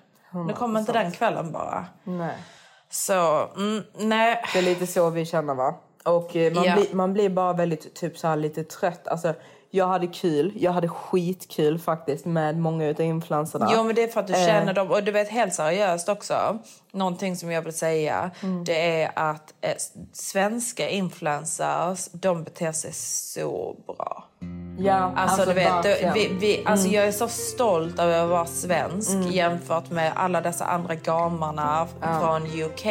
Det 0.48 0.52
kommer 0.54 0.80
inte 0.80 0.92
den 0.92 1.12
kvällen 1.12 1.52
bara. 1.52 1.86
Nej. 2.04 2.34
Så, 2.90 3.48
mm, 3.56 3.82
nej. 3.98 4.42
Det 4.52 4.58
är 4.58 4.62
lite 4.62 4.86
så 4.86 5.10
vi 5.10 5.26
känner 5.26 5.54
va? 5.54 5.74
Och 6.04 6.36
eh, 6.36 6.52
man, 6.54 6.64
Ja. 6.64 6.74
blir, 6.74 6.94
man 6.94 7.12
blir 7.12 7.28
bara 7.28 7.52
väldigt 7.52 7.94
typ 7.94 8.18
så 8.18 8.34
lite 8.34 8.64
trött. 8.64 9.08
Alltså, 9.08 9.34
jag 9.70 9.86
hade 9.86 10.06
kul, 10.06 10.52
jag 10.56 10.72
hade 10.72 10.88
skitkul 10.88 11.78
faktiskt 11.78 12.24
med 12.24 12.58
många 12.58 12.86
utav 12.86 13.06
influencerna. 13.06 13.70
Jo 13.74 13.84
men 13.84 13.94
det 13.94 14.02
är 14.02 14.08
för 14.08 14.20
att 14.20 14.26
du 14.26 14.32
Eh. 14.34 14.46
känner 14.46 14.72
dem. 14.74 14.90
Och 14.90 15.02
du 15.04 15.12
vet 15.12 15.28
helt 15.28 15.54
seriöst 15.54 16.08
också. 16.08 16.58
Någonting 16.92 17.36
som 17.36 17.50
jag 17.52 17.62
vill 17.62 17.72
säga. 17.72 18.30
Mm. 18.42 18.64
Det 18.64 19.02
är 19.02 19.10
att 19.14 19.54
eh, 19.60 19.72
svenska 20.12 20.88
influencers, 20.88 22.08
de 22.12 22.44
beter 22.44 22.72
sig 22.72 22.92
så 22.92 23.76
bra. 23.86 24.24
Ja, 24.80 24.94
Alltså, 24.94 25.20
alltså, 25.22 25.44
du 25.48 25.52
vet, 25.52 25.84
verkligen. 25.84 26.14
vi, 26.14 26.28
vi, 26.40 26.62
alltså 26.66 26.86
Mm. 26.86 26.96
jag 27.00 27.08
är 27.08 27.12
så 27.12 27.28
stolt 27.28 27.98
över 27.98 28.22
att 28.24 28.28
vara 28.30 28.46
svensk 28.46 29.10
jämfört 29.30 29.90
med 29.90 30.12
alla 30.16 30.40
dessa 30.40 30.64
andra 30.64 30.94
gamarna 30.94 31.86
från 32.00 32.42
UK 32.46 32.86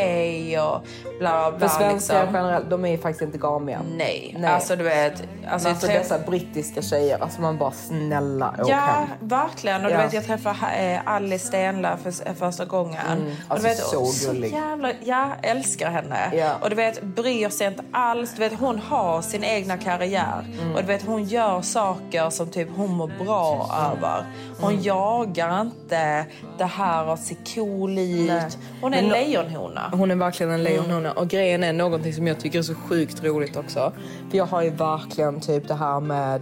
och 0.62 0.82
bla 1.20 1.52
bla 1.52 1.60
För 1.60 1.78
svenskar 1.78 1.94
liksom. 2.20 2.36
generellt, 2.36 2.70
de 2.70 2.86
är 2.86 2.90
ju 2.90 2.98
faktiskt 2.98 3.22
inte 3.22 3.38
gamiga. 3.38 3.82
Nej. 3.98 4.36
Nej. 4.40 4.52
alltså 4.52 4.76
du 4.76 4.84
vet. 4.84 5.24
Alltså, 5.52 5.70
Alltså, 5.70 5.88
träff- 5.88 5.98
dessa 5.98 6.20
brittiska 6.20 6.82
tjejer, 6.82 7.20
alltså 7.24 7.42
man 7.42 7.58
bara 7.58 7.72
snälla 7.72 8.56
åk 8.60 8.70
Ja, 8.70 8.76
hem. 8.76 9.08
verkligen. 9.20 9.86
Och 9.86 9.92
Ja. 9.92 9.98
du 9.98 10.04
vet, 10.04 10.14
jag 10.14 10.26
träffade 10.26 10.68
eh, 10.76 11.00
Alice 11.06 11.48
Stenlöf 11.48 12.00
för, 12.04 12.34
första 12.34 12.66
gången. 12.66 13.08
Mm, 13.08 13.28
och 13.28 13.32
alltså 13.52 13.68
du 13.68 13.74
vet, 13.74 13.87
så 13.88 14.32
gullig. 14.32 14.52
jävla, 14.52 14.92
jag 15.04 15.30
älskar 15.44 15.90
henne. 15.90 16.32
Ja. 16.36 16.56
Och 16.62 16.70
du 16.70 16.76
vet, 16.76 17.04
bryr 17.04 17.50
sig 17.50 17.68
inte 17.68 17.84
alls. 17.92 18.34
Du 18.34 18.40
vet, 18.40 18.60
hon 18.60 18.80
har 18.80 19.22
sin 19.22 19.44
egna 19.44 19.78
karriär. 19.78 20.46
Mm. 20.62 20.76
Och 20.76 20.82
du 20.82 20.88
vet, 20.88 21.06
hon 21.06 21.24
gör 21.24 21.62
saker 21.62 22.30
som 22.30 22.48
typ 22.52 22.70
hon 22.76 22.92
mår 22.92 23.12
bra 23.26 23.70
över. 23.92 24.26
Hon 24.60 24.72
Mm. 24.72 24.84
jagar 24.84 25.62
inte 25.62 26.26
det 26.58 26.66
här 26.66 27.14
att 27.14 27.20
se 27.24 27.36
cool 27.56 27.98
ut. 28.00 28.58
Hon 28.82 28.94
är 28.94 28.98
en 28.98 29.10
lejonhona. 29.10 29.90
Hon 29.94 30.12
är 30.12 30.16
verkligen 30.16 30.52
en 30.52 30.64
lejonhona. 30.64 30.98
Mm. 31.12 31.18
Och 31.18 31.28
grejen 31.28 31.64
är 31.64 31.74
någonting 31.74 32.14
som 32.14 32.28
jag 32.28 32.40
tycker 32.40 32.60
är 32.60 32.64
så 32.64 32.76
sjukt 32.76 33.24
roligt 33.24 33.58
också. 33.58 33.94
För 34.30 34.38
jag 34.38 34.46
har 34.46 34.62
ju 34.62 34.70
verkligen 34.70 35.42
typ 35.42 35.68
det 35.68 35.76
här 35.76 36.00
med... 36.00 36.42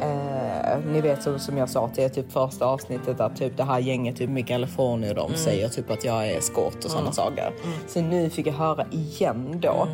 Eh, 0.00 0.78
ni 0.86 1.00
vet 1.00 1.22
som, 1.22 1.38
som 1.38 1.56
jag 1.56 1.70
sa 1.70 1.88
till 1.88 2.04
er 2.04 2.08
typ 2.08 2.32
första 2.32 2.66
avsnittet 2.66 3.20
att 3.20 3.36
typ 3.36 3.56
det 3.56 3.64
här 3.64 3.78
gänget 3.78 4.16
typ 4.16 4.30
med 4.30 4.48
California 4.48 5.14
de 5.14 5.26
Mm. 5.26 5.38
säger 5.38 5.68
typ 5.68 5.90
att 5.90 6.04
jag 6.04 6.28
är 6.30 6.40
skott 6.40 6.84
och 6.84 6.90
sådana 6.90 7.12
saker. 7.12 7.52
Så 7.88 8.00
nu 8.00 8.30
fick 8.30 8.46
jag 8.46 8.52
höra 8.52 8.86
igen 8.90 9.60
då. 9.62 9.88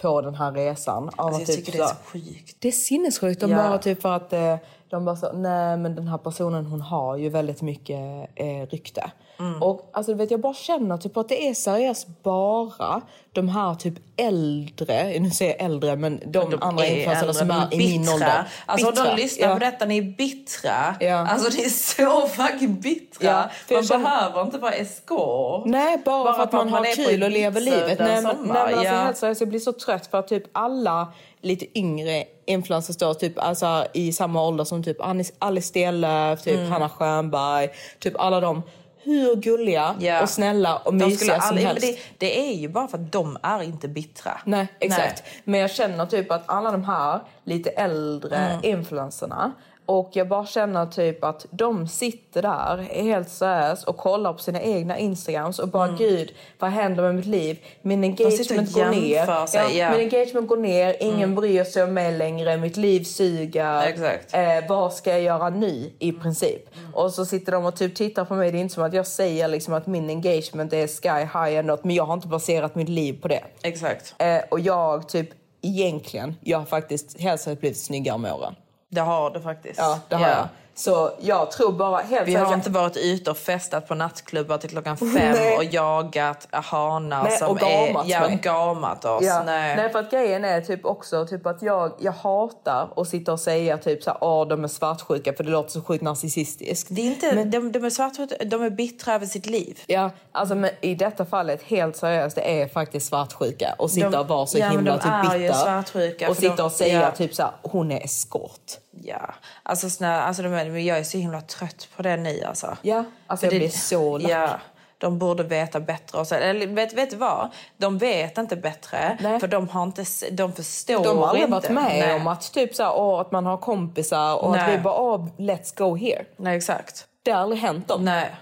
På 0.00 0.20
den 0.20 0.34
här 0.34 0.52
resan. 0.52 1.08
Av 1.16 1.26
Alltså, 1.26 1.42
att 1.42 1.48
jag 1.48 1.56
typ 1.56 1.66
tycker 1.66 1.78
det 1.78 1.84
är 1.84 1.88
så- 1.88 1.94
så 1.94 2.04
sjukt. 2.04 2.56
det 2.60 2.68
är 2.68 2.72
sinnessjukt. 2.72 3.40
De 3.40 3.50
Ja. 3.50 3.56
bara 3.56 3.78
typ 3.78 4.02
för 4.02 4.12
att 4.16 4.32
eh, 4.32 4.56
de 4.90 5.04
bara 5.04 5.16
så, 5.16 5.32
nej 5.32 5.76
men 5.76 5.94
den 5.94 6.08
här 6.08 6.18
personen 6.18 6.66
hon 6.66 6.80
har 6.80 7.16
ju 7.16 7.28
väldigt 7.28 7.62
mycket 7.62 8.30
eh, 8.34 8.66
rykte. 8.70 9.10
Mm. 9.40 9.62
Och 9.62 9.90
alltså 9.92 10.14
vet 10.14 10.30
jag 10.30 10.40
bara 10.40 10.54
känner 10.54 10.96
typ 10.96 11.16
att 11.16 11.28
det 11.28 11.48
är 11.48 11.54
seriöst 11.54 12.06
bara 12.22 13.00
de 13.32 13.48
här 13.48 13.74
typ 13.74 13.94
äldre, 14.16 15.18
nu 15.20 15.30
säger 15.30 15.52
jag 15.56 15.64
äldre 15.64 15.96
men 15.96 16.22
de, 16.26 16.58
andra 16.60 16.86
är 16.86 16.96
influencerna 16.96 17.20
äldre, 17.20 17.34
som 17.34 17.48
de 17.48 17.54
är 17.54 17.74
i 17.74 17.98
min 17.98 18.08
ålder. 18.08 18.44
Alltså 18.66 18.90
Bittra. 18.90 19.04
de 19.04 19.16
lyssnar 19.22 19.48
Ja. 19.48 19.54
på 19.54 19.58
detta, 19.60 19.84
ni 19.84 19.98
är 19.98 20.02
bittra. 20.02 20.96
Ja. 21.00 21.16
Alltså 21.28 21.56
ni 21.58 21.64
är 21.64 21.68
så 21.68 22.26
fucking 22.28 22.80
bittra. 22.80 23.26
Ja, 23.28 23.74
man 23.74 23.84
känner- 23.84 24.04
behöver 24.04 24.42
inte 24.42 24.58
vara 24.58 24.72
eskort. 24.72 25.66
Nej, 25.66 25.98
bara, 26.04 26.34
för 26.34 26.42
att 26.42 26.52
man 26.52 26.68
har 26.68 26.78
är 26.84 26.96
på 26.96 27.10
kul 27.10 27.22
och 27.22 27.30
lever 27.30 27.60
livet. 27.60 27.98
Nej, 27.98 28.22
men, 28.22 28.24
nej, 28.24 28.34
men 28.46 28.56
alltså, 28.56 28.84
ja. 28.84 28.90
helt 28.90 29.16
seriöst, 29.16 29.40
jag 29.40 29.48
blir 29.48 29.60
så 29.60 29.72
trött 29.72 30.06
för 30.06 30.18
att 30.18 30.28
typ 30.28 30.44
alla 30.52 31.12
lite 31.40 31.78
yngre 31.78 32.24
influencers 32.46 32.96
då, 32.96 33.14
typ 33.14 33.38
alltså, 33.38 33.84
i 33.94 34.12
samma 34.12 34.42
ålder 34.46 34.64
som 34.64 34.82
typ 34.84 34.96
Alice 35.38 35.68
Stenlöf, 35.68 36.42
typ 36.42 36.56
Mm. 36.58 36.70
Hanna 36.72 36.88
Stjernberg, 36.88 37.68
typ 37.98 38.20
alla 38.20 38.40
de 38.40 38.62
hur 39.08 39.36
gulliga 39.36 39.94
Ja. 40.00 40.22
och 40.22 40.28
snälla 40.28 40.76
och 40.76 40.94
mysiga 40.94 41.40
som 41.40 41.48
aldrig, 41.48 41.66
men 41.66 41.76
helst. 41.76 41.98
det, 42.18 42.26
det 42.26 42.38
är 42.50 42.54
ju 42.54 42.68
bara 42.68 42.88
för 42.88 42.98
att 42.98 43.12
de 43.12 43.38
är 43.42 43.62
inte 43.62 43.88
bittra. 43.88 44.40
Nej, 44.44 44.66
exakt. 44.80 45.22
Men 45.44 45.60
jag 45.60 45.70
känner 45.70 46.06
typ 46.06 46.30
att 46.32 46.42
alla 46.46 46.70
de 46.70 46.84
här 46.84 47.20
lite 47.44 47.70
äldre 47.70 48.36
Mm. 48.36 48.64
influencerna 48.64 49.52
och 49.88 50.10
jag 50.12 50.28
bara 50.28 50.46
känner 50.46 50.86
typ 50.86 51.24
att 51.24 51.46
de 51.50 51.88
sitter 51.88 52.42
där 52.42 52.88
är 52.90 53.02
helt 53.02 53.28
seriöst 53.28 53.88
och 53.88 53.96
kollar 53.96 54.32
på 54.32 54.38
sina 54.38 54.60
egna 54.60 54.98
instagrams 54.98 55.58
och 55.58 55.68
bara 55.68 55.88
gud 55.88 56.34
vad 56.58 56.70
händer 56.70 57.02
med 57.02 57.14
mitt 57.14 57.26
liv? 57.26 57.58
Min 57.82 58.04
engagement 58.04 58.72
går 58.72 58.90
ner. 58.90 59.46
sig, 59.46 59.78
ja. 59.78 59.86
Mm. 59.86 59.98
Min 59.98 60.12
engagement 60.12 60.48
går 60.48 60.56
ner, 60.56 60.96
ingen 61.00 61.34
bryr 61.34 61.64
sig 61.64 61.82
om 61.82 61.94
mig 61.94 62.18
längre, 62.18 62.56
mitt 62.56 62.76
liv 62.76 63.04
suger. 63.04 63.82
Exakt. 63.82 64.34
Eh, 64.34 64.68
vad 64.68 64.92
ska 64.92 65.10
jag 65.10 65.22
göra 65.22 65.50
nu 65.50 65.90
i 65.98 66.12
princip? 66.12 66.62
Och 66.94 67.12
så 67.12 67.26
sitter 67.26 67.52
de 67.52 67.64
och 67.64 67.76
typ 67.76 67.94
tittar 67.94 68.24
på 68.24 68.34
mig. 68.34 68.52
Det 68.52 68.58
är 68.58 68.60
inte 68.60 68.74
som 68.74 68.84
att 68.84 68.94
jag 68.94 69.06
säger 69.06 69.48
liksom 69.48 69.74
att 69.74 69.86
min 69.86 70.10
engagement 70.10 70.72
är 70.72 70.86
sky 70.86 71.48
high 71.48 71.64
något, 71.64 71.84
men 71.84 71.96
jag 71.96 72.04
har 72.04 72.14
inte 72.14 72.28
baserat 72.28 72.74
mitt 72.74 72.88
liv 72.88 73.22
på 73.22 73.28
det. 73.28 73.44
Exakt. 73.62 74.14
Eh, 74.18 74.38
och 74.50 74.60
jag 74.60 75.08
typ 75.08 75.28
egentligen, 75.62 76.34
jag 76.40 76.58
har 76.58 76.66
faktiskt 76.66 77.20
helt 77.20 77.40
säkert 77.40 77.60
blivit 77.60 77.78
snyggare 77.78 78.18
med 78.18 78.32
åren. 78.32 78.54
Det 78.88 79.00
har 79.00 79.30
du 79.30 79.40
faktiskt. 79.40 79.78
Ja, 79.78 80.00
det 80.08 80.16
har 80.16 80.28
jag. 80.28 80.48
Så 80.78 81.10
jag 81.20 81.50
tror 81.50 81.72
bara 81.72 81.96
helt 81.96 82.28
Vi 82.28 82.34
har 82.34 82.54
inte 82.54 82.70
varit 82.70 82.96
ute 82.96 83.30
och 83.30 83.36
festat 83.36 83.88
på 83.88 83.94
nattklubbar 83.94 84.58
till 84.58 84.70
klockan 84.70 84.96
fem 84.96 85.08
Nej. 85.12 85.56
och 85.56 85.64
jagat 85.64 86.48
hanar 86.50 87.22
Nej, 87.24 87.38
som 87.38 87.48
och 87.48 87.58
gamat 87.58 88.06
är... 88.06 88.10
Ja, 88.10 88.26
och 88.26 88.32
gamat 88.32 89.04
oss. 89.04 89.24
Ja. 89.24 89.42
Nej. 89.46 89.76
Nej. 89.76 89.92
för 89.92 89.98
att 89.98 90.10
grejen 90.10 90.44
är 90.44 90.60
typ 90.60 90.84
också 90.84 91.26
typ 91.26 91.46
att 91.46 91.62
jag, 91.62 91.92
jag 91.98 92.12
hatar 92.12 92.88
att 92.96 93.08
sitta 93.08 93.32
och 93.32 93.40
säga 93.40 93.78
typ 93.78 94.02
så 94.02 94.10
här, 94.10 94.44
de 94.44 94.64
är 94.64 94.68
svartsjuka 94.68 95.32
för 95.32 95.44
det 95.44 95.50
låter 95.50 95.70
så 95.70 95.82
sjukt 95.82 96.04
narcissistiskt. 96.04 96.88
Det 96.90 97.00
är 97.00 97.06
inte, 97.06 97.44
de, 97.44 97.72
de 97.72 97.84
är 97.84 97.90
svartsjuka, 97.90 98.34
de 98.44 98.62
är 98.62 98.70
bittra 98.70 99.14
över 99.14 99.26
sitt 99.26 99.46
liv. 99.46 99.80
Ja, 99.86 100.10
alltså 100.32 100.54
men 100.54 100.70
i 100.80 100.94
detta 100.94 101.24
fallet 101.24 101.62
helt 101.62 101.96
seriöst, 101.96 102.36
det 102.36 102.60
är 102.62 102.68
faktiskt 102.68 103.06
svartsjuka 103.06 103.74
och 103.78 103.90
sitta 103.90 104.10
De- 104.10 104.16
och 104.16 104.28
vara 104.28 104.46
så 104.46 104.58
ja, 104.58 104.66
men 104.66 104.76
himla 104.76 104.98
typ 104.98 105.32
bitter. 105.32 106.30
och 106.30 106.36
sitta 106.36 106.64
och 106.64 106.72
säga 106.72 107.00
ja. 107.00 107.10
typ 107.10 107.34
så 107.34 107.42
här, 107.42 107.52
hon 107.62 107.92
är 107.92 108.04
eskort. 108.04 108.78
Ja, 109.02 109.34
alltså, 109.62 109.90
snälla, 109.90 110.22
alltså 110.22 110.42
de, 110.42 110.80
jag 110.80 110.98
är 110.98 111.04
så 111.04 111.18
himla 111.18 111.40
trött 111.40 111.88
på 111.96 112.02
det 112.02 112.16
nu 112.16 112.42
alltså. 112.44 112.76
Ja, 112.82 113.04
alltså 113.26 113.46
jag 113.46 113.52
För 113.52 113.58
blir 113.58 113.68
så 113.68 114.18
lack. 114.18 114.30
Ja, 114.30 114.50
de 114.98 115.18
borde 115.18 115.42
veta 115.42 115.80
bättre. 115.80 116.18
Och 116.18 116.26
så, 116.26 116.34
eller 116.34 116.66
vet, 116.66 116.92
vet 116.92 117.10
du 117.10 117.16
vad? 117.16 117.50
De 117.76 117.98
vet 117.98 118.38
inte 118.38 118.56
bättre. 118.56 119.18
Nej. 119.20 119.40
För 119.40 119.48
de, 119.48 119.68
har 119.68 119.82
inte, 119.82 120.04
de 120.30 120.52
förstår 120.52 121.04
De 121.04 121.18
har 121.18 121.26
aldrig 121.26 121.44
inte. 121.44 121.52
varit 121.52 121.70
med 121.70 121.84
Nej. 121.84 122.14
om 122.14 122.26
att, 122.26 122.52
typ 122.52 122.74
så 122.74 122.82
här, 122.82 122.92
åh, 122.96 123.20
att 123.20 123.32
man 123.32 123.46
har 123.46 123.56
kompisar 123.56 124.36
och 124.36 124.56
att 124.56 124.66
Nej. 124.66 124.76
vi 124.76 124.82
bara 124.82 125.00
åh, 125.00 125.26
let's 125.38 125.78
go 125.78 125.96
here. 125.96 126.24
Nej, 126.36 126.56
exakt. 126.56 127.06
Det 127.22 127.30
har 127.30 127.40
aldrig 127.40 127.60
hänt 127.60 127.88
dem. 127.88 128.04
Nej. 128.04 128.34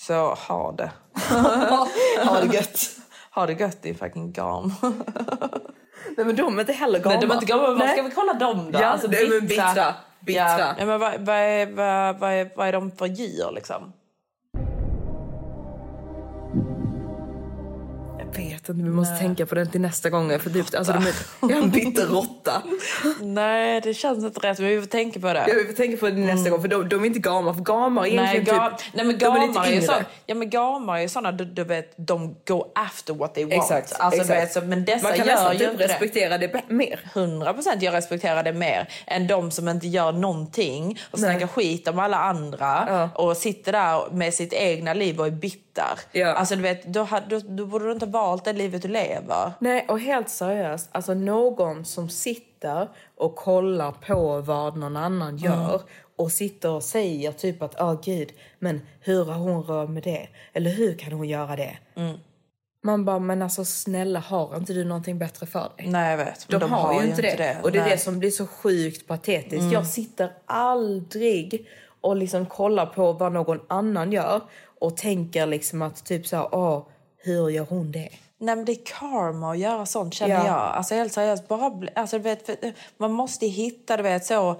Så 0.00 0.34
ha 0.34 0.72
det. 0.72 0.90
ha 2.24 2.40
det 2.42 2.54
gött. 2.54 2.78
Ha 3.30 3.46
det 3.46 3.52
gött 3.52 3.82
din 3.82 3.94
fucking 3.94 4.32
gam. 4.32 4.74
Nej 6.16 6.26
men 6.26 6.36
de 6.36 6.56
är 6.56 6.60
inte 6.60 6.72
heller 6.72 6.98
gamla. 6.98 7.18
Nej, 7.18 7.26
de 7.26 7.30
är 7.30 7.34
inte 7.34 7.46
gamla. 7.46 7.74
Vad 7.74 7.90
ska 7.90 8.02
vi 8.02 8.10
kolla 8.10 8.32
dem 8.32 8.72
då? 8.72 8.78
Ja, 8.80 8.86
alltså, 8.86 9.10
men 9.10 9.46
bittra. 9.46 9.94
Bittra. 10.20 10.58
Ja. 10.58 10.74
Men 10.78 11.00
vad, 11.00 11.00
vad, 11.20 11.36
är, 11.36 11.66
vad, 11.66 12.18
vad, 12.18 12.32
är, 12.32 12.50
vad 12.56 12.68
är 12.68 12.72
de 12.72 12.90
för 12.90 13.06
djur 13.06 13.52
liksom? 13.54 13.92
Vet 18.72 18.78
inte, 18.78 18.90
vi 18.90 18.96
måste 18.96 19.16
tänka 19.18 19.46
på 19.46 19.54
den 19.54 19.70
till 19.70 19.80
nästa 19.80 20.10
gång. 20.10 20.38
För 20.38 20.50
typ, 20.50 20.74
alltså, 20.74 20.92
de 20.92 21.06
är, 21.06 21.14
jag 21.40 21.50
är 21.50 21.56
en 21.62 21.70
bitter 21.70 22.06
råtta. 22.06 22.62
Nej, 23.20 23.80
det 23.80 23.94
känns 23.94 24.24
inte 24.24 24.40
rätt. 24.40 24.58
Men 24.58 24.68
vi 24.68 24.80
får 24.80 24.86
tänka 24.86 25.20
på 25.20 25.26
det. 25.26 25.44
Ja, 25.48 25.54
vi 25.58 25.66
får 25.66 25.72
tänka 25.72 25.96
på 25.96 26.06
det 26.06 26.12
nästa 26.12 26.50
gång, 26.50 26.60
för 26.60 26.68
de, 26.68 26.88
de 26.88 27.02
är 27.02 27.06
inte 27.06 27.18
gamar. 27.18 27.54
För 27.54 27.60
gamar 27.62 28.06
är 28.06 28.16
Nej, 28.16 28.40
ga- 28.40 28.70
typ... 28.70 28.86
nej 28.94 29.06
men 29.06 29.18
de 29.18 29.24
är 29.36 29.40
lite 29.40 29.52
gamar 29.52 29.66
är, 29.66 29.70
ju 29.70 29.74
yngre. 29.74 29.86
så, 29.86 29.92
ja, 30.26 30.34
men 30.34 30.50
gamar 30.50 30.96
är 30.96 31.00
ju 31.02 31.08
såna, 31.08 31.32
du, 31.32 31.44
du 31.44 31.64
vet, 31.64 31.94
de 31.96 32.36
go 32.48 32.64
after 32.74 33.14
what 33.14 33.34
they 33.34 33.44
want. 33.44 33.54
Exakt, 33.54 34.00
alltså, 34.00 34.20
exakt. 34.20 34.28
Du 34.28 34.40
vet, 34.40 34.52
så, 34.52 34.60
men 34.60 34.84
dessa 34.84 35.08
Man 35.08 35.16
kan 35.16 35.26
gör 35.26 35.34
nästan 35.34 35.58
typ 35.58 35.80
respektera 35.80 36.38
det. 36.38 36.62
mer. 36.68 37.00
det. 37.14 37.20
100 37.20 37.54
procent 37.54 37.82
jag 37.82 37.94
respekterar 37.94 38.42
det 38.42 38.52
mer 38.52 38.88
än 39.06 39.26
de 39.26 39.50
som 39.50 39.68
inte 39.68 39.86
gör 39.88 40.12
någonting 40.12 40.98
och 41.10 41.18
snackar 41.18 41.46
skit 41.46 41.88
om 41.88 41.98
alla 41.98 42.16
andra 42.18 43.10
och 43.14 43.36
sitter 43.36 43.72
där 43.72 44.10
med 44.12 44.34
sitt 44.34 44.52
egna 44.52 44.94
liv 44.94 45.20
och 45.20 45.26
är 45.26 45.30
bitter. 45.30 45.62
Ja. 46.12 46.32
Alltså 46.32 46.56
du 46.56 46.62
vet, 46.62 46.84
då, 46.84 47.08
då, 47.28 47.40
då 47.48 47.66
borde 47.66 47.84
du 47.84 47.92
inte 47.92 48.06
ha 48.06 48.10
valt 48.10 48.44
det 48.44 48.52
livet 48.56 48.82
du 48.82 48.88
lever. 48.88 49.52
Nej, 49.58 49.86
och 49.88 50.00
helt 50.00 50.28
seriöst, 50.28 50.88
alltså 50.92 51.14
någon 51.14 51.84
som 51.84 52.08
sitter 52.08 52.88
och 53.16 53.36
kollar 53.36 53.92
på 53.92 54.40
vad 54.40 54.76
någon 54.76 54.96
annan 54.96 55.36
gör 55.36 55.82
och 56.16 56.32
sitter 56.32 56.70
och 56.70 56.82
säger 56.82 57.32
typ 57.32 57.62
att 57.62 57.80
åh 57.80 58.00
gud, 58.04 58.32
men 58.58 58.80
hur 59.00 59.24
har 59.24 59.38
hon 59.38 59.62
råd 59.62 59.90
med 59.90 60.02
det? 60.02 60.28
Eller 60.52 60.70
hur 60.70 60.98
kan 60.98 61.12
hon 61.12 61.28
göra 61.28 61.56
det? 61.56 61.78
Man 62.82 63.04
bara, 63.04 63.18
men 63.18 63.42
alltså 63.42 63.64
snälla, 63.64 64.20
har 64.20 64.56
inte 64.56 64.72
du 64.72 64.84
någonting 64.84 65.18
bättre 65.18 65.46
för 65.46 65.72
dig? 65.76 65.86
Nej 65.86 66.10
jag 66.10 66.16
vet. 66.16 66.48
De, 66.48 66.58
men 66.58 66.70
har, 66.70 67.02
ju 67.02 67.08
inte 67.08 67.22
det. 67.22 67.56
Och 67.62 67.72
det 67.72 67.78
är 67.78 67.82
Nej. 67.82 67.90
det 67.90 67.98
som 67.98 68.18
blir 68.18 68.30
så 68.30 68.46
sjukt 68.46 69.06
patetiskt. 69.06 69.72
Jag 69.72 69.86
sitter 69.86 70.32
aldrig 70.46 71.68
och 72.00 72.16
liksom 72.16 72.46
kollar 72.46 72.86
på 72.86 73.12
vad 73.12 73.32
någon 73.32 73.60
annan 73.68 74.12
gör 74.12 74.40
och 74.80 74.96
tänker 74.96 75.46
liksom 75.46 75.82
att 75.82 76.04
typ 76.04 76.26
så 76.26 76.36
här, 76.36 76.54
åh, 76.54 76.86
hur 77.16 77.48
gör 77.48 77.66
hon 77.68 77.92
det? 77.92 78.08
Nej 78.38 78.64
det 78.64 78.72
är 78.72 78.84
karma 78.98 79.50
att 79.50 79.58
göra 79.58 79.86
sånt 79.86 80.14
känner 80.14 80.34
Ja. 80.34 80.46
jag. 80.46 80.56
Alltså 80.76 80.94
helt 80.94 81.12
seriöst, 81.12 81.48
bara, 81.48 81.72
alltså, 81.94 82.18
vet, 82.18 82.50
man 82.98 83.12
måste 83.12 83.46
hitta, 83.46 83.96
du 83.96 84.02
vet 84.02 84.24
så. 84.26 84.56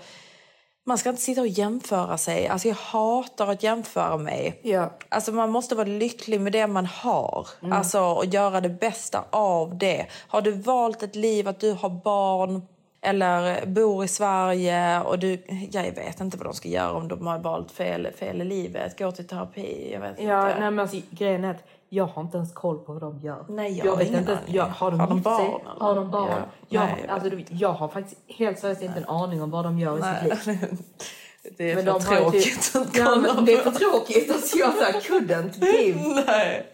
Man 0.89 0.99
ska 0.99 1.09
inte 1.11 1.23
sitta 1.23 1.41
och 1.41 1.47
jämföra 1.47 2.19
sig. 2.19 2.49
Alltså 2.49 2.69
jag 2.69 2.75
hatar 2.75 3.47
att 3.47 3.63
jämföra 3.63 4.17
mig. 4.17 4.61
Ja. 4.63 4.91
Alltså 5.09 5.33
man 5.33 5.51
måste 5.51 5.75
vara 5.75 5.87
lycklig 5.89 6.41
med 6.41 6.53
det 6.53 6.67
man 6.67 6.87
har. 6.87 7.49
Alltså 7.73 8.01
och 8.01 8.25
göra 8.27 8.61
det 8.61 8.69
bästa 8.69 9.25
av 9.31 9.79
det. 9.79 10.07
Har 10.29 10.41
du 10.43 10.53
valt 10.53 11.03
ett 11.03 11.17
liv 11.17 11.49
att 11.49 11.61
du 11.61 11.73
har 11.73 11.89
barn 11.91 12.63
eller 13.03 13.67
bor 13.67 14.05
i 14.05 14.09
Sverige 14.09 15.01
och 15.01 15.19
du, 15.19 15.43
jag 15.73 15.83
vet 15.83 16.21
inte 16.21 16.37
vad 16.37 16.47
de 16.47 16.55
ska 16.55 16.69
göra 16.69 16.93
om 16.93 17.09
de 17.09 17.27
har 17.27 17.39
valt 17.39 17.71
fel, 17.71 18.09
fel 18.19 18.43
i 18.43 18.45
livet. 18.45 18.99
Gå 18.99 19.13
till 19.13 19.27
terapi, 19.29 19.91
jag 19.93 20.01
vet 20.01 20.21
Ja, 20.21 20.49
inte. 20.49 20.61
nej 20.61 20.71
men 20.71 20.79
alltså, 20.79 20.97
grejen 21.11 21.45
är 21.45 21.51
att 21.51 21.65
Jag 21.89 22.07
har 22.07 22.23
inte 22.23 22.37
ens 22.37 22.53
koll 22.53 22.79
på 22.79 22.93
vad 22.93 23.03
de 23.03 23.19
gör. 23.19 23.45
Nej, 23.49 23.79
jag 23.85 23.97
har 23.97 24.03
ingen 24.03 24.21
inte. 24.21 24.39
Jag, 24.47 24.65
har 24.67 24.91
de, 24.91 25.01
Har 25.01 25.07
de 25.09 25.15
sig? 25.15 25.23
barn, 25.23 25.61
eller? 25.61 25.81
Har 25.81 25.95
de 25.95 26.11
barn? 26.11 26.29
Ja. 26.31 26.45
Jag, 26.69 26.81
Nej, 26.87 27.01
jag 27.07 27.11
alltså, 27.11 27.31
du 27.31 27.37
vet, 27.37 27.47
jag 27.51 27.73
har 27.73 27.89
faktiskt 27.89 28.21
helt 28.29 28.59
seriöst 28.59 28.83
inte 28.83 28.99
en 28.99 29.05
aning 29.09 29.43
om 29.43 29.51
vad 29.51 29.65
de 29.65 29.79
gör 29.79 29.99
i 29.99 30.03
sitt 30.03 30.47
liv. 30.47 30.59
Det 31.59 31.71
är 31.71 31.75
Men 31.75 31.85
för 31.85 31.93
de 31.93 32.15
ju 32.15 32.21
tråkigt 32.21 32.73
typ- 32.73 32.83
att 32.83 32.97
Ja, 32.97 33.05
kolla 33.07 33.35
men 33.35 33.45
det 33.45 33.53
är 33.53 33.65
på. 33.65 33.71
för 33.71 33.79
tråkigt. 33.79 34.31
Alltså, 34.31 34.59
jag 34.59 34.73
så 34.75 34.85
här, 34.85 34.93
couldn't 34.93 35.65
give. 35.65 36.01
Nej. 36.27 36.67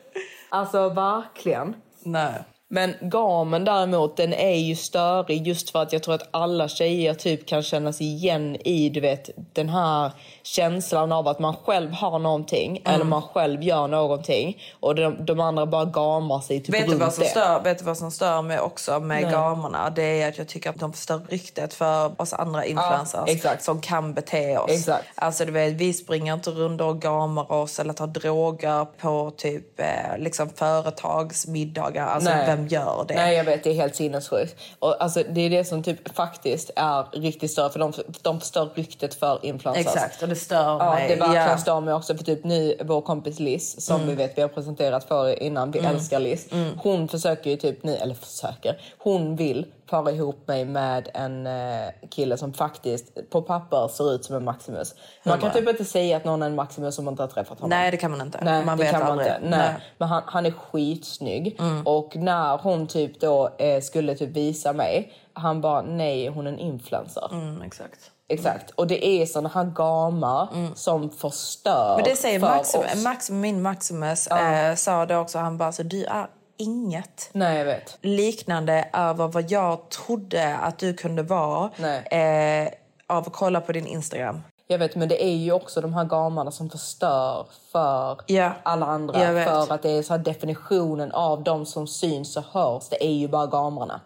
Alltså 0.48 0.88
verkligen. 0.88 1.76
Nej. 2.02 2.44
Men 2.74 2.94
gamen 3.00 3.64
däremot, 3.64 4.16
den 4.16 4.32
är 4.32 4.56
ju 4.56 4.76
störig 4.76 5.46
just 5.46 5.70
för 5.70 5.82
att 5.82 5.92
jag 5.92 6.02
tror 6.02 6.14
att 6.14 6.28
alla 6.30 6.68
tjejer 6.68 7.14
typ 7.14 7.46
kan 7.46 7.62
känna 7.62 7.92
sig 7.92 8.06
igen 8.06 8.56
i 8.56 8.88
du 8.88 9.00
vet, 9.00 9.30
den 9.52 9.68
här 9.68 10.12
känslan 10.42 11.12
av 11.12 11.28
att 11.28 11.38
man 11.38 11.56
själv 11.56 11.92
har 11.92 12.18
någonting 12.18 12.82
eller 12.84 13.04
man 13.04 13.22
själv 13.22 13.62
gör 13.62 13.88
någonting 13.88 14.62
och 14.80 14.94
de, 14.94 15.24
de 15.24 15.40
andra 15.40 15.66
bara 15.66 15.84
gamar 15.84 16.40
sig 16.40 16.60
typ 16.60 16.74
Vet 16.74 16.90
du, 16.90 16.96
vad 16.96 17.12
som 17.14 17.24
det. 17.24 17.30
stör, 17.30 17.60
vet 17.62 17.78
du 17.78 17.84
vad 17.84 17.98
som 17.98 18.10
stör 18.10 18.42
mig 18.42 18.60
också 18.60 19.00
med 19.00 19.22
Nej. 19.22 19.32
gamarna? 19.32 19.90
Det 19.90 20.22
är 20.22 20.28
att 20.28 20.38
jag 20.38 20.48
tycker 20.48 20.70
att 20.70 20.78
de 20.78 20.92
förstör 20.92 21.20
ryktet 21.28 21.74
för 21.74 22.20
oss 22.20 22.32
andra 22.32 22.64
influencers 22.64 23.28
exakt. 23.28 23.62
som 23.62 23.80
kan 23.80 24.14
bete 24.14 24.58
oss. 24.58 24.70
Exakt. 24.70 25.04
Alltså 25.14 25.44
du 25.44 25.52
vet, 25.52 25.72
vi 25.72 25.92
springer 25.92 26.34
inte 26.34 26.50
runt 26.50 26.80
och 26.80 27.00
gamar 27.00 27.52
oss 27.52 27.78
eller 27.78 27.92
tar 27.92 28.06
droger 28.06 28.84
på 28.84 29.32
typ 29.36 29.80
eh, 29.80 30.18
liksom 30.18 30.48
företagsmiddagar. 30.48 32.06
Alltså 32.06 32.30
Nej. 32.30 32.46
vem 32.46 32.61
gör 32.68 33.04
det? 33.08 33.14
Nej 33.14 33.36
jag 33.36 33.44
vet, 33.44 33.64
det 33.64 33.70
är 33.70 33.74
helt 33.74 33.96
sinnessjukt. 33.96 34.56
Och 34.78 35.02
alltså, 35.02 35.22
det 35.30 35.40
är 35.40 35.50
det 35.50 35.64
som 35.64 35.82
typ 35.82 36.14
faktiskt 36.16 36.70
är 36.76 37.20
riktigt 37.20 37.50
stört 37.50 37.72
för 37.72 37.78
de, 37.78 37.92
de 38.22 38.40
förstör 38.40 38.68
ryktet 38.74 39.14
för 39.14 39.38
influencers. 39.46 39.86
Exakt, 39.94 40.22
och 40.22 40.28
det 40.28 40.36
stör 40.36 40.56
Ja, 40.78 40.94
mig. 40.94 41.08
det 41.08 41.16
verkligen 41.16 41.48
Ja. 41.48 41.58
stör 41.58 41.80
mig 41.80 41.94
också 41.94 42.16
för 42.16 42.24
typ 42.24 42.44
nu 42.44 42.76
vår 42.84 43.00
kompis 43.00 43.38
Liz 43.40 43.86
som 43.86 43.96
Mm. 43.96 44.08
vi 44.08 44.14
vet 44.14 44.38
vi 44.38 44.42
har 44.42 44.48
presenterat 44.48 45.04
för 45.04 45.42
innan, 45.42 45.70
vi 45.70 45.78
älskar 45.78 46.20
Liz. 46.20 46.46
Hon 46.82 47.08
försöker 47.08 47.50
ju 47.50 47.56
typ 47.56 47.82
nu, 47.84 47.94
eller 47.96 48.14
försöker, 48.14 48.80
hon 48.98 49.36
vill 49.36 49.66
para 49.92 50.10
ihop 50.12 50.48
mig 50.48 50.64
med 50.64 51.08
en 51.14 51.46
eh, 51.46 51.88
kille 52.10 52.36
som 52.36 52.52
faktiskt 52.52 53.30
på 53.30 53.42
papper 53.42 53.88
ser 53.88 54.14
ut 54.14 54.24
som 54.24 54.36
en 54.36 54.44
Maximus. 54.44 54.94
Man 55.24 55.38
kan 55.40 55.52
typ 55.52 55.68
inte 55.68 55.84
säga 55.84 56.16
att 56.16 56.24
någon 56.24 56.42
är 56.42 56.46
en 56.46 56.54
Maximus 56.54 56.98
om 56.98 57.04
man 57.04 57.12
inte 57.12 57.22
har 57.22 57.28
träffat 57.28 57.60
honom. 57.60 57.70
Nej, 57.70 57.90
det 57.90 57.96
kan 57.96 58.10
man 58.10 58.20
inte. 58.20 58.38
Nej, 58.42 58.64
man 58.64 58.78
det 58.78 58.84
vet 58.84 58.92
kan 58.92 59.00
man 59.00 59.10
aldrig. 59.10 59.28
inte. 59.28 59.48
Nej. 59.48 59.74
Men 59.98 60.08
han, 60.08 60.22
han 60.26 60.46
är 60.46 60.50
skitsnygg. 60.50 61.60
Och 61.84 62.16
när 62.16 62.58
hon 62.58 62.86
typ 62.86 63.20
då 63.20 63.50
eh, 63.58 63.80
skulle 63.80 64.14
typ 64.14 64.30
visa 64.36 64.72
mig, 64.72 65.12
han 65.32 65.60
bara 65.60 65.82
nej 65.82 66.28
hon 66.28 66.46
är 66.46 66.52
en 66.52 66.58
influencer. 66.58 67.28
Mm, 67.32 67.62
exakt. 67.62 68.10
Exakt. 68.28 68.70
Och 68.70 68.86
det 68.86 69.06
är 69.06 69.26
såna 69.26 69.48
här 69.48 69.64
gamar 69.64 70.48
som 70.74 71.10
förstör 71.10 71.96
Men 71.96 72.04
det 72.04 72.16
säger 72.16 72.40
för 72.40 72.46
Maximus, 72.46 73.18
oss. 73.18 73.30
Min 73.30 73.62
Maximus 73.62 74.26
eh, 74.26 74.74
sa 74.74 75.06
det 75.06 75.16
också. 75.16 75.38
Han 75.38 75.58
bara, 75.58 75.72
så 75.72 75.82
du 75.82 76.04
är 76.04 76.26
inget 76.56 77.30
Nej 77.32 77.84
liknande 78.00 78.88
över 78.92 79.28
vad 79.28 79.50
jag 79.50 79.88
trodde 79.88 80.56
att 80.56 80.78
du 80.78 80.94
kunde 80.94 81.22
vara 81.22 81.70
eh, 82.10 82.68
av 83.06 83.18
att 83.26 83.32
kolla 83.32 83.60
på 83.60 83.72
din 83.72 83.86
Instagram. 83.86 84.42
Jag 84.66 84.78
vet 84.78 84.96
men 84.96 85.08
det 85.08 85.24
är 85.24 85.34
ju 85.36 85.52
också 85.52 85.80
de 85.80 85.94
här 85.94 86.04
gamarna 86.04 86.50
som 86.50 86.70
förstör 86.70 87.46
för 87.72 88.18
Ja. 88.26 88.52
alla 88.62 88.86
andra. 88.86 89.14
För 89.44 89.72
att 89.74 89.82
det 89.82 89.90
är 89.90 90.02
så 90.02 90.16
definitionen 90.16 91.12
av 91.12 91.42
de 91.42 91.66
som 91.66 91.86
syns 91.86 92.36
och 92.36 92.44
hörs, 92.52 92.88
det 92.88 93.04
är 93.04 93.12
ju 93.12 93.28
bara 93.28 93.46
gamarna. 93.46 94.00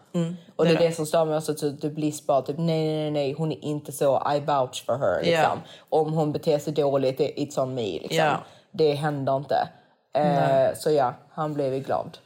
Och 0.55 0.65
det 0.65 0.71
är 0.71 0.77
det 0.77 0.87
det 0.87 0.91
som 0.95 1.05
stör 1.05 1.25
mig 1.25 1.37
också, 1.37 1.53
typ, 1.53 1.81
typ 1.81 1.97
Liz 1.97 2.25
bara 2.27 2.41
typ 2.41 2.57
nej 2.57 2.87
nej 2.87 3.11
nej 3.11 3.33
hon 3.37 3.51
är 3.51 3.63
inte 3.65 3.91
så, 3.91 4.23
I 4.35 4.39
vouch 4.39 4.85
for 4.85 4.97
her. 4.97 5.17
Liksom. 5.23 5.33
Ja. 5.43 5.57
Om 5.89 6.13
hon 6.13 6.31
beter 6.31 6.59
sig 6.59 6.73
dåligt, 6.73 7.17
det- 7.17 7.33
it's 7.35 7.59
on 7.61 7.73
me. 7.73 7.81
Liksom. 7.81 8.17
Ja. 8.17 8.37
Det 8.71 8.93
händer 8.93 9.35
inte. 9.37 9.67
Eh, 10.13 10.75
så 10.77 10.91
ja, 10.91 11.13
han 11.31 11.53
blev 11.53 11.73
ju 11.73 11.79
glad. 11.79 12.17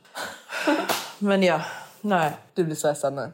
Men 1.19 1.43
ja, 1.43 1.61
nej. 2.01 2.37
Du 2.53 2.63
blir 2.63 2.75
stressad 2.75 3.13
nu. 3.13 3.31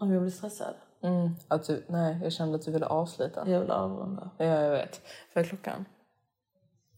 Om 0.00 0.12
jag 0.12 0.22
blir 0.22 0.32
stressad? 0.32 0.74
Mm. 1.02 1.30
Att 1.48 1.66
du, 1.66 1.84
nej, 1.86 2.18
jag 2.22 2.32
kände 2.32 2.54
att 2.54 2.64
du 2.64 2.70
ville 2.70 2.86
avsluta. 2.86 3.50
Jag 3.50 3.60
vill 3.60 3.70
avrunda. 3.70 4.30
Ja, 4.38 4.44
jag 4.44 4.70
vet. 4.70 5.00
Vad 5.34 5.44
är 5.44 5.48
klockan? 5.48 5.84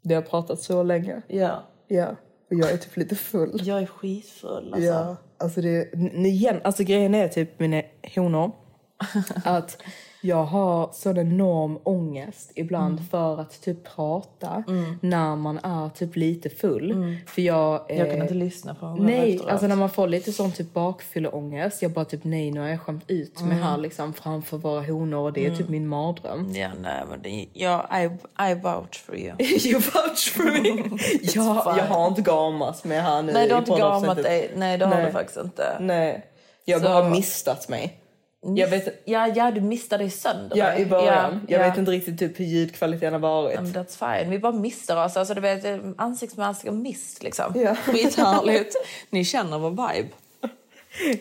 Det 0.02 0.14
har 0.14 0.22
pratat 0.22 0.60
så 0.60 0.82
länge. 0.82 1.22
Ja. 1.26 1.62
Ja. 1.86 2.16
Och 2.50 2.56
jag 2.56 2.70
är 2.70 2.76
typ 2.76 2.96
lite 2.96 3.14
full. 3.14 3.60
Jag 3.62 3.82
är 3.82 3.86
skitfull 3.86 4.74
alltså. 4.74 4.88
Ja. 4.88 5.16
Alltså, 5.38 5.60
det, 5.60 5.94
igen, 6.26 6.60
alltså 6.64 6.82
grejen 6.82 7.14
är 7.14 7.28
typ 7.28 7.58
mina 7.58 7.82
honor. 8.14 8.52
att 9.44 9.82
jag 10.24 10.44
har 10.44 10.90
sån 10.92 11.18
enorm 11.18 11.78
ångest 11.82 12.52
ibland 12.54 12.92
Mm. 12.98 13.04
för 13.10 13.40
att 13.40 13.60
typ 13.62 13.84
prata 13.96 14.64
när 15.00 15.36
man 15.36 15.58
är 15.62 15.88
typ 15.88 16.16
lite 16.16 16.48
full. 16.50 17.16
För 17.26 17.42
jag... 17.42 17.80
Jag 17.88 17.98
kan 18.06 18.16
eh, 18.16 18.22
inte 18.22 18.34
lyssna 18.34 18.74
på 18.74 18.86
honom 18.86 19.06
Nej, 19.06 19.32
efteråt. 19.34 19.50
alltså 19.52 19.66
när 19.66 19.76
man 19.76 19.90
får 19.90 20.08
lite 20.08 20.32
sån 20.32 20.52
typ 20.52 20.72
bakfylleångest. 20.74 21.82
Jag 21.82 21.90
bara 21.90 22.04
typ 22.04 22.24
nej, 22.24 22.50
nu 22.50 22.60
har 22.60 22.68
jag 22.68 22.80
skämt 22.80 23.04
ut 23.06 23.40
mig 23.40 23.50
Mm. 23.52 23.62
här 23.62 23.78
liksom 23.78 24.12
framför 24.12 24.56
våra 24.56 24.80
honor 24.82 25.18
och 25.18 25.32
det 25.32 25.46
är 25.46 25.56
typ 25.56 25.68
min 25.68 25.88
mardröm. 25.88 26.52
Ja, 26.54 26.68
nej, 26.80 27.02
men 27.10 27.22
det, 27.22 27.46
ja, 27.52 27.88
I, 28.00 28.04
I 28.50 28.54
vouch 28.54 29.04
for 29.06 29.16
you. 29.16 29.32
you 29.40 29.74
vouch 29.80 30.32
for 30.36 30.44
me! 30.44 30.68
jag, 31.22 31.64
fine. 31.64 31.76
jag 31.76 31.84
har 31.86 32.08
inte 32.08 32.22
gamas 32.22 32.84
med 32.84 33.02
här 33.02 33.22
nu 33.22 33.32
Nej, 33.32 33.48
du 33.48 33.54
har 33.54 33.58
inte 33.58 33.70
gamat 33.80 34.22
dig. 34.22 34.50
Nej, 34.56 34.78
det 34.78 34.86
har 34.86 35.02
du 35.02 35.10
faktiskt 35.12 35.38
inte. 35.38 35.76
Nej. 35.80 36.26
Jag 36.64 36.80
Så- 36.82 36.88
har 36.88 37.02
bara 37.02 37.10
mistat 37.10 37.68
mig. 37.68 37.98
Jag 38.44 38.68
vet, 38.68 39.02
Ja, 39.04 39.28
ja, 39.28 39.50
du 39.50 39.60
missade 39.60 40.04
dig 40.04 40.10
sönder. 40.10 40.56
ja, 40.56 40.76
i 40.76 40.86
början. 40.86 41.40
Ja, 41.48 41.56
jag 41.56 41.64
ja. 41.64 41.68
vet 41.70 41.78
inte 41.78 41.90
riktigt 41.90 42.18
typ 42.18 42.40
hur 42.40 42.44
ljudkvaliteten 42.44 43.12
har 43.12 43.20
varit. 43.20 43.54
Men 43.60 43.66
that's 43.66 44.18
fine. 44.18 44.30
Vi 44.30 44.38
bara 44.38 44.52
missar 44.52 45.04
oss. 45.04 45.16
Alltså, 45.16 45.34
du 45.34 45.40
vet, 45.40 45.64
ansiktsmask 45.98 46.64
och 46.64 46.74
mist 46.74 47.22
liksom. 47.22 47.52
Ja. 47.56 47.74
Skithärligt. 47.74 48.76
Ni 49.10 49.24
känner 49.24 49.58
vår 49.58 49.70
vibe. 49.70 50.08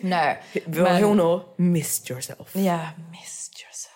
Nej, 0.00 0.42
Våra 0.66 0.84
men... 0.92 1.02
honor, 1.02 1.40
missed 1.56 2.10
yourself. 2.10 2.56
Ja, 2.56 2.78
missed 3.10 3.60
yourself. 3.64 3.92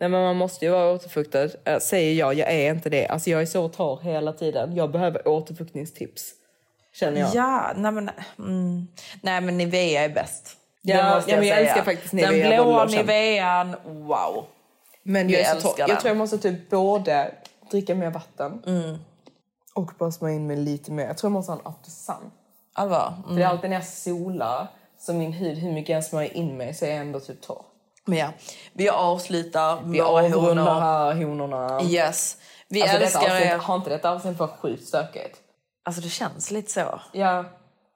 Nej 0.00 0.08
men 0.08 0.22
man 0.22 0.36
måste 0.36 0.64
ju 0.64 0.70
vara 0.70 0.92
återfuktad. 0.92 1.48
Äh, 1.64 1.78
säger 1.78 2.14
jag, 2.14 2.34
jag 2.34 2.52
är 2.52 2.70
inte 2.70 2.90
det. 2.90 3.06
Alltså 3.06 3.30
jag 3.30 3.42
är 3.42 3.46
så 3.46 3.68
torr 3.68 4.00
hela 4.02 4.32
tiden. 4.32 4.76
Jag 4.76 4.90
behöver 4.90 5.28
återfuktningstips. 5.28 6.32
Känner 6.94 7.20
jag. 7.20 7.34
Ja, 7.34 7.72
nej 7.76 7.92
men, 7.92 8.10
mm, 8.38 8.86
nej 9.22 9.40
men 9.40 9.58
Nivea 9.58 10.04
är 10.04 10.08
bäst. 10.08 10.56
Ja, 10.84 10.96
ja, 10.96 11.36
men 11.36 11.46
jag 11.46 11.56
säga. 11.56 11.56
älskar 11.56 11.84
faktiskt 11.84 12.12
Nivea 12.12 12.48
Den 12.50 12.64
blåa. 12.64 12.84
Nivean, 12.84 13.76
wow. 13.84 14.44
Men 15.02 15.26
Vi 15.26 15.32
jag, 15.32 15.42
är 15.42 15.60
så 15.60 15.68
älskar 15.68 15.88
jag 15.88 16.00
tror 16.00 16.08
jag 16.10 16.16
måste 16.16 16.38
typ 16.38 16.70
både 16.70 17.34
dricka 17.70 17.94
mer 17.94 18.10
vatten 18.10 18.62
och 19.74 19.90
bara 19.98 20.10
smörja 20.10 20.34
in 20.34 20.46
mig 20.46 20.56
lite 20.56 20.92
mer. 20.92 21.06
Jag 21.06 21.18
tror 21.18 21.28
jag 21.28 21.32
måste 21.32 21.52
ha 21.52 21.58
en 21.58 21.66
after 21.66 21.90
sun. 21.90 22.30
Allvar. 22.74 23.14
För 23.28 23.34
det 23.34 23.42
är 23.42 23.46
alltid 23.46 23.70
när 23.70 23.76
jag 23.76 23.86
solar 23.86 24.66
så 24.98 25.12
min 25.12 25.32
hud, 25.32 25.58
hur 25.58 25.72
mycket 25.72 25.94
jag 25.94 26.04
smörjer 26.04 26.36
in 26.36 26.56
mig 26.56 26.74
så 26.74 26.84
är 26.84 26.90
jag 26.90 26.98
ändå 26.98 27.20
typ 27.20 27.40
torr. 27.42 27.62
Men 28.04 28.18
ja, 28.18 28.28
vi 28.72 28.88
avslutar 28.88 29.80
Vi 29.84 30.00
våra 30.00 30.28
honor. 30.28 30.80
här 30.80 31.14
honorna. 31.14 31.82
Yes. 31.82 32.36
Vi 32.68 32.82
Alltså, 32.82 32.96
älskar 32.96 33.20
avsnitt, 33.20 33.42
er. 33.50 33.58
Har 33.58 33.74
inte 33.76 33.90
detta 33.90 34.10
avsnitt 34.10 34.38
varit 34.38 34.58
sjukt 34.60 34.86
stökigt? 34.88 35.38
Alltså 35.84 36.00
det 36.02 36.08
känns 36.08 36.50
lite 36.50 36.72
så. 36.72 37.00
Ja, 37.12 37.44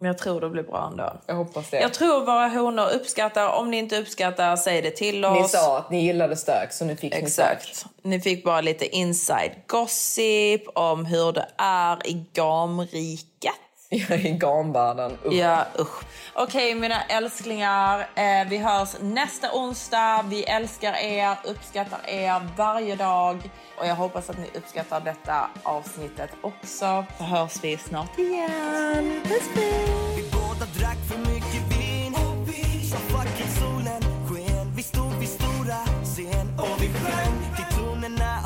Men 0.01 0.07
jag 0.07 0.19
tror 0.19 0.41
det 0.41 0.51
blir 0.51 0.63
bra 0.63 0.89
ändå. 0.91 1.13
jag 1.27 1.35
hoppas 1.35 1.71
det. 1.71 1.81
Jag 1.81 1.95
tror 1.95 2.21
våra 2.21 2.49
honor 2.49 2.89
uppskattar. 2.95 3.49
Om 3.49 3.71
ni 3.71 3.77
inte 3.77 3.99
uppskattar, 3.99 4.57
säg 4.57 4.83
det 4.83 4.91
till 4.91 5.25
oss. 5.25 5.43
Ni 5.43 5.49
sa 5.49 5.79
att 5.79 5.91
ni 5.91 6.05
gillade 6.05 6.37
stök 6.37 6.73
så 6.73 6.85
nu 6.85 6.97
fick 6.97 7.23
ni 7.23 7.31
stök. 7.31 7.57
Exakt. 7.57 7.87
Ni 8.03 8.21
fick 8.21 8.45
bara 8.45 8.61
lite 8.61 8.97
inside 8.97 9.53
gossip 9.67 10.63
om 10.75 11.07
hur 11.07 11.33
det 11.33 11.47
är 11.59 12.07
i 12.07 12.27
gamriket. 12.33 13.53
Jag 13.91 14.11
är 14.11 14.27
i 14.27 14.31
gamvärlden. 14.33 15.19
Usch. 15.27 15.33
Ja, 15.33 15.67
usch. 15.79 16.03
Okej, 16.35 16.75
mina 16.75 17.03
älsklingar. 17.03 18.01
Eh, 18.01 18.49
vi 18.49 18.57
hörs 18.59 18.97
nästa 19.01 19.53
onsdag. 19.53 20.25
Vi 20.29 20.45
älskar 20.45 20.93
er, 20.93 21.37
uppskattar 21.45 22.01
er 22.07 22.49
varje 22.57 22.97
dag. 22.97 23.51
Och 23.79 23.87
jag 23.87 23.95
hoppas 23.95 24.31
att 24.31 24.39
ni 24.39 24.59
uppskattar 24.59 25.01
detta 25.01 25.51
avsnittet 25.63 26.31
också. 26.41 27.05
Så 27.19 27.25
hörs 27.25 27.53
vi 27.63 27.77
snart 27.77 28.19
igen. 28.19 29.21
Puss, 29.25 29.49
puss! 29.55 30.17
Vi 30.17 30.31
båda 30.33 30.67
drack 30.79 30.99
för 31.09 31.19
mycket 31.19 31.79
vin 31.79 32.15
Så 32.91 32.97
fucking 32.97 33.51
solen 33.61 34.03
sken 34.29 34.73
Vi 34.77 34.83
stod 34.83 35.13
vid 35.21 35.29
stora 35.29 36.05
scen 36.05 36.59
och 36.59 36.83
vi 36.83 36.89
sjöng 36.89 37.57
till 37.57 37.77
tonerna 37.79 38.46